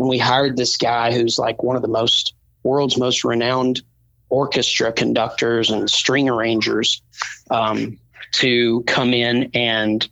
And 0.00 0.08
we 0.08 0.16
hired 0.18 0.56
this 0.56 0.78
guy 0.78 1.12
who's 1.12 1.38
like 1.38 1.62
one 1.62 1.76
of 1.76 1.82
the 1.82 1.88
most 1.88 2.34
world's 2.62 2.96
most 2.96 3.22
renowned 3.22 3.82
orchestra 4.30 4.92
conductors 4.92 5.70
and 5.70 5.90
string 5.90 6.26
arrangers 6.26 7.02
um, 7.50 7.98
to 8.32 8.82
come 8.86 9.12
in 9.12 9.50
and 9.52 10.08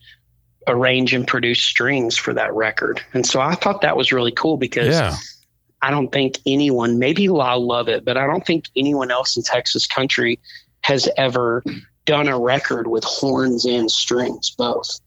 arrange 0.66 1.14
and 1.14 1.27
produce 1.27 1.62
strings 1.62 2.18
for 2.18 2.35
that 2.35 2.53
record. 2.53 3.01
And 3.14 3.24
so 3.24 3.40
I 3.40 3.55
thought 3.55 3.81
that 3.81 3.96
was 3.96 4.12
really 4.12 4.33
cool 4.33 4.59
because 4.59 4.88
Yeah. 4.88 5.16
I 5.81 5.90
don't 5.90 6.12
think 6.12 6.38
anyone, 6.44 6.98
maybe 6.98 7.27
I'll 7.29 7.66
love 7.66 7.88
it, 7.88 8.05
but 8.05 8.18
I 8.18 8.27
don't 8.27 8.44
think 8.44 8.66
anyone 8.77 9.11
else 9.11 9.38
in 9.38 9.42
Texas 9.42 9.87
country 9.87 10.38
has 10.83 11.09
ever 11.16 11.64
done 12.05 12.29
a 12.29 12.38
record 12.38 12.88
with 12.88 13.05
horns 13.05 13.64
and 13.64 13.90
strings 13.90 14.51
both. 14.51 15.01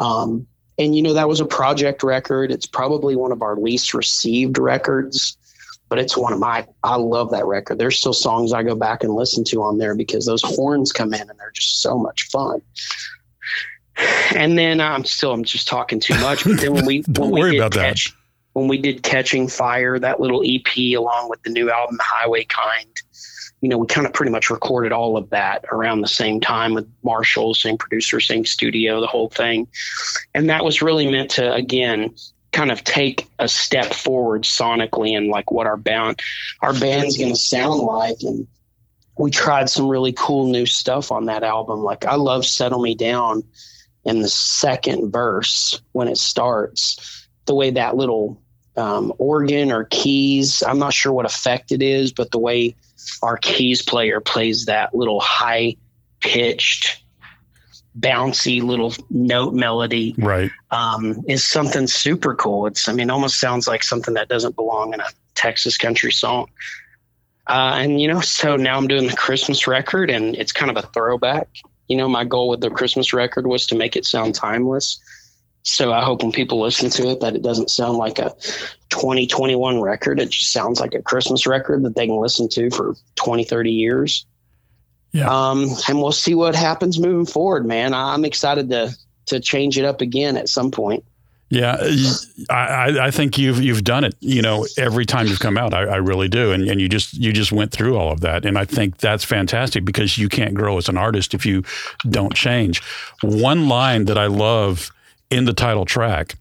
Um, 0.00 0.46
and 0.78 0.94
you 0.96 1.02
know 1.02 1.12
that 1.12 1.28
was 1.28 1.40
a 1.40 1.44
project 1.44 2.02
record. 2.02 2.50
It's 2.50 2.66
probably 2.66 3.16
one 3.16 3.32
of 3.32 3.42
our 3.42 3.56
least 3.56 3.94
received 3.94 4.58
records, 4.58 5.36
but 5.88 5.98
it's 5.98 6.16
one 6.16 6.32
of 6.32 6.38
my. 6.38 6.66
I 6.82 6.96
love 6.96 7.30
that 7.30 7.46
record. 7.46 7.78
There's 7.78 7.98
still 7.98 8.12
songs 8.12 8.52
I 8.52 8.62
go 8.62 8.74
back 8.74 9.02
and 9.04 9.14
listen 9.14 9.44
to 9.44 9.62
on 9.62 9.78
there 9.78 9.94
because 9.94 10.26
those 10.26 10.42
horns 10.42 10.92
come 10.92 11.12
in 11.12 11.20
and 11.20 11.38
they're 11.38 11.50
just 11.52 11.82
so 11.82 11.98
much 11.98 12.28
fun. 12.30 12.62
And 14.34 14.58
then 14.58 14.80
uh, 14.80 14.88
I'm 14.88 15.04
still 15.04 15.32
I'm 15.32 15.44
just 15.44 15.68
talking 15.68 16.00
too 16.00 16.18
much. 16.20 16.44
But 16.44 16.60
then 16.60 16.72
when 16.74 16.86
we 16.86 17.02
Don't 17.12 17.26
when 17.26 17.30
we 17.32 17.40
worry 17.40 17.50
did 17.52 17.60
about 17.60 17.74
that. 17.74 17.98
when 18.54 18.68
we 18.68 18.78
did 18.78 19.02
Catching 19.02 19.48
Fire, 19.48 19.98
that 19.98 20.20
little 20.20 20.42
EP 20.44 20.76
along 20.96 21.28
with 21.28 21.42
the 21.42 21.50
new 21.50 21.70
album 21.70 21.98
Highway 22.00 22.44
Kind, 22.44 23.02
you 23.62 23.68
know, 23.68 23.78
we 23.78 23.86
kind 23.86 24.06
of 24.06 24.12
pretty 24.12 24.32
much 24.32 24.50
recorded 24.50 24.92
all 24.92 25.16
of 25.16 25.30
that 25.30 25.64
around 25.70 26.00
the 26.00 26.08
same 26.08 26.40
time 26.40 26.74
with 26.74 26.86
Marshall, 27.04 27.54
same 27.54 27.78
producer, 27.78 28.18
same 28.18 28.44
studio, 28.44 29.00
the 29.00 29.06
whole 29.06 29.28
thing. 29.28 29.68
And 30.34 30.50
that 30.50 30.64
was 30.64 30.82
really 30.82 31.10
meant 31.10 31.30
to 31.32 31.54
again 31.54 32.14
kind 32.50 32.72
of 32.72 32.84
take 32.84 33.28
a 33.38 33.48
step 33.48 33.94
forward 33.94 34.42
sonically 34.42 35.16
and 35.16 35.28
like 35.28 35.50
what 35.50 35.66
our 35.66 35.78
band 35.78 36.20
our 36.60 36.78
band's 36.78 37.16
gonna 37.16 37.34
sound 37.34 37.80
like 37.80 38.16
and 38.22 38.46
we 39.16 39.30
tried 39.30 39.70
some 39.70 39.88
really 39.88 40.12
cool 40.12 40.48
new 40.48 40.66
stuff 40.66 41.12
on 41.12 41.26
that 41.26 41.44
album. 41.44 41.84
Like 41.84 42.04
I 42.04 42.16
love 42.16 42.44
Settle 42.44 42.82
Me 42.82 42.94
Down 42.94 43.44
in 44.04 44.20
the 44.20 44.28
second 44.28 45.12
verse 45.12 45.80
when 45.92 46.08
it 46.08 46.18
starts, 46.18 47.28
the 47.46 47.54
way 47.54 47.70
that 47.70 47.96
little 47.96 48.42
um, 48.76 49.12
organ 49.18 49.70
or 49.70 49.84
keys, 49.84 50.62
I'm 50.66 50.78
not 50.78 50.94
sure 50.94 51.12
what 51.12 51.26
effect 51.26 51.70
it 51.72 51.82
is, 51.82 52.12
but 52.12 52.30
the 52.30 52.38
way 52.38 52.74
our 53.22 53.36
keys 53.36 53.82
player 53.82 54.20
plays 54.20 54.66
that 54.66 54.94
little 54.94 55.20
high 55.20 55.76
pitched, 56.20 57.02
bouncy 57.98 58.62
little 58.62 58.94
note 59.10 59.54
melody 59.54 60.14
Right. 60.18 60.50
um, 60.70 61.22
is 61.28 61.44
something 61.44 61.86
super 61.86 62.34
cool. 62.34 62.66
It's, 62.66 62.88
I 62.88 62.92
mean, 62.92 63.10
almost 63.10 63.38
sounds 63.38 63.68
like 63.68 63.82
something 63.82 64.14
that 64.14 64.28
doesn't 64.28 64.56
belong 64.56 64.94
in 64.94 65.00
a 65.00 65.08
Texas 65.34 65.76
country 65.76 66.12
song. 66.12 66.46
Uh, 67.48 67.74
and, 67.76 68.00
you 68.00 68.06
know, 68.08 68.20
so 68.20 68.56
now 68.56 68.76
I'm 68.76 68.86
doing 68.86 69.06
the 69.08 69.16
Christmas 69.16 69.66
record 69.66 70.10
and 70.10 70.36
it's 70.36 70.52
kind 70.52 70.70
of 70.70 70.76
a 70.82 70.86
throwback. 70.88 71.48
You 71.88 71.96
know, 71.96 72.08
my 72.08 72.24
goal 72.24 72.48
with 72.48 72.60
the 72.60 72.70
Christmas 72.70 73.12
record 73.12 73.46
was 73.46 73.66
to 73.66 73.74
make 73.74 73.96
it 73.96 74.06
sound 74.06 74.34
timeless. 74.34 75.00
So 75.64 75.92
I 75.92 76.02
hope 76.04 76.22
when 76.22 76.32
people 76.32 76.60
listen 76.60 76.90
to 76.90 77.08
it 77.10 77.20
that 77.20 77.36
it 77.36 77.42
doesn't 77.42 77.70
sound 77.70 77.96
like 77.98 78.18
a 78.18 78.34
2021 78.90 79.80
record. 79.80 80.20
It 80.20 80.30
just 80.30 80.52
sounds 80.52 80.80
like 80.80 80.94
a 80.94 81.02
Christmas 81.02 81.46
record 81.46 81.84
that 81.84 81.94
they 81.94 82.06
can 82.06 82.16
listen 82.16 82.48
to 82.50 82.70
for 82.70 82.94
20, 83.16 83.44
30 83.44 83.70
years. 83.70 84.26
Yeah. 85.12 85.28
Um, 85.28 85.68
and 85.88 86.00
we'll 86.00 86.12
see 86.12 86.34
what 86.34 86.54
happens 86.54 86.98
moving 86.98 87.26
forward, 87.26 87.66
man. 87.66 87.94
I'm 87.94 88.24
excited 88.24 88.70
to 88.70 88.96
to 89.26 89.38
change 89.38 89.78
it 89.78 89.84
up 89.84 90.00
again 90.00 90.36
at 90.36 90.48
some 90.48 90.70
point. 90.70 91.04
Yeah, 91.48 91.76
I, 92.48 92.98
I- 92.98 93.10
think 93.10 93.36
you've 93.36 93.62
you've 93.62 93.84
done 93.84 94.04
it. 94.04 94.14
You 94.20 94.40
know, 94.40 94.66
every 94.78 95.04
time 95.04 95.26
you've 95.26 95.38
come 95.38 95.58
out, 95.58 95.74
I, 95.74 95.82
I 95.82 95.96
really 95.96 96.28
do, 96.28 96.50
and 96.50 96.66
and 96.66 96.80
you 96.80 96.88
just 96.88 97.12
you 97.12 97.30
just 97.30 97.52
went 97.52 97.72
through 97.72 97.98
all 97.98 98.10
of 98.10 98.20
that, 98.20 98.46
and 98.46 98.56
I 98.56 98.64
think 98.64 98.96
that's 98.96 99.22
fantastic 99.22 99.84
because 99.84 100.16
you 100.16 100.30
can't 100.30 100.54
grow 100.54 100.78
as 100.78 100.88
an 100.88 100.96
artist 100.96 101.34
if 101.34 101.44
you 101.44 101.62
don't 102.08 102.34
change. 102.34 102.82
One 103.20 103.68
line 103.68 104.06
that 104.06 104.16
I 104.16 104.28
love 104.28 104.90
in 105.32 105.46
the 105.46 105.52
title 105.54 105.84
track, 105.84 106.36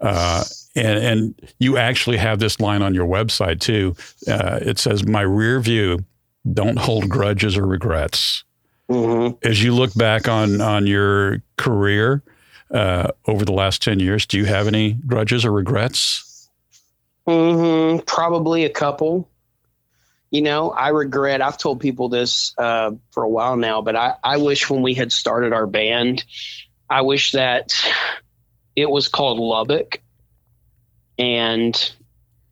uh, 0.00 0.44
and 0.76 0.98
and 0.98 1.52
you 1.58 1.76
actually 1.76 2.16
have 2.16 2.38
this 2.38 2.60
line 2.60 2.82
on 2.82 2.94
your 2.94 3.06
website 3.06 3.60
too. 3.60 3.96
Uh, 4.26 4.60
it 4.62 4.78
says, 4.78 5.04
"My 5.04 5.22
rear 5.22 5.60
view, 5.60 6.04
don't 6.50 6.78
hold 6.78 7.08
grudges 7.08 7.56
or 7.56 7.66
regrets." 7.66 8.44
hmm 8.88 9.30
As 9.42 9.62
you 9.62 9.74
look 9.74 9.94
back 9.94 10.28
on 10.28 10.60
on 10.60 10.86
your 10.86 11.42
career 11.56 12.22
uh, 12.70 13.10
over 13.26 13.44
the 13.44 13.52
last 13.52 13.82
ten 13.82 13.98
years, 14.00 14.24
do 14.24 14.38
you 14.38 14.44
have 14.46 14.66
any 14.68 14.92
grudges 14.92 15.44
or 15.44 15.52
regrets? 15.52 16.48
hmm 17.26 17.98
Probably 18.06 18.64
a 18.64 18.70
couple. 18.70 19.28
You 20.30 20.42
know, 20.42 20.70
I 20.70 20.88
regret. 20.90 21.40
I've 21.40 21.56
told 21.58 21.80
people 21.80 22.08
this 22.10 22.54
uh, 22.58 22.92
for 23.12 23.22
a 23.22 23.28
while 23.28 23.56
now, 23.56 23.80
but 23.80 23.96
I, 23.96 24.14
I 24.22 24.36
wish 24.36 24.68
when 24.68 24.82
we 24.82 24.92
had 24.92 25.10
started 25.10 25.54
our 25.54 25.66
band, 25.66 26.22
I 26.90 27.00
wish 27.00 27.32
that 27.32 27.74
it 28.80 28.90
was 28.90 29.08
called 29.08 29.38
Lubbock, 29.38 30.00
and 31.18 31.92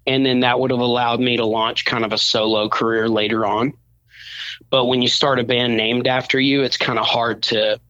and 0.07 0.25
then 0.25 0.41
that 0.41 0.59
would 0.61 0.71
have 0.71 0.81
allowed 0.81 1.21
me 1.21 1.37
to 1.37 1.45
launch 1.45 1.85
kind 1.85 2.05
of 2.05 2.13
a 2.13 2.19
solo 2.19 2.69
career 2.69 3.09
later 3.09 3.45
on. 3.45 3.73
But 4.71 4.87
when 4.87 5.03
you 5.03 5.09
start 5.09 5.39
a 5.39 5.45
band 5.45 5.77
named 5.77 6.07
after 6.07 6.41
you, 6.41 6.63
it's 6.63 6.77
kind 6.77 6.99
of 6.99 7.07
hard 7.07 7.43
to 7.45 7.81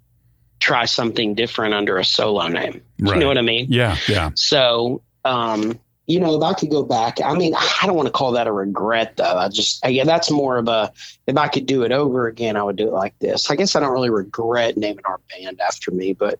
try 0.58 0.84
something 0.86 1.34
different 1.34 1.74
under 1.74 1.98
a 1.98 2.04
solo 2.04 2.48
name. 2.48 2.82
You 2.98 3.14
know 3.16 3.26
what 3.26 3.38
I 3.38 3.42
mean? 3.42 3.66
Yeah, 3.68 3.96
yeah, 4.08 4.30
So, 4.34 5.02
um, 5.24 5.78
you 6.06 6.20
know, 6.20 6.36
if 6.36 6.42
I 6.42 6.54
could 6.54 6.70
go 6.70 6.82
back, 6.82 7.20
I 7.22 7.34
mean, 7.34 7.54
I 7.54 7.86
don't 7.86 7.96
want 7.96 8.06
to 8.06 8.12
call 8.12 8.32
that 8.32 8.46
a 8.46 8.52
regret 8.52 9.16
though. 9.16 9.36
I 9.36 9.48
just, 9.48 9.86
yeah, 9.86 10.04
that's 10.04 10.30
more 10.30 10.56
of 10.56 10.68
a, 10.68 10.92
if 11.26 11.36
I 11.36 11.48
could 11.48 11.66
do 11.66 11.82
it 11.82 11.92
over 11.92 12.26
again, 12.26 12.56
I 12.56 12.62
would 12.62 12.76
do 12.76 12.88
it 12.88 12.92
like 12.92 13.18
this. 13.18 13.50
I 13.50 13.56
guess 13.56 13.76
I 13.76 13.80
don't 13.80 13.92
really 13.92 14.10
regret 14.10 14.76
naming 14.76 15.04
our 15.04 15.20
band 15.30 15.60
after 15.60 15.90
me, 15.90 16.12
but, 16.12 16.38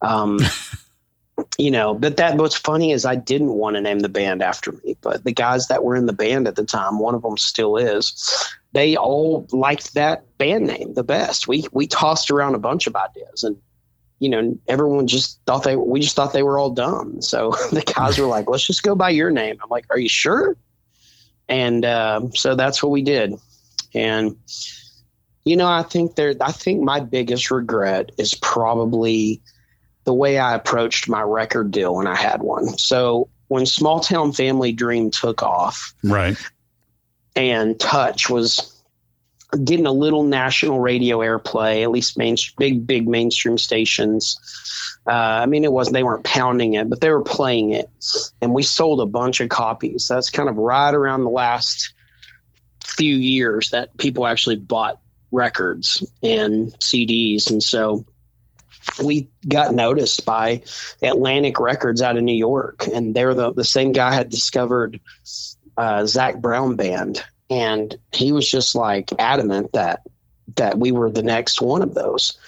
um, 0.00 0.38
you 1.58 1.70
know, 1.70 1.94
but 1.94 2.16
that, 2.16 2.36
what's 2.36 2.56
funny 2.56 2.92
is 2.92 3.04
I 3.04 3.16
didn't 3.16 3.52
want 3.52 3.76
to 3.76 3.80
name 3.80 4.00
the 4.00 4.08
band 4.08 4.42
after 4.42 4.72
me, 4.72 4.96
but 5.00 5.24
the 5.24 5.32
guys 5.32 5.68
that 5.68 5.84
were 5.84 5.96
in 5.96 6.06
the 6.06 6.12
band 6.12 6.48
at 6.48 6.56
the 6.56 6.64
time, 6.64 6.98
one 6.98 7.14
of 7.14 7.22
them 7.22 7.36
still 7.36 7.76
is, 7.76 8.48
they 8.72 8.96
all 8.96 9.46
liked 9.50 9.94
that 9.94 10.24
band 10.38 10.66
name 10.66 10.94
the 10.94 11.04
best. 11.04 11.48
We, 11.48 11.66
we 11.72 11.86
tossed 11.86 12.30
around 12.30 12.54
a 12.54 12.60
bunch 12.60 12.86
of 12.86 12.96
ideas 12.96 13.42
and, 13.42 13.56
you 14.20 14.28
know, 14.28 14.58
everyone 14.68 15.06
just 15.06 15.40
thought 15.46 15.64
they, 15.64 15.76
we 15.76 16.00
just 16.00 16.16
thought 16.16 16.32
they 16.32 16.42
were 16.42 16.58
all 16.58 16.70
dumb. 16.70 17.22
So 17.22 17.50
the 17.72 17.82
guys 17.82 18.18
were 18.18 18.26
like, 18.26 18.48
let's 18.48 18.66
just 18.66 18.82
go 18.82 18.94
by 18.94 19.10
your 19.10 19.30
name. 19.30 19.58
I'm 19.62 19.70
like, 19.70 19.86
are 19.90 19.98
you 19.98 20.08
sure? 20.08 20.56
And 21.48 21.84
um, 21.84 22.34
so 22.34 22.54
that's 22.54 22.82
what 22.82 22.90
we 22.90 23.02
did. 23.02 23.34
And, 23.94 24.36
you 25.44 25.56
know, 25.56 25.68
I 25.68 25.82
think 25.82 26.16
there, 26.16 26.34
I 26.40 26.52
think 26.52 26.82
my 26.82 27.00
biggest 27.00 27.50
regret 27.50 28.12
is 28.18 28.34
probably 28.34 29.40
the 30.08 30.14
way 30.14 30.38
I 30.38 30.54
approached 30.54 31.06
my 31.06 31.20
record 31.20 31.70
deal 31.70 31.96
when 31.96 32.06
I 32.06 32.16
had 32.16 32.40
one. 32.40 32.78
So 32.78 33.28
when 33.48 33.66
Small 33.66 34.00
Town 34.00 34.32
Family 34.32 34.72
Dream 34.72 35.10
took 35.10 35.42
off, 35.42 35.92
right, 36.02 36.34
and 37.36 37.78
Touch 37.78 38.30
was 38.30 38.74
getting 39.64 39.84
a 39.84 39.92
little 39.92 40.22
national 40.22 40.80
radio 40.80 41.18
airplay, 41.18 41.82
at 41.82 41.90
least 41.90 42.16
main, 42.16 42.36
big, 42.56 42.86
big 42.86 43.06
mainstream 43.06 43.58
stations. 43.58 44.40
Uh, 45.06 45.10
I 45.10 45.44
mean, 45.44 45.62
it 45.62 45.72
wasn't, 45.72 45.92
they 45.92 46.02
weren't 46.02 46.24
pounding 46.24 46.72
it, 46.72 46.88
but 46.88 47.02
they 47.02 47.10
were 47.10 47.20
playing 47.20 47.72
it. 47.72 47.90
And 48.40 48.54
we 48.54 48.62
sold 48.62 49.02
a 49.02 49.06
bunch 49.06 49.40
of 49.40 49.50
copies. 49.50 50.08
That's 50.08 50.30
kind 50.30 50.48
of 50.48 50.56
right 50.56 50.94
around 50.94 51.24
the 51.24 51.30
last 51.30 51.92
few 52.82 53.14
years 53.14 53.68
that 53.72 53.94
people 53.98 54.26
actually 54.26 54.56
bought 54.56 55.02
records 55.32 56.02
and 56.22 56.72
CDs. 56.80 57.50
And 57.50 57.62
so 57.62 58.06
we 59.02 59.28
got 59.46 59.74
noticed 59.74 60.24
by 60.24 60.62
Atlantic 61.02 61.58
Records 61.60 62.02
out 62.02 62.16
of 62.16 62.22
New 62.22 62.34
York. 62.34 62.86
And 62.92 63.14
they're 63.14 63.34
the, 63.34 63.52
the 63.52 63.64
same 63.64 63.92
guy 63.92 64.12
had 64.12 64.28
discovered 64.30 65.00
uh, 65.76 66.06
Zac 66.06 66.38
Brown 66.38 66.76
Band. 66.76 67.24
And 67.50 67.96
he 68.12 68.32
was 68.32 68.50
just 68.50 68.74
like 68.74 69.10
adamant 69.18 69.72
that 69.72 70.02
that 70.56 70.78
we 70.78 70.92
were 70.92 71.10
the 71.10 71.22
next 71.22 71.60
one 71.60 71.82
of 71.82 71.94
those. 71.94 72.38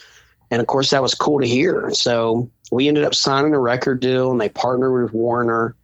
And 0.51 0.61
of 0.61 0.67
course 0.67 0.91
that 0.91 1.03
was 1.03 1.15
cool 1.15 1.41
to 1.41 1.47
hear. 1.47 1.91
So 1.93 2.51
we 2.73 2.89
ended 2.89 3.05
up 3.05 3.15
signing 3.15 3.55
a 3.55 3.61
record 3.61 4.01
deal 4.01 4.31
and 4.31 4.41
they 4.41 4.49
partnered 4.49 5.05
with 5.05 5.13
warner 5.13 5.77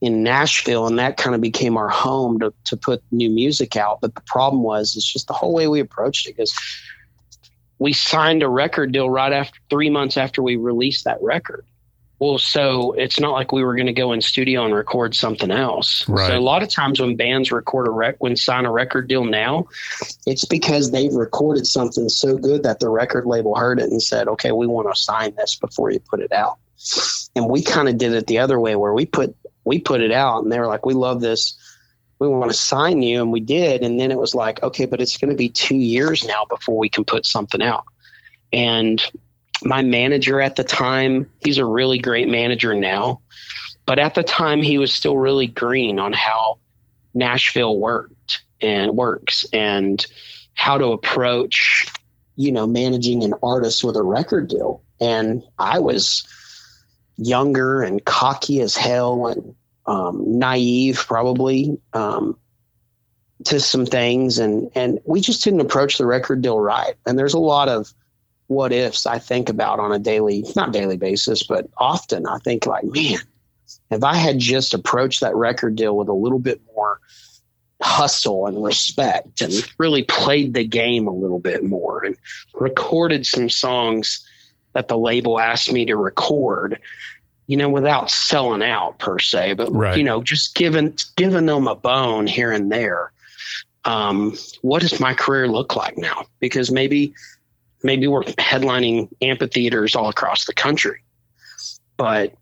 in 0.00 0.22
nashville 0.22 0.86
and 0.86 0.98
that 0.98 1.18
kind 1.18 1.34
of 1.34 1.40
became 1.40 1.76
our 1.76 1.88
home 1.88 2.38
to, 2.40 2.52
to 2.64 2.76
put 2.76 3.02
new 3.10 3.30
music 3.30 3.76
out. 3.76 4.00
But 4.00 4.14
the 4.14 4.22
problem 4.22 4.62
was 4.62 4.96
it's 4.96 5.10
just 5.10 5.26
the 5.26 5.34
whole 5.34 5.52
way 5.52 5.68
we 5.68 5.80
approached 5.80 6.26
it 6.26 6.36
because 6.36 6.54
we 7.80 7.92
signed 7.92 8.44
a 8.44 8.48
record 8.48 8.92
deal 8.92 9.10
right 9.10 9.32
after 9.32 9.58
three 9.68 9.90
months 9.90 10.16
after 10.16 10.40
we 10.40 10.54
released 10.54 11.04
that 11.06 11.18
record 11.20 11.64
well, 12.20 12.36
so 12.36 12.92
it's 12.92 13.18
not 13.18 13.32
like 13.32 13.50
we 13.50 13.64
were 13.64 13.74
going 13.74 13.86
to 13.86 13.94
go 13.94 14.12
in 14.12 14.20
studio 14.20 14.66
and 14.66 14.74
record 14.74 15.14
something 15.14 15.50
else. 15.50 16.06
Right. 16.06 16.28
So 16.28 16.38
a 16.38 16.40
lot 16.40 16.62
of 16.62 16.68
times 16.68 17.00
when 17.00 17.16
bands 17.16 17.50
record 17.50 17.88
a 17.88 17.90
rec, 17.90 18.16
when 18.18 18.36
sign 18.36 18.66
a 18.66 18.70
record 18.70 19.08
deal 19.08 19.24
now, 19.24 19.68
it's 20.26 20.44
because 20.44 20.90
they've 20.90 21.14
recorded 21.14 21.66
something 21.66 22.10
so 22.10 22.36
good 22.36 22.62
that 22.62 22.78
the 22.78 22.90
record 22.90 23.24
label 23.24 23.56
heard 23.56 23.80
it 23.80 23.90
and 23.90 24.02
said, 24.02 24.28
"Okay, 24.28 24.52
we 24.52 24.66
want 24.66 24.94
to 24.94 25.00
sign 25.00 25.34
this 25.36 25.56
before 25.56 25.90
you 25.90 25.98
put 25.98 26.20
it 26.20 26.30
out." 26.30 26.58
And 27.34 27.48
we 27.48 27.62
kind 27.62 27.88
of 27.88 27.96
did 27.96 28.12
it 28.12 28.26
the 28.26 28.38
other 28.38 28.60
way, 28.60 28.76
where 28.76 28.92
we 28.92 29.06
put 29.06 29.34
we 29.64 29.78
put 29.78 30.02
it 30.02 30.12
out, 30.12 30.42
and 30.42 30.52
they 30.52 30.58
were 30.58 30.66
like, 30.66 30.84
"We 30.84 30.92
love 30.92 31.22
this." 31.22 31.56
We 32.20 32.28
want 32.28 32.50
to 32.50 32.56
sign 32.56 33.02
you, 33.02 33.20
and 33.20 33.32
we 33.32 33.40
did. 33.40 33.82
And 33.82 33.98
then 33.98 34.10
it 34.10 34.18
was 34.18 34.34
like, 34.34 34.62
okay, 34.62 34.84
but 34.84 35.00
it's 35.00 35.16
going 35.16 35.30
to 35.30 35.36
be 35.36 35.48
two 35.48 35.76
years 35.76 36.26
now 36.26 36.44
before 36.48 36.78
we 36.78 36.88
can 36.88 37.04
put 37.04 37.26
something 37.26 37.62
out. 37.62 37.84
And 38.52 39.02
my 39.64 39.82
manager 39.82 40.40
at 40.40 40.56
the 40.56 40.64
time, 40.64 41.30
he's 41.40 41.58
a 41.58 41.64
really 41.64 41.98
great 41.98 42.28
manager 42.28 42.74
now, 42.74 43.20
but 43.86 43.98
at 43.98 44.14
the 44.14 44.22
time 44.22 44.62
he 44.62 44.78
was 44.78 44.92
still 44.92 45.16
really 45.16 45.46
green 45.46 45.98
on 45.98 46.12
how 46.12 46.58
Nashville 47.14 47.78
worked 47.78 48.42
and 48.60 48.96
works 48.96 49.46
and 49.52 50.06
how 50.54 50.78
to 50.78 50.86
approach, 50.86 51.86
you 52.36 52.52
know, 52.52 52.66
managing 52.66 53.24
an 53.24 53.34
artist 53.42 53.82
with 53.82 53.96
a 53.96 54.02
record 54.02 54.48
deal. 54.48 54.82
And 55.00 55.42
I 55.58 55.78
was 55.78 56.26
younger 57.16 57.82
and 57.82 58.04
cocky 58.04 58.60
as 58.60 58.76
hell 58.76 59.26
and 59.26 59.54
um, 59.86 60.38
naive, 60.38 61.04
probably. 61.06 61.78
Um, 61.92 62.36
to 63.42 63.58
some 63.58 63.86
things 63.86 64.38
and 64.38 64.70
and 64.74 64.98
we 65.06 65.18
just 65.18 65.42
didn't 65.42 65.62
approach 65.62 65.96
the 65.96 66.04
record 66.04 66.42
deal 66.42 66.60
right 66.60 66.96
and 67.06 67.18
there's 67.18 67.32
a 67.32 67.38
lot 67.38 67.70
of 67.70 67.94
what 68.50 68.72
ifs 68.72 69.06
I 69.06 69.20
think 69.20 69.48
about 69.48 69.78
on 69.78 69.92
a 69.92 69.98
daily, 70.00 70.44
not 70.56 70.72
daily 70.72 70.96
basis, 70.96 71.44
but 71.44 71.70
often 71.78 72.26
I 72.26 72.38
think 72.38 72.66
like, 72.66 72.82
man, 72.82 73.20
if 73.92 74.02
I 74.02 74.16
had 74.16 74.40
just 74.40 74.74
approached 74.74 75.20
that 75.20 75.36
record 75.36 75.76
deal 75.76 75.96
with 75.96 76.08
a 76.08 76.12
little 76.12 76.40
bit 76.40 76.60
more 76.74 76.98
hustle 77.80 78.48
and 78.48 78.60
respect 78.60 79.40
and 79.40 79.52
really 79.78 80.02
played 80.02 80.54
the 80.54 80.64
game 80.64 81.06
a 81.06 81.14
little 81.14 81.38
bit 81.38 81.62
more 81.62 82.04
and 82.04 82.16
recorded 82.54 83.24
some 83.24 83.48
songs 83.48 84.26
that 84.72 84.88
the 84.88 84.98
label 84.98 85.38
asked 85.38 85.72
me 85.72 85.86
to 85.86 85.94
record, 85.94 86.80
you 87.50 87.56
know, 87.56 87.68
without 87.68 88.08
selling 88.12 88.62
out 88.62 88.96
per 89.00 89.18
se, 89.18 89.54
but 89.54 89.68
Right. 89.72 89.98
you 89.98 90.04
know, 90.04 90.22
just 90.22 90.54
giving 90.54 90.96
giving 91.16 91.46
them 91.46 91.66
a 91.66 91.74
bone 91.74 92.28
here 92.28 92.52
and 92.52 92.70
there. 92.70 93.10
Um, 93.84 94.36
what 94.62 94.82
does 94.82 95.00
my 95.00 95.14
career 95.14 95.48
look 95.48 95.74
like 95.74 95.98
now? 95.98 96.26
Because 96.38 96.70
maybe 96.70 97.12
maybe 97.82 98.06
we're 98.06 98.22
headlining 98.22 99.08
amphitheaters 99.20 99.96
all 99.96 100.08
across 100.08 100.44
the 100.44 100.52
country. 100.54 101.02
But 101.96 102.34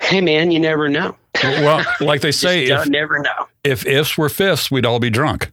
hey, 0.00 0.20
man, 0.20 0.50
you 0.50 0.60
never 0.60 0.90
know. 0.90 1.16
Well, 1.42 1.86
like 2.00 2.20
they 2.20 2.32
say, 2.44 2.64
if, 2.66 2.86
never 2.88 3.18
know. 3.20 3.48
if 3.64 3.86
ifs 3.86 4.18
were 4.18 4.28
fifths, 4.28 4.70
we'd 4.70 4.84
all 4.84 4.98
be 5.00 5.08
drunk. 5.08 5.52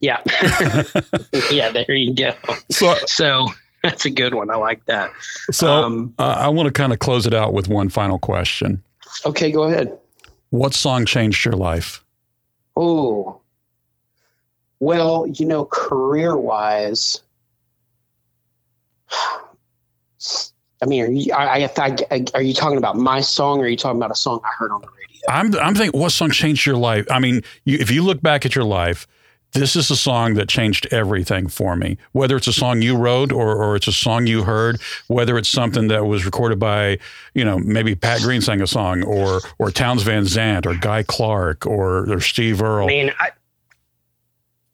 Yeah, 0.00 0.20
yeah. 1.50 1.72
There 1.72 1.92
you 1.92 2.14
go. 2.14 2.34
So, 2.70 2.94
So 3.06 3.48
that's 3.82 4.04
a 4.04 4.10
good 4.10 4.34
one. 4.34 4.50
I 4.50 4.56
like 4.56 4.84
that. 4.86 5.12
so 5.50 5.72
Um, 5.72 6.14
uh, 6.18 6.34
I 6.38 6.48
want 6.48 6.66
to 6.66 6.72
kind 6.72 6.92
of 6.92 6.98
close 6.98 7.26
it 7.26 7.34
out 7.34 7.52
with 7.52 7.68
one 7.68 7.88
final 7.88 8.18
question. 8.18 8.82
Okay, 9.24 9.50
go 9.50 9.64
ahead. 9.64 9.96
What 10.50 10.74
song 10.74 11.06
changed 11.06 11.44
your 11.44 11.54
life? 11.54 12.04
Oh, 12.76 13.40
well, 14.80 15.26
you 15.26 15.46
know, 15.46 15.64
career 15.66 16.36
wise, 16.36 17.20
I 20.82 20.86
mean, 20.86 21.02
are 21.02 21.10
you, 21.10 21.32
I, 21.34 21.64
I, 21.64 21.96
I, 22.10 22.24
are 22.34 22.42
you 22.42 22.54
talking 22.54 22.78
about 22.78 22.96
my 22.96 23.20
song 23.20 23.60
or 23.60 23.64
are 23.64 23.68
you 23.68 23.76
talking 23.76 23.98
about 23.98 24.10
a 24.10 24.14
song 24.14 24.40
I 24.44 24.50
heard 24.58 24.72
on 24.72 24.80
the 24.80 24.88
radio? 24.88 24.96
I'm 25.28 25.54
I'm 25.56 25.74
thinking, 25.74 26.00
what 26.00 26.12
song 26.12 26.30
changed 26.30 26.64
your 26.64 26.76
life? 26.76 27.06
I 27.10 27.18
mean, 27.18 27.42
you, 27.64 27.76
if 27.78 27.90
you 27.90 28.02
look 28.02 28.22
back 28.22 28.46
at 28.46 28.54
your 28.54 28.64
life, 28.64 29.06
this 29.52 29.74
is 29.74 29.90
a 29.90 29.96
song 29.96 30.34
that 30.34 30.48
changed 30.48 30.86
everything 30.92 31.48
for 31.48 31.76
me. 31.76 31.98
Whether 32.12 32.36
it's 32.36 32.46
a 32.46 32.52
song 32.52 32.82
you 32.82 32.96
wrote 32.96 33.32
or 33.32 33.56
or 33.56 33.76
it's 33.76 33.88
a 33.88 33.92
song 33.92 34.26
you 34.26 34.44
heard, 34.44 34.80
whether 35.08 35.36
it's 35.36 35.48
something 35.48 35.88
that 35.88 36.06
was 36.06 36.24
recorded 36.24 36.58
by, 36.58 36.98
you 37.34 37.44
know, 37.44 37.58
maybe 37.58 37.94
Pat 37.94 38.20
Green 38.20 38.40
sang 38.40 38.60
a 38.60 38.66
song, 38.66 39.02
or 39.02 39.40
or 39.58 39.70
Townes 39.70 40.02
Van 40.02 40.24
Zandt, 40.24 40.66
or 40.66 40.74
Guy 40.74 41.02
Clark, 41.02 41.66
or 41.66 42.10
or 42.10 42.20
Steve 42.20 42.62
Earle. 42.62 42.84
I 42.84 42.88
mean, 42.88 43.12
I, 43.18 43.30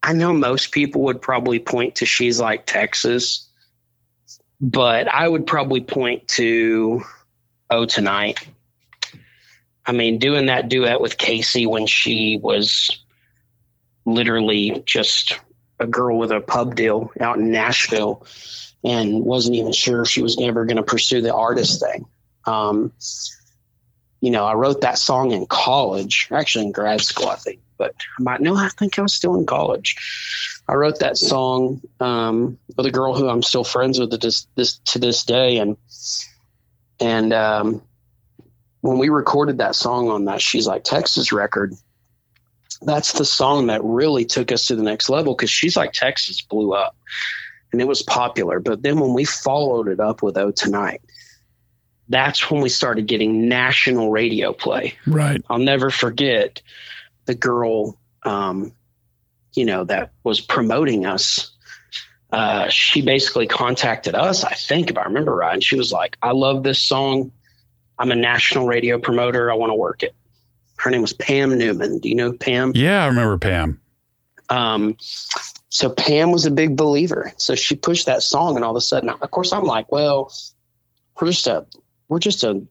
I 0.03 0.13
know 0.13 0.31
most 0.31 0.71
people 0.71 1.01
would 1.03 1.21
probably 1.21 1.59
point 1.59 1.95
to 1.95 2.05
She's 2.05 2.39
Like 2.39 2.65
Texas, 2.65 3.47
but 4.61 5.07
I 5.07 5.27
would 5.27 5.47
probably 5.47 5.81
point 5.81 6.27
to 6.29 7.01
Oh 7.69 7.85
Tonight. 7.85 8.47
I 9.87 9.91
mean, 9.93 10.19
doing 10.19 10.47
that 10.47 10.69
duet 10.69 11.01
with 11.01 11.17
Kacey 11.17 11.65
when 11.65 11.87
she 11.87 12.39
was 12.43 12.89
literally 14.07 14.81
just 14.85 15.39
a 15.79 15.85
girl 15.85 16.17
with 16.17 16.31
a 16.31 16.39
pub 16.39 16.75
deal 16.75 17.11
out 17.19 17.37
in 17.37 17.51
Nashville 17.51 18.25
and 18.83 19.23
wasn't 19.23 19.55
even 19.55 19.73
sure 19.73 20.01
if 20.01 20.07
she 20.07 20.21
was 20.21 20.39
ever 20.41 20.65
going 20.65 20.77
to 20.77 20.83
pursue 20.83 21.21
the 21.21 21.33
artist 21.33 21.81
thing. 21.81 22.05
Um, 22.45 22.93
you 24.21 24.31
know, 24.31 24.45
I 24.45 24.53
wrote 24.53 24.81
that 24.81 24.97
song 24.97 25.31
in 25.31 25.45
college, 25.45 26.29
actually 26.31 26.65
in 26.65 26.71
grad 26.71 27.01
school, 27.01 27.27
I 27.27 27.35
think, 27.35 27.59
but 27.77 27.93
I 28.17 28.23
might, 28.23 28.41
no, 28.41 28.55
I 28.55 28.69
think 28.69 28.97
I 28.97 29.01
was 29.01 29.13
still 29.13 29.35
in 29.35 29.45
college. 29.45 29.95
I 30.69 30.73
wrote 30.73 30.99
that 30.99 31.17
song 31.17 31.81
um, 31.99 32.57
with 32.75 32.85
a 32.85 32.91
girl 32.91 33.13
who 33.13 33.27
I'm 33.27 33.43
still 33.43 33.63
friends 33.63 33.99
with 33.99 34.11
to 34.11 34.17
this, 34.17 34.47
this 34.55 34.79
to 34.85 34.99
this 34.99 35.23
day, 35.23 35.57
and 35.57 35.77
and 36.99 37.31
um, 37.31 37.81
when 38.81 38.97
we 38.97 39.09
recorded 39.09 39.59
that 39.59 39.75
song 39.75 40.09
on 40.09 40.25
that 40.25 40.41
She's 40.41 40.67
Like 40.67 40.83
Texas 40.83 41.31
record, 41.31 41.73
that's 42.81 43.13
the 43.13 43.25
song 43.25 43.67
that 43.67 43.83
really 43.83 44.25
took 44.25 44.51
us 44.51 44.65
to 44.67 44.75
the 44.75 44.83
next 44.83 45.09
level 45.09 45.35
because 45.35 45.49
She's 45.49 45.75
Like 45.75 45.93
Texas 45.93 46.41
blew 46.41 46.73
up 46.73 46.95
and 47.71 47.81
it 47.81 47.87
was 47.87 48.01
popular. 48.03 48.59
But 48.59 48.83
then 48.83 48.99
when 48.99 49.13
we 49.13 49.25
followed 49.25 49.87
it 49.87 49.99
up 49.99 50.21
with 50.21 50.37
Oh 50.37 50.51
Tonight, 50.51 51.01
that's 52.09 52.49
when 52.49 52.61
we 52.61 52.69
started 52.69 53.07
getting 53.07 53.49
national 53.49 54.11
radio 54.11 54.53
play. 54.53 54.95
Right. 55.05 55.43
I'll 55.49 55.57
never 55.57 55.89
forget 55.89 56.61
the 57.25 57.35
girl, 57.35 57.99
um, 58.23 58.71
you 59.53 59.65
know, 59.65 59.83
that 59.85 60.11
was 60.23 60.39
promoting 60.39 61.05
us. 61.05 61.51
Uh, 62.31 62.67
she 62.69 63.01
basically 63.01 63.47
contacted 63.47 64.15
us, 64.15 64.43
I 64.43 64.53
think, 64.53 64.89
if 64.89 64.97
I 64.97 65.03
remember 65.03 65.35
right. 65.35 65.53
And 65.53 65.63
she 65.63 65.77
was 65.77 65.91
like, 65.91 66.17
I 66.21 66.31
love 66.31 66.63
this 66.63 66.81
song. 66.81 67.31
I'm 67.99 68.11
a 68.11 68.15
national 68.15 68.67
radio 68.67 68.99
promoter. 68.99 69.51
I 69.51 69.55
want 69.55 69.71
to 69.71 69.75
work 69.75 70.03
it. 70.03 70.13
Her 70.77 70.91
name 70.91 71.01
was 71.01 71.13
Pam 71.13 71.57
Newman. 71.57 71.99
Do 71.99 72.09
you 72.09 72.15
know 72.15 72.33
Pam? 72.33 72.71
Yeah, 72.75 73.03
I 73.03 73.07
remember 73.07 73.37
Pam. 73.37 73.79
Um, 74.49 74.95
so 75.69 75.89
Pam 75.89 76.31
was 76.31 76.45
a 76.45 76.51
big 76.51 76.77
believer. 76.77 77.33
So 77.37 77.55
she 77.55 77.75
pushed 77.75 78.05
that 78.05 78.23
song, 78.23 78.55
and 78.55 78.63
all 78.63 78.71
of 78.71 78.77
a 78.77 78.81
sudden, 78.81 79.09
of 79.09 79.31
course, 79.31 79.51
I'm 79.51 79.65
like, 79.65 79.91
well, 79.91 80.31
we're 81.19 81.27
just 81.27 81.47
a 81.47 81.65
we're 82.07 82.19
just 82.19 82.43
a 82.43 82.61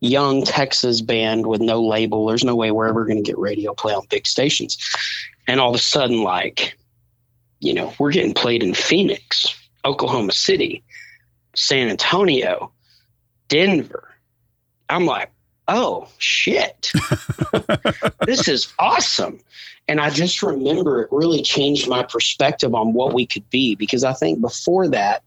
young 0.00 0.44
Texas 0.44 1.00
band 1.00 1.46
with 1.46 1.60
no 1.60 1.82
label. 1.82 2.26
There's 2.26 2.44
no 2.44 2.54
way 2.54 2.70
we're 2.70 2.88
ever 2.88 3.04
going 3.04 3.22
to 3.22 3.28
get 3.28 3.38
radio 3.38 3.74
play 3.74 3.94
on 3.94 4.06
big 4.10 4.26
stations. 4.26 4.78
And 5.46 5.60
all 5.60 5.70
of 5.70 5.74
a 5.74 5.78
sudden, 5.78 6.22
like, 6.22 6.76
you 7.60 7.74
know, 7.74 7.92
we're 7.98 8.12
getting 8.12 8.34
played 8.34 8.62
in 8.62 8.74
Phoenix, 8.74 9.58
Oklahoma 9.84 10.32
City, 10.32 10.84
San 11.54 11.88
Antonio, 11.88 12.70
Denver. 13.48 14.14
I'm 14.88 15.06
like, 15.06 15.30
oh 15.68 16.08
shit, 16.18 16.90
this 18.26 18.48
is 18.48 18.72
awesome. 18.78 19.40
And 19.88 20.02
I 20.02 20.10
just 20.10 20.42
remember 20.42 21.02
it 21.02 21.08
really 21.10 21.40
changed 21.40 21.88
my 21.88 22.02
perspective 22.02 22.74
on 22.74 22.92
what 22.92 23.14
we 23.14 23.24
could 23.24 23.48
be 23.48 23.74
because 23.74 24.04
I 24.04 24.12
think 24.12 24.40
before 24.42 24.86
that, 24.88 25.22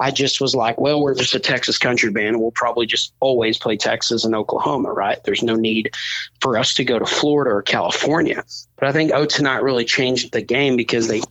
I 0.00 0.10
just 0.10 0.38
was 0.38 0.54
like, 0.54 0.78
well, 0.78 1.00
we're 1.00 1.14
just 1.14 1.34
a 1.34 1.40
Texas 1.40 1.78
country 1.78 2.10
band. 2.10 2.38
We'll 2.38 2.50
probably 2.50 2.84
just 2.84 3.14
always 3.20 3.56
play 3.56 3.78
Texas 3.78 4.24
and 4.24 4.34
Oklahoma, 4.34 4.92
right? 4.92 5.18
There's 5.24 5.42
no 5.42 5.54
need 5.54 5.94
for 6.40 6.58
us 6.58 6.74
to 6.74 6.84
go 6.84 6.98
to 6.98 7.06
Florida 7.06 7.52
or 7.52 7.62
California. 7.62 8.44
But 8.76 8.88
I 8.88 8.92
think 8.92 9.12
Oh 9.14 9.24
Tonight 9.24 9.62
really 9.62 9.86
changed 9.86 10.32
the 10.32 10.42
game 10.42 10.76
because 10.76 11.08
they 11.08 11.22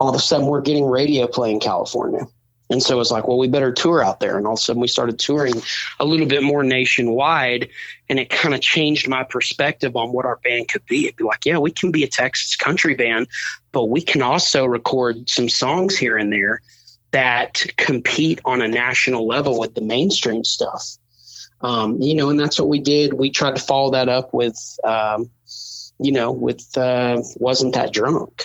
all 0.00 0.08
of 0.08 0.14
a 0.14 0.18
sudden 0.18 0.46
we're 0.46 0.62
getting 0.62 0.86
radio 0.86 1.26
play 1.26 1.50
in 1.50 1.60
California. 1.60 2.26
And 2.70 2.82
so 2.82 3.00
it's 3.00 3.10
like, 3.10 3.26
well, 3.26 3.38
we 3.38 3.48
better 3.48 3.72
tour 3.72 4.04
out 4.04 4.20
there. 4.20 4.36
And 4.36 4.46
all 4.46 4.52
of 4.52 4.58
a 4.58 4.62
sudden 4.62 4.82
we 4.82 4.88
started 4.88 5.18
touring 5.18 5.54
a 6.00 6.04
little 6.04 6.26
bit 6.26 6.42
more 6.42 6.62
nationwide. 6.62 7.68
And 8.10 8.18
it 8.18 8.28
kind 8.28 8.54
of 8.54 8.60
changed 8.60 9.08
my 9.08 9.22
perspective 9.22 9.96
on 9.96 10.12
what 10.12 10.26
our 10.26 10.36
band 10.44 10.68
could 10.68 10.84
be. 10.86 11.06
It'd 11.06 11.16
be 11.16 11.24
like, 11.24 11.46
yeah, 11.46 11.58
we 11.58 11.70
can 11.70 11.90
be 11.90 12.04
a 12.04 12.08
Texas 12.08 12.56
country 12.56 12.94
band, 12.94 13.28
but 13.72 13.86
we 13.86 14.02
can 14.02 14.20
also 14.20 14.66
record 14.66 15.30
some 15.30 15.48
songs 15.48 15.96
here 15.96 16.18
and 16.18 16.32
there 16.32 16.60
that 17.10 17.64
compete 17.78 18.38
on 18.44 18.60
a 18.60 18.68
national 18.68 19.26
level 19.26 19.58
with 19.58 19.74
the 19.74 19.80
mainstream 19.80 20.44
stuff. 20.44 20.84
Um, 21.62 22.00
you 22.00 22.14
know, 22.14 22.28
and 22.28 22.38
that's 22.38 22.60
what 22.60 22.68
we 22.68 22.80
did. 22.80 23.14
We 23.14 23.30
tried 23.30 23.56
to 23.56 23.62
follow 23.62 23.90
that 23.92 24.10
up 24.10 24.34
with, 24.34 24.58
um, 24.84 25.30
you 25.98 26.12
know, 26.12 26.30
with 26.30 26.76
uh, 26.76 27.22
Wasn't 27.36 27.74
That 27.74 27.94
Drunk, 27.94 28.44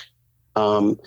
um, 0.56 0.98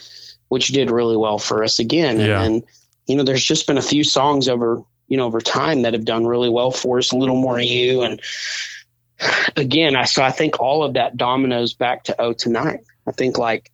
which 0.49 0.69
did 0.69 0.91
really 0.91 1.17
well 1.17 1.39
for 1.39 1.65
us 1.65 1.79
again. 1.79 2.21
Yeah. 2.21 2.43
And, 2.43 2.63
you 3.07 3.17
know, 3.17 3.23
there's 3.23 3.45
just 3.45 3.67
been 3.67 3.79
a 3.79 3.83
few 3.83 4.05
songs 4.05 4.49
over, 4.49 4.83
you 5.09 5.17
know, 5.17 5.27
over 5.27 5.41
time 5.41 5.83
that 5.83 5.93
have 5.95 6.05
done 6.05 6.27
really 6.27 6.49
well 6.51 6.71
for 6.71 6.99
us. 6.99 7.13
A 7.13 7.17
little 7.17 7.37
more 7.37 7.59
of 7.59 7.65
you, 7.65 8.03
and 8.03 8.21
again, 9.57 9.97
I 9.97 10.05
so 10.05 10.23
I 10.23 10.31
think 10.31 10.61
all 10.61 10.85
of 10.85 10.95
that 10.95 11.17
dominoes 11.17 11.73
back 11.75 12.05
to 12.05 12.21
Oh 12.21 12.33
Tonight. 12.33 12.81
I 13.07 13.13
think 13.13 13.39
like 13.39 13.71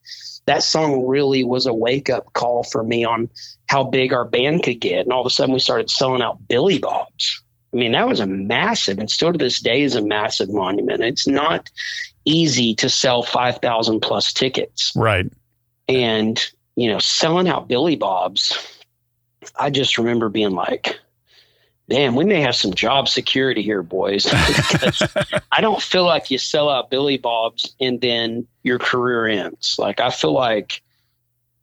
that 0.47 0.63
song 0.63 1.07
really 1.07 1.45
was 1.45 1.67
a 1.67 1.75
wake 1.75 2.11
up 2.11 2.33
call 2.35 2.65
for 2.65 2.83
me 2.83 3.05
on 3.05 3.31
how 3.69 3.85
big 3.85 4.13
our 4.13 4.25
band 4.25 4.63
could 4.63 4.81
get, 4.81 5.01
and 5.01 5.13
all 5.13 5.21
of 5.21 5.27
a 5.27 5.31
sudden 5.31 5.55
we 5.55 5.61
started 5.61 5.91
selling 5.91 6.23
out 6.23 6.47
Billy 6.49 6.79
Bob's. 6.79 7.43
I 7.73 7.79
mean, 7.79 7.93
that 7.93 8.07
was 8.07 8.21
a 8.21 8.27
massive, 8.27 8.99
and 8.99 9.11
still 9.11 9.33
to 9.33 9.39
this 9.39 9.61
day 9.61 9.81
is 9.83 9.95
a 9.95 10.05
massive 10.05 10.53
monument. 10.53 11.01
It's 11.03 11.27
not 11.27 11.71
easy 12.27 12.75
to 12.77 12.89
sell 12.91 13.23
five 13.23 13.59
thousand 13.59 14.01
plus 14.01 14.33
tickets 14.33 14.93
Right. 14.95 15.27
and 15.89 16.39
you 16.77 16.89
know 16.89 17.01
selling 17.01 17.49
out 17.49 17.67
billy 17.67 17.97
bob's 17.97 18.53
i 19.57 19.71
just 19.71 19.99
remember 19.99 20.29
being 20.29 20.53
like 20.53 20.99
damn 21.89 22.15
we 22.15 22.25
may 22.25 22.41
have 22.41 22.57
some 22.57 22.73
job 22.73 23.09
security 23.09 23.63
here 23.63 23.83
boys. 23.83 24.27
I 25.53 25.61
don't 25.61 25.83
feel 25.83 26.05
like 26.05 26.31
you 26.31 26.39
sell 26.39 26.71
out 26.71 26.91
billy 26.91 27.19
bob's 27.19 27.75
and 27.81 28.01
then 28.01 28.47
your 28.63 28.79
career 28.79 29.27
ends. 29.27 29.77
Like 29.79 30.01
i 30.01 30.11
feel 30.11 30.33
like 30.33 30.83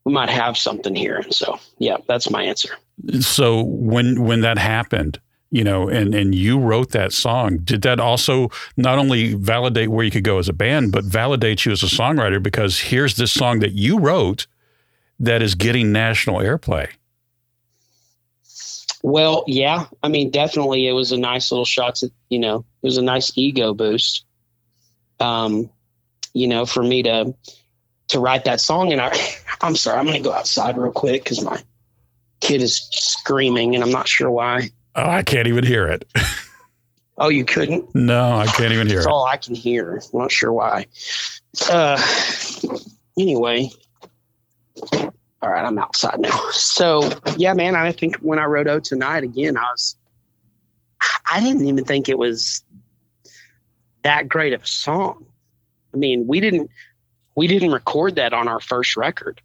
we 0.06 0.14
might 0.14 0.30
have 0.30 0.58
something 0.58 0.96
here. 0.96 1.24
So 1.30 1.60
yeah 1.78 1.98
that's 2.08 2.30
my 2.30 2.44
answer. 2.44 2.70
So 3.22 3.64
when 3.64 4.24
when 4.24 4.42
that 4.42 4.58
happened, 4.58 5.20
you 5.52 5.64
know, 5.64 5.88
and 5.88 6.14
and 6.14 6.36
you 6.36 6.60
wrote 6.60 6.92
that 6.92 7.12
song, 7.12 7.60
did 7.64 7.82
that 7.84 8.00
also 8.00 8.50
not 8.78 9.00
only 9.00 9.34
validate 9.34 9.90
where 9.90 10.06
you 10.06 10.12
could 10.12 10.24
go 10.24 10.38
as 10.38 10.50
a 10.50 10.54
band, 10.54 10.92
but 10.92 11.06
validate 11.06 11.66
you 11.66 11.72
as 11.72 11.82
a 11.82 11.88
songwriter? 11.88 12.42
Because 12.42 12.80
here's 12.80 13.16
this 13.16 13.32
song 13.32 13.60
that 13.60 13.72
you 13.72 13.98
wrote 13.98 14.48
that 15.20 15.42
is 15.42 15.56
getting 15.56 15.92
national 15.92 16.38
airplay. 16.38 16.90
Well, 19.02 19.44
yeah. 19.48 19.86
I 20.04 20.10
mean, 20.10 20.30
definitely 20.30 20.88
it 20.88 20.92
was 20.94 21.12
a 21.12 21.18
nice 21.18 21.52
little 21.52 21.66
shot 21.66 21.96
to, 21.96 22.12
you 22.30 22.40
know, 22.40 22.58
it 22.60 22.86
was 22.86 22.98
a 22.98 23.02
nice 23.02 23.32
ego 23.38 23.74
boost. 23.74 24.26
Um, 25.20 25.70
you 26.34 26.48
know, 26.48 26.66
for 26.66 26.84
me 26.84 27.04
to 27.04 27.34
to 28.10 28.20
write 28.20 28.46
that 28.46 28.60
song 28.60 28.92
and 28.92 29.00
I 29.02 29.12
I'm 29.62 29.76
sorry, 29.76 30.00
I'm 30.00 30.06
gonna 30.06 30.20
go 30.20 30.34
outside 30.34 30.78
real 30.78 30.92
quick 30.92 31.24
because 31.24 31.44
my 31.44 31.62
kid 32.42 32.62
is 32.62 32.88
screaming 32.92 33.76
and 33.76 33.84
I'm 33.84 33.92
not 33.92 34.08
sure 34.08 34.32
why. 34.32 34.70
Oh, 34.96 35.10
I 35.10 35.24
can't 35.24 35.48
even 35.48 35.66
hear 35.66 35.88
it. 35.88 36.06
Oh, 37.18 37.28
you 37.30 37.44
couldn't? 37.44 37.94
No, 37.94 38.32
I 38.38 38.48
can't 38.48 38.72
even 38.72 38.88
hear 38.88 38.98
That's 38.98 39.08
it. 39.08 39.12
all 39.12 39.26
I 39.26 39.36
can 39.38 39.54
hear. 39.56 40.02
I'm 40.14 40.20
not 40.20 40.32
sure 40.32 40.54
why. 40.54 40.86
Uh 41.70 42.02
anyway. 43.20 43.70
All 45.42 45.50
right, 45.50 45.64
I'm 45.66 45.78
outside 45.78 46.20
now. 46.20 46.38
So 46.52 47.10
yeah, 47.38 47.54
man, 47.54 47.76
I 47.76 47.92
think 47.92 48.18
when 48.18 48.40
I 48.40 48.46
wrote 48.46 48.68
Oh 48.68 48.80
Tonight 48.80 49.24
again, 49.24 49.58
I 49.58 49.62
was 49.62 49.96
I 51.32 51.40
didn't 51.40 51.66
even 51.66 51.86
think 51.86 52.10
it 52.10 52.18
was 52.18 52.64
that 54.04 54.28
great 54.28 54.54
of 54.54 54.64
a 54.64 54.68
song. 54.68 55.26
I 55.94 55.98
mean, 55.98 56.28
we 56.28 56.40
didn't 56.40 56.70
we 57.36 57.48
didn't 57.48 57.72
record 57.72 58.16
that 58.16 58.34
on 58.34 58.48
our 58.48 58.60
first 58.60 58.98
record, 58.98 59.42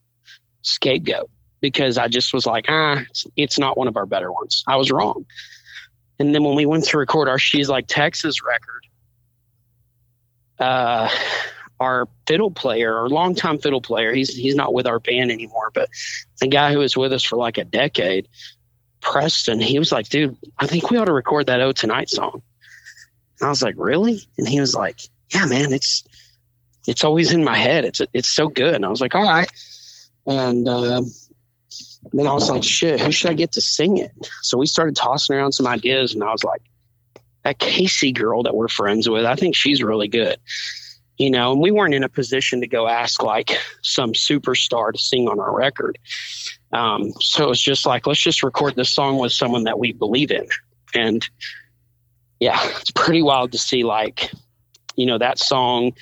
Scapegoat, 0.62 1.30
because 1.60 1.96
I 1.96 2.08
just 2.08 2.34
was 2.34 2.46
like, 2.46 2.66
ah, 2.68 3.02
it's, 3.08 3.26
it's 3.36 3.58
not 3.58 3.78
one 3.78 3.88
of 3.88 3.96
our 3.96 4.06
better 4.06 4.32
ones. 4.32 4.64
I 4.66 4.76
was 4.76 4.90
wrong. 4.90 5.24
And 6.18 6.34
then 6.34 6.44
when 6.44 6.56
we 6.56 6.66
went 6.66 6.84
to 6.84 6.98
record 6.98 7.28
our 7.28 7.38
She's 7.38 7.68
Like 7.68 7.86
Texas 7.86 8.42
record, 8.42 8.86
uh, 10.58 11.08
our 11.80 12.08
fiddle 12.26 12.50
player, 12.50 12.96
our 12.96 13.08
longtime 13.08 13.58
fiddle 13.58 13.80
player, 13.80 14.14
he's 14.14 14.34
he's 14.34 14.54
not 14.54 14.72
with 14.72 14.86
our 14.86 14.98
band 15.00 15.30
anymore, 15.30 15.70
but 15.74 15.88
the 16.40 16.46
guy 16.46 16.72
who 16.72 16.78
was 16.78 16.96
with 16.96 17.12
us 17.12 17.22
for 17.22 17.36
like 17.36 17.58
a 17.58 17.64
decade, 17.64 18.28
Preston, 19.00 19.60
he 19.60 19.78
was 19.78 19.92
like, 19.92 20.08
dude, 20.08 20.36
I 20.58 20.66
think 20.66 20.90
we 20.90 20.96
ought 20.96 21.06
to 21.06 21.12
record 21.12 21.46
that 21.46 21.60
Oh 21.60 21.72
Tonight 21.72 22.10
song. 22.10 22.42
And 23.40 23.46
I 23.46 23.50
was 23.50 23.62
like, 23.62 23.74
really? 23.76 24.20
And 24.38 24.48
he 24.48 24.60
was 24.60 24.74
like, 24.74 25.00
yeah, 25.34 25.46
man, 25.46 25.72
it's 25.72 26.04
it's 26.86 27.04
always 27.04 27.32
in 27.32 27.44
my 27.44 27.56
head. 27.56 27.84
It's 27.84 28.00
it's 28.12 28.28
so 28.28 28.48
good. 28.48 28.74
And 28.74 28.84
I 28.84 28.88
was 28.88 29.00
like, 29.00 29.14
all 29.14 29.22
right. 29.22 29.50
And 30.26 30.68
um, 30.68 31.12
then 32.12 32.26
I 32.26 32.32
was 32.32 32.48
like, 32.50 32.62
shit, 32.62 33.00
who 33.00 33.12
should 33.12 33.30
I 33.30 33.34
get 33.34 33.52
to 33.52 33.60
sing 33.60 33.98
it? 33.98 34.12
So 34.42 34.58
we 34.58 34.66
started 34.66 34.96
tossing 34.96 35.36
around 35.36 35.52
some 35.52 35.66
ideas, 35.66 36.14
and 36.14 36.22
I 36.22 36.30
was 36.30 36.44
like, 36.44 36.62
that 37.44 37.58
Kacey 37.58 38.12
girl 38.14 38.42
that 38.42 38.54
we're 38.54 38.68
friends 38.68 39.08
with, 39.08 39.24
I 39.26 39.34
think 39.34 39.54
she's 39.54 39.82
really 39.82 40.08
good. 40.08 40.38
You 41.16 41.30
know, 41.30 41.52
and 41.52 41.60
we 41.60 41.70
weren't 41.70 41.94
in 41.94 42.02
a 42.02 42.08
position 42.08 42.60
to 42.60 42.66
go 42.66 42.88
ask 42.88 43.22
like 43.22 43.52
some 43.82 44.12
superstar 44.12 44.92
to 44.92 44.98
sing 44.98 45.28
on 45.28 45.38
our 45.38 45.54
record. 45.56 45.96
Um, 46.72 47.12
so 47.20 47.50
it's 47.50 47.62
just 47.62 47.86
like, 47.86 48.06
let's 48.06 48.20
just 48.20 48.42
record 48.42 48.74
this 48.74 48.90
song 48.90 49.18
with 49.18 49.30
someone 49.30 49.62
that 49.64 49.78
we 49.78 49.92
believe 49.92 50.32
in. 50.32 50.46
And 50.92 51.24
yeah, 52.40 52.58
it's 52.80 52.90
pretty 52.90 53.22
wild 53.22 53.52
to 53.52 53.58
see 53.58 53.84
like, 53.84 54.32
you 54.96 55.06
know, 55.06 55.18
that 55.18 55.38
song, 55.38 55.92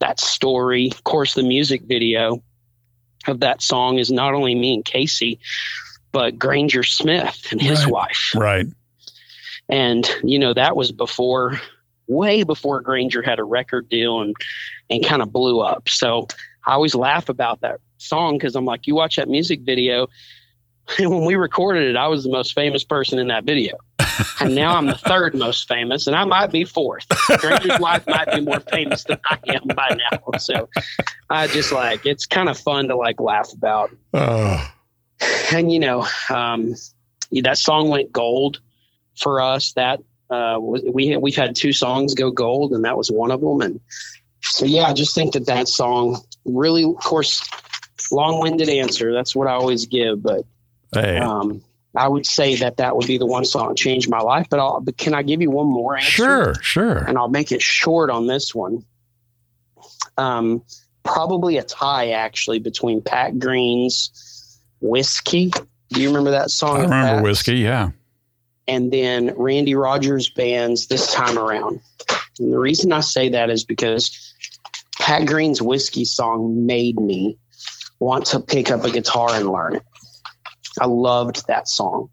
that 0.00 0.18
story. 0.18 0.90
Of 0.90 1.04
course, 1.04 1.34
the 1.34 1.44
music 1.44 1.82
video 1.82 2.42
of 3.28 3.38
that 3.40 3.62
song 3.62 3.98
is 3.98 4.10
not 4.10 4.34
only 4.34 4.56
me 4.56 4.74
and 4.74 4.84
Kacey, 4.84 5.38
but 6.10 6.36
Granger 6.36 6.82
Smith 6.82 7.46
and 7.52 7.60
his 7.62 7.84
Right. 7.84 7.92
wife. 7.92 8.32
Right. 8.34 8.66
And, 9.68 10.08
you 10.24 10.38
know, 10.40 10.52
that 10.54 10.74
was 10.74 10.90
before, 10.90 11.60
way 12.08 12.42
before 12.42 12.80
Granger 12.80 13.22
had 13.22 13.38
a 13.38 13.44
record 13.44 13.88
deal 13.88 14.20
and, 14.20 14.34
and 14.90 15.04
kind 15.04 15.22
of 15.22 15.32
blew 15.32 15.60
up. 15.60 15.88
So 15.88 16.26
I 16.66 16.72
always 16.72 16.94
laugh 16.94 17.28
about 17.28 17.60
that 17.60 17.80
song 17.98 18.38
because 18.38 18.56
I'm 18.56 18.64
like, 18.64 18.86
you 18.86 18.94
watch 18.94 19.16
that 19.16 19.28
music 19.28 19.60
video. 19.60 20.08
And 20.98 21.10
when 21.10 21.26
we 21.26 21.34
recorded 21.34 21.82
it, 21.86 21.96
I 21.96 22.08
was 22.08 22.24
the 22.24 22.30
most 22.30 22.54
famous 22.54 22.82
person 22.82 23.18
in 23.18 23.28
that 23.28 23.44
video. 23.44 23.76
And 24.40 24.54
now 24.54 24.74
I'm 24.74 24.86
the 24.86 24.94
third 24.94 25.34
most 25.34 25.68
famous, 25.68 26.06
and 26.06 26.16
I 26.16 26.24
might 26.24 26.50
be 26.50 26.64
fourth. 26.64 27.06
Granger's 27.38 27.78
wife 27.78 28.04
might 28.06 28.28
be 28.32 28.40
more 28.40 28.58
famous 28.58 29.04
than 29.04 29.20
I 29.26 29.38
am 29.48 29.62
by 29.76 29.96
now. 30.10 30.38
So 30.38 30.68
I 31.30 31.46
just 31.46 31.72
like, 31.72 32.04
it's 32.06 32.26
kind 32.26 32.48
of 32.48 32.58
fun 32.58 32.88
to 32.88 32.96
like 32.96 33.20
laugh 33.20 33.52
about 33.52 33.90
Oh, 34.14 34.72
and 35.52 35.70
you 35.70 35.78
know 35.78 36.06
um, 36.30 36.74
that 37.30 37.58
song 37.58 37.90
went 37.90 38.12
gold 38.12 38.60
for 39.16 39.40
us. 39.40 39.72
That 39.74 40.00
uh, 40.30 40.58
we 40.60 41.16
we've 41.16 41.36
had 41.36 41.56
two 41.56 41.72
songs 41.72 42.14
go 42.14 42.30
gold, 42.30 42.72
and 42.72 42.84
that 42.84 42.96
was 42.96 43.10
one 43.10 43.30
of 43.30 43.40
them. 43.40 43.60
And 43.60 43.80
so, 44.42 44.64
yeah, 44.64 44.84
I 44.84 44.92
just 44.92 45.14
think 45.14 45.32
that 45.32 45.46
that 45.46 45.68
song 45.68 46.20
really, 46.44 46.84
of 46.84 46.96
course, 46.96 47.42
long-winded 48.10 48.68
answer. 48.68 49.12
That's 49.12 49.34
what 49.34 49.48
I 49.48 49.52
always 49.52 49.86
give, 49.86 50.22
but 50.22 50.44
Hey, 50.92 51.18
um, 51.18 51.62
I 51.94 52.08
would 52.08 52.26
say 52.26 52.56
that 52.56 52.76
that 52.76 52.96
would 52.96 53.06
be 53.06 53.18
the 53.18 53.26
one 53.26 53.44
song 53.44 53.68
that 53.68 53.76
changed 53.76 54.08
my 54.08 54.20
life. 54.20 54.46
But, 54.50 54.60
I'll, 54.60 54.80
but 54.80 54.96
can 54.96 55.14
I 55.14 55.22
give 55.22 55.40
you 55.40 55.50
one 55.50 55.66
more 55.66 55.96
answer? 55.96 56.08
sure, 56.08 56.54
sure. 56.62 56.98
and 56.98 57.18
I'll 57.18 57.28
make 57.28 57.52
it 57.52 57.62
short 57.62 58.10
on 58.10 58.26
this 58.26 58.54
one. 58.54 58.84
Um, 60.16 60.62
probably 61.04 61.56
a 61.58 61.62
tie 61.62 62.10
actually 62.10 62.58
between 62.58 63.00
Pat 63.02 63.38
Green's 63.38 64.60
"Whiskey." 64.80 65.52
Do 65.90 66.02
you 66.02 66.08
remember 66.08 66.32
that 66.32 66.50
song? 66.50 66.78
I 66.78 66.82
remember 66.82 67.08
Pat's? 67.14 67.22
whiskey. 67.22 67.56
Yeah. 67.56 67.90
And 68.68 68.92
then 68.92 69.34
Randy 69.36 69.74
Rogers 69.74 70.28
band's 70.28 70.86
"This 70.86 71.12
Time 71.12 71.38
Around." 71.38 71.80
And 72.38 72.52
the 72.52 72.58
reason 72.58 72.92
I 72.92 73.00
say 73.00 73.30
that 73.30 73.50
is 73.50 73.64
because 73.64 74.34
Pat 75.00 75.26
Green's 75.26 75.62
"Whiskey" 75.62 76.04
song 76.04 76.66
made 76.66 77.00
me 77.00 77.38
want 77.98 78.26
to 78.26 78.40
pick 78.40 78.70
up 78.70 78.84
a 78.84 78.90
guitar 78.90 79.30
and 79.32 79.50
learn 79.50 79.76
it. 79.76 79.82
I 80.80 80.86
loved 80.86 81.46
that 81.48 81.66
song, 81.66 82.10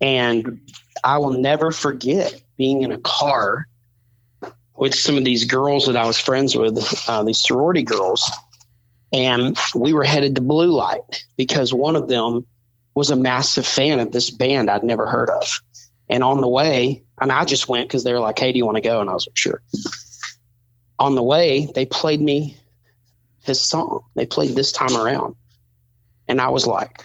and 0.00 0.60
I 1.02 1.18
will 1.18 1.32
never 1.32 1.72
forget 1.72 2.40
being 2.56 2.82
in 2.82 2.92
a 2.92 2.98
car 2.98 3.66
with 4.76 4.94
some 4.94 5.16
of 5.16 5.24
these 5.24 5.44
girls 5.44 5.86
that 5.86 5.96
I 5.96 6.06
was 6.06 6.20
friends 6.20 6.54
with, 6.54 6.78
uh, 7.08 7.24
these 7.24 7.40
sorority 7.40 7.82
girls, 7.82 8.30
and 9.12 9.56
we 9.74 9.92
were 9.92 10.04
headed 10.04 10.34
to 10.36 10.40
Blue 10.40 10.70
Light 10.70 11.24
because 11.36 11.72
one 11.72 11.96
of 11.96 12.08
them 12.08 12.46
was 12.94 13.10
a 13.10 13.16
massive 13.16 13.66
fan 13.66 14.00
of 14.00 14.12
this 14.12 14.28
band 14.30 14.68
I'd 14.70 14.84
never 14.84 15.06
heard 15.06 15.30
of. 15.30 15.60
And 16.10 16.24
on 16.24 16.40
the 16.40 16.48
way, 16.48 17.02
and 17.20 17.30
I 17.30 17.44
just 17.44 17.68
went 17.68 17.88
because 17.88 18.04
they 18.04 18.12
were 18.12 18.20
like, 18.20 18.38
"Hey, 18.38 18.52
do 18.52 18.58
you 18.58 18.64
want 18.64 18.76
to 18.76 18.82
go?" 18.82 19.00
And 19.00 19.10
I 19.10 19.14
was 19.14 19.26
like, 19.26 19.36
"Sure." 19.36 19.62
On 20.98 21.14
the 21.14 21.22
way, 21.22 21.68
they 21.74 21.86
played 21.86 22.20
me 22.20 22.56
his 23.42 23.60
song. 23.60 24.04
They 24.14 24.26
played 24.26 24.54
this 24.54 24.72
time 24.72 24.96
around, 24.96 25.36
and 26.26 26.40
I 26.40 26.48
was 26.48 26.66
like, 26.66 27.04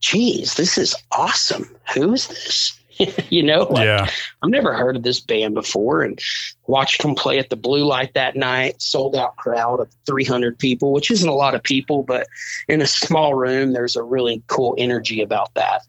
"Geez, 0.00 0.54
this 0.54 0.78
is 0.78 0.94
awesome! 1.12 1.68
Who 1.94 2.12
is 2.12 2.28
this?" 2.28 2.78
you 3.30 3.42
know, 3.42 3.64
like, 3.64 3.84
yeah. 3.84 4.08
I've 4.42 4.50
never 4.50 4.74
heard 4.74 4.96
of 4.96 5.02
this 5.02 5.20
band 5.20 5.54
before 5.54 6.02
and 6.02 6.18
watched 6.66 7.02
them 7.02 7.14
play 7.14 7.38
at 7.38 7.50
the 7.50 7.56
Blue 7.56 7.84
Light 7.84 8.14
that 8.14 8.36
night. 8.36 8.80
Sold 8.80 9.16
out 9.16 9.36
crowd 9.36 9.80
of 9.80 9.88
300 10.06 10.58
people, 10.58 10.92
which 10.92 11.10
isn't 11.10 11.28
a 11.28 11.34
lot 11.34 11.54
of 11.54 11.62
people, 11.62 12.02
but 12.02 12.26
in 12.68 12.80
a 12.80 12.86
small 12.86 13.34
room, 13.34 13.72
there's 13.72 13.96
a 13.96 14.02
really 14.02 14.42
cool 14.46 14.74
energy 14.78 15.20
about 15.22 15.52
that. 15.54 15.82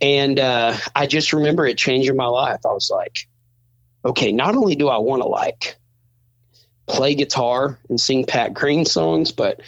And 0.00 0.38
uh, 0.38 0.76
I 0.94 1.06
just 1.06 1.32
remember 1.32 1.66
it 1.66 1.78
changing 1.78 2.16
my 2.16 2.26
life. 2.26 2.60
I 2.64 2.72
was 2.72 2.90
like, 2.90 3.28
okay, 4.04 4.32
not 4.32 4.56
only 4.56 4.74
do 4.74 4.88
I 4.88 4.98
want 4.98 5.22
to 5.22 5.28
like 5.28 5.76
play 6.86 7.14
guitar 7.14 7.78
and 7.88 8.00
sing 8.00 8.24
Pat 8.24 8.54
Green 8.54 8.84
songs, 8.84 9.32
but 9.32 9.60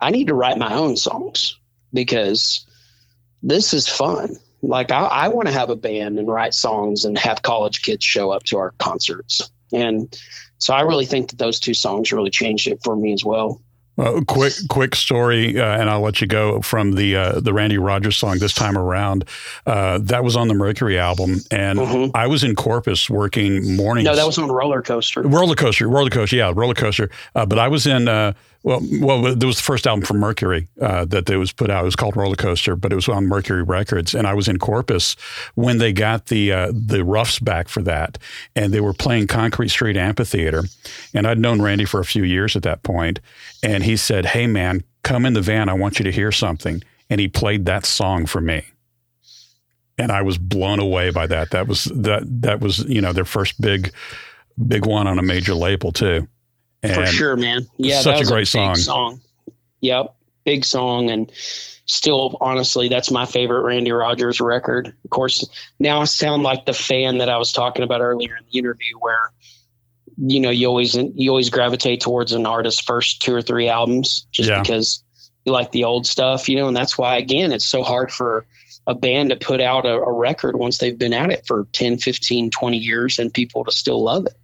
I 0.00 0.10
need 0.10 0.28
to 0.28 0.34
write 0.34 0.58
my 0.58 0.74
own 0.74 0.96
songs 0.96 1.58
because 1.92 2.66
this 3.42 3.74
is 3.74 3.88
fun 3.88 4.38
like 4.62 4.92
I, 4.92 5.00
I 5.04 5.28
want 5.28 5.48
to 5.48 5.52
have 5.52 5.70
a 5.70 5.76
band 5.76 6.18
and 6.18 6.28
write 6.28 6.54
songs 6.54 7.04
and 7.04 7.18
have 7.18 7.42
college 7.42 7.82
kids 7.82 8.04
show 8.04 8.30
up 8.30 8.44
to 8.44 8.58
our 8.58 8.70
concerts. 8.78 9.50
And 9.72 10.16
so 10.58 10.72
I 10.72 10.82
really 10.82 11.06
think 11.06 11.30
that 11.30 11.38
those 11.38 11.58
two 11.58 11.74
songs 11.74 12.12
really 12.12 12.30
changed 12.30 12.68
it 12.68 12.80
for 12.84 12.96
me 12.96 13.12
as 13.12 13.24
well. 13.24 13.60
Well, 13.96 14.22
quick, 14.24 14.54
quick 14.68 14.94
story, 14.94 15.60
uh, 15.60 15.78
and 15.78 15.90
I'll 15.90 16.00
let 16.00 16.20
you 16.22 16.26
go 16.26 16.62
from 16.62 16.92
the 16.94 17.14
uh, 17.16 17.40
the 17.40 17.52
Randy 17.52 17.76
Rogers 17.76 18.16
song 18.16 18.38
this 18.38 18.54
time 18.54 18.78
around. 18.78 19.26
Uh, 19.66 19.98
that 20.02 20.24
was 20.24 20.34
on 20.34 20.48
the 20.48 20.54
Mercury 20.54 20.98
album, 20.98 21.40
and 21.50 21.78
Mhm. 21.78 22.10
I 22.14 22.26
was 22.26 22.42
in 22.42 22.54
Corpus 22.54 23.10
working 23.10 23.76
mornings. 23.76 24.06
No, 24.06 24.16
that 24.16 24.26
was 24.26 24.38
on 24.38 24.50
Roller 24.50 24.80
Coaster. 24.80 25.20
roller 25.22 25.54
coaster, 25.54 25.86
roller 25.88 26.08
coaster, 26.10 26.36
yeah, 26.36 26.52
roller 26.54 26.72
coaster. 26.74 27.10
Uh, 27.34 27.44
but 27.44 27.58
I 27.58 27.68
was 27.68 27.86
in. 27.86 28.08
Well, 28.64 28.80
well, 29.00 29.34
there 29.34 29.46
was 29.46 29.56
the 29.56 29.62
first 29.62 29.88
album 29.88 30.04
from 30.04 30.18
Mercury 30.18 30.68
uh, 30.80 31.04
that 31.06 31.26
they 31.26 31.36
was 31.36 31.52
put 31.52 31.68
out. 31.68 31.82
It 31.82 31.86
was 31.86 31.96
called 31.96 32.16
Roller 32.16 32.36
Coaster, 32.36 32.76
but 32.76 32.92
it 32.92 32.94
was 32.94 33.08
on 33.08 33.26
Mercury 33.26 33.62
Records, 33.62 34.14
and 34.14 34.24
I 34.24 34.34
was 34.34 34.46
in 34.46 34.58
Corpus 34.58 35.16
when 35.56 35.78
they 35.78 35.92
got 35.92 36.26
the 36.26 36.52
uh, 36.52 36.72
the 36.72 37.04
roughs 37.04 37.40
back 37.40 37.68
for 37.68 37.82
that, 37.82 38.18
and 38.54 38.72
they 38.72 38.80
were 38.80 38.92
playing 38.92 39.26
Concrete 39.26 39.70
Street 39.70 39.96
Amphitheater, 39.96 40.62
and 41.12 41.26
I'd 41.26 41.40
known 41.40 41.60
Randy 41.60 41.84
for 41.84 41.98
a 41.98 42.04
few 42.04 42.22
years 42.22 42.54
at 42.54 42.62
that 42.62 42.84
point, 42.84 43.18
and 43.64 43.82
he 43.82 43.96
said, 43.96 44.26
"Hey, 44.26 44.46
man, 44.46 44.84
come 45.02 45.26
in 45.26 45.32
the 45.32 45.40
van. 45.40 45.68
I 45.68 45.74
want 45.74 45.98
you 45.98 46.04
to 46.04 46.12
hear 46.12 46.30
something," 46.30 46.84
and 47.10 47.20
he 47.20 47.26
played 47.26 47.66
that 47.66 47.84
song 47.84 48.26
for 48.26 48.40
me. 48.40 48.64
And 49.98 50.12
I 50.12 50.22
was 50.22 50.38
blown 50.38 50.78
away 50.78 51.10
by 51.10 51.26
that. 51.26 51.50
That 51.50 51.66
was 51.66 51.84
that 51.86 52.22
that 52.42 52.60
was 52.60 52.78
you 52.84 53.00
know 53.00 53.12
their 53.12 53.24
first 53.24 53.60
big, 53.60 53.92
big 54.68 54.86
one 54.86 55.08
on 55.08 55.18
a 55.18 55.22
major 55.22 55.54
label 55.54 55.90
too. 55.90 56.28
And 56.82 56.94
for 56.94 57.06
sure, 57.06 57.36
man. 57.36 57.66
Yeah, 57.76 58.00
such 58.00 58.18
that 58.18 58.26
a 58.26 58.28
great 58.28 58.40
big 58.40 58.46
song. 58.48 58.74
song. 58.76 59.20
Yep, 59.80 60.14
big 60.44 60.64
song, 60.64 61.10
and 61.10 61.30
still, 61.86 62.36
honestly, 62.40 62.88
that's 62.88 63.10
my 63.10 63.24
favorite 63.26 63.62
Randy 63.62 63.92
Rogers 63.92 64.40
record. 64.40 64.88
Of 65.04 65.10
course, 65.10 65.48
now 65.78 66.00
I 66.00 66.04
sound 66.04 66.42
like 66.42 66.66
the 66.66 66.72
fan 66.72 67.18
that 67.18 67.28
I 67.28 67.36
was 67.38 67.52
talking 67.52 67.82
about 67.84 68.00
earlier 68.00 68.36
in 68.36 68.44
the 68.52 68.58
interview, 68.58 68.96
where 69.00 69.32
you 70.18 70.40
know 70.40 70.50
you 70.50 70.66
always 70.66 70.94
you 70.94 71.30
always 71.30 71.50
gravitate 71.50 72.00
towards 72.00 72.32
an 72.32 72.46
artist's 72.46 72.80
first 72.80 73.22
two 73.22 73.34
or 73.34 73.42
three 73.42 73.68
albums 73.68 74.26
just 74.30 74.48
Yeah. 74.48 74.60
because 74.60 75.02
you 75.44 75.52
like 75.52 75.72
the 75.72 75.84
old 75.84 76.06
stuff, 76.06 76.48
you 76.48 76.56
know, 76.56 76.68
and 76.68 76.76
that's 76.76 76.98
why 76.98 77.16
again 77.16 77.50
it's 77.52 77.64
so 77.66 77.82
hard 77.82 78.12
for 78.12 78.46
a 78.86 78.94
band 78.94 79.30
to 79.30 79.36
put 79.36 79.60
out 79.60 79.86
a, 79.86 79.94
a 79.94 80.12
record 80.12 80.56
once 80.56 80.78
they've 80.78 80.98
been 80.98 81.12
at 81.14 81.30
it 81.30 81.44
for 81.46 81.66
10 81.72 81.98
15 81.98 82.50
20 82.50 82.76
years 82.76 83.18
and 83.18 83.32
people 83.32 83.64
to 83.64 83.70
still 83.72 84.02
love 84.02 84.26
it 84.26 84.34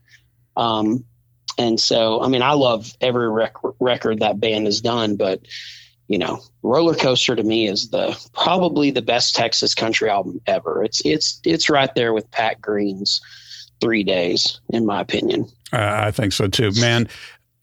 um, 0.56 1.04
and 1.58 1.78
so, 1.78 2.22
I 2.22 2.28
mean, 2.28 2.42
I 2.42 2.52
love 2.52 2.96
every 3.00 3.28
rec- 3.28 3.56
record 3.80 4.20
that 4.20 4.40
band 4.40 4.66
has 4.66 4.80
done, 4.80 5.16
but 5.16 5.40
you 6.06 6.16
know, 6.16 6.40
Roller 6.62 6.94
Coaster 6.94 7.36
to 7.36 7.42
me 7.42 7.68
is 7.68 7.90
the 7.90 8.18
probably 8.32 8.90
the 8.90 9.02
best 9.02 9.34
Texas 9.34 9.74
country 9.74 10.08
album 10.08 10.40
ever. 10.46 10.82
It's 10.82 11.02
it's 11.04 11.40
it's 11.44 11.68
right 11.68 11.94
there 11.94 12.14
with 12.14 12.30
Pat 12.30 12.60
Green's 12.60 13.20
Three 13.80 14.04
Days, 14.04 14.60
in 14.70 14.86
my 14.86 15.02
opinion. 15.02 15.46
Uh, 15.72 16.04
I 16.06 16.10
think 16.10 16.32
so 16.32 16.48
too, 16.48 16.70
man. 16.80 17.08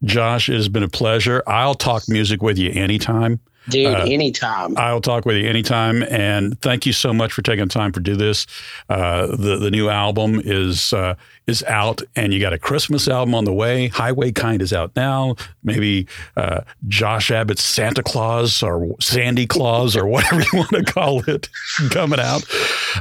Josh, 0.04 0.50
it 0.50 0.56
has 0.56 0.70
been 0.70 0.84
a 0.84 0.90
pleasure. 0.90 1.42
I'll 1.48 1.74
talk 1.74 2.04
music 2.08 2.44
with 2.44 2.60
you 2.60 2.70
anytime. 2.70 3.40
Dude, 3.70 3.88
Uh, 3.88 4.06
anytime. 4.08 4.78
I'll 4.78 5.02
talk 5.02 5.26
with 5.26 5.38
you 5.38 5.48
anytime. 5.50 6.04
And 6.04 6.60
thank 6.62 6.86
you 6.86 6.94
so 6.94 7.14
much 7.14 7.34
for 7.34 7.42
taking 7.42 7.68
time 7.68 7.92
to 7.94 8.00
do 8.00 8.16
this. 8.16 8.46
Uh, 8.90 9.28
the 9.28 9.58
the 9.58 9.72
new 9.72 9.90
album 9.90 10.42
is 10.44 10.94
uh, 10.94 11.16
is 11.48 11.64
out, 11.64 12.02
and 12.16 12.34
you 12.34 12.40
got 12.40 12.54
a 12.54 12.60
Christmas 12.60 13.08
album 13.08 13.34
on 13.36 13.46
the 13.46 13.54
way. 13.54 13.88
Highway 13.88 14.32
Kind 14.32 14.62
is 14.62 14.74
out 14.74 14.96
now. 14.96 15.36
Maybe 15.64 16.08
uh, 16.38 16.62
Josh 16.88 17.32
Abbott's 17.32 17.64
Santa 17.64 18.04
Claus 18.04 18.62
or 18.62 18.96
Sandy 19.00 19.48
Claus 19.48 19.96
or 19.96 20.06
whatever 20.06 20.42
you 20.42 20.60
want 20.60 20.70
to 20.72 20.84
call 20.84 21.24
it 21.28 21.50
coming 21.92 22.20
out. 22.20 22.44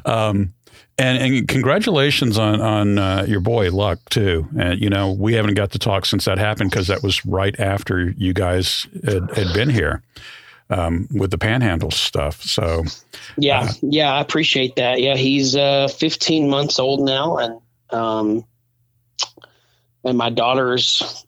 Um, 0.05 0.55
and, 0.97 1.19
and 1.19 1.49
congratulations 1.49 2.39
on 2.39 2.61
on 2.61 2.99
uh, 2.99 3.25
your 3.27 3.41
boy 3.41 3.71
Luck 3.71 3.99
too. 4.11 4.47
And 4.59 4.81
you 4.81 4.89
know 4.89 5.11
we 5.13 5.35
haven't 5.35 5.55
got 5.55 5.73
to 5.73 5.79
talk 5.79 6.07
since 6.07 6.25
that 6.27 6.39
happened 6.39 6.71
because 6.71 6.87
that 6.87 7.03
was 7.03 7.25
right 7.27 7.59
after 7.59 8.11
you 8.17 8.33
guys 8.33 8.87
had, 9.05 9.29
had 9.37 9.53
been 9.53 9.71
here 9.71 10.03
um, 10.71 11.09
with 11.13 11.31
the 11.31 11.39
Panhandle 11.39 11.91
stuff. 11.91 12.43
So 12.43 12.85
yeah, 13.37 13.61
uh, 13.61 13.73
yeah, 13.83 14.15
I 14.15 14.21
appreciate 14.21 14.77
that. 14.77 15.01
Yeah, 15.01 15.17
he's 15.17 15.57
uh, 15.57 15.89
15 15.89 16.49
months 16.49 16.79
old 16.79 17.01
now, 17.01 17.39
and 17.39 17.61
um, 17.91 18.45
and 20.05 20.19
my 20.19 20.31
daughter's 20.31 21.25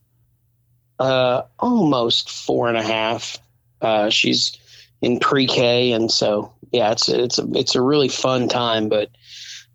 uh, 0.98 1.42
almost 1.58 2.30
four 2.30 2.68
and 2.68 2.76
a 2.76 2.82
half. 2.82 3.38
Uh, 3.80 4.10
she's 4.10 4.56
in 5.02 5.20
pre-K, 5.20 5.92
and 5.92 6.10
so 6.10 6.52
yeah, 6.72 6.92
it's 6.92 7.08
it's 7.08 7.38
a 7.38 7.46
it's 7.54 7.74
a 7.74 7.82
really 7.82 8.08
fun 8.08 8.48
time. 8.48 8.88
But 8.88 9.10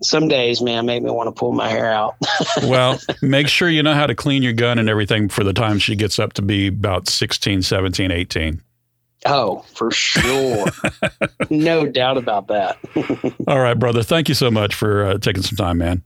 some 0.02 0.28
days, 0.28 0.62
man, 0.62 0.86
make 0.86 1.04
me 1.04 1.12
want 1.12 1.28
to 1.28 1.32
pull 1.32 1.52
my 1.52 1.70
hair 1.70 1.92
out. 1.92 2.16
well, 2.64 3.00
make 3.22 3.48
sure 3.48 3.70
you 3.70 3.84
know 3.84 3.94
how 3.94 4.08
to 4.08 4.16
clean 4.16 4.42
your 4.42 4.54
gun 4.54 4.80
and 4.80 4.90
everything 4.90 5.30
for 5.30 5.44
the 5.44 5.54
time 5.54 5.78
she 5.78 5.96
gets 5.96 6.18
up 6.18 6.34
to 6.34 6.42
be 6.42 6.68
about 6.68 7.08
16, 7.08 7.62
17, 7.62 8.12
18. 8.12 8.62
Oh, 9.26 9.60
for 9.74 9.92
sure, 9.92 10.66
no 11.50 11.86
doubt 11.86 12.18
about 12.18 12.48
that. 12.48 12.78
All 13.48 13.60
right, 13.60 13.78
brother. 13.78 14.04
Thank 14.04 14.30
you 14.30 14.36
so 14.36 14.50
much 14.52 14.74
for 14.76 15.04
uh, 15.06 15.18
taking 15.18 15.44
some 15.44 15.56
time, 15.58 15.78
man. 15.78 16.04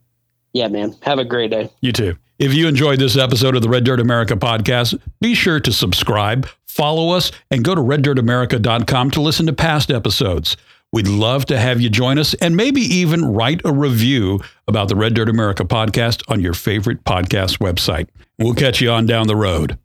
yeah, 0.53 0.67
man. 0.67 0.95
Have 1.01 1.19
a 1.19 1.25
great 1.25 1.51
day. 1.51 1.69
You 1.81 1.91
too. 1.91 2.15
If 2.37 2.53
you 2.53 2.67
enjoyed 2.67 2.99
this 2.99 3.15
episode 3.17 3.55
of 3.55 3.61
the 3.61 3.69
Red 3.69 3.85
Dirt 3.85 3.99
America 4.01 4.35
podcast, 4.35 4.99
be 5.21 5.33
sure 5.35 5.59
to 5.61 5.71
subscribe, 5.71 6.47
follow 6.67 7.11
us, 7.15 7.31
and 7.49 7.63
go 7.63 7.73
to 7.73 7.81
reddirtamerica.com 7.81 9.11
to 9.11 9.21
listen 9.21 9.45
to 9.45 9.53
past 9.53 9.89
episodes. 9.89 10.57
We'd 10.91 11.07
love 11.07 11.45
to 11.45 11.57
have 11.57 11.79
you 11.81 11.89
join 11.89 12.19
us 12.19 12.33
and 12.35 12.55
maybe 12.55 12.81
even 12.81 13.33
write 13.33 13.61
a 13.65 13.71
review 13.71 14.41
about 14.67 14.87
the 14.89 14.95
Red 14.95 15.13
Dirt 15.13 15.29
America 15.29 15.63
podcast 15.63 16.23
on 16.29 16.41
your 16.41 16.53
favorite 16.53 17.03
podcast 17.05 17.59
website. 17.59 18.07
We'll 18.37 18.53
catch 18.53 18.81
you 18.81 18.91
on 18.91 19.05
down 19.05 19.27
the 19.27 19.35
road. 19.35 19.77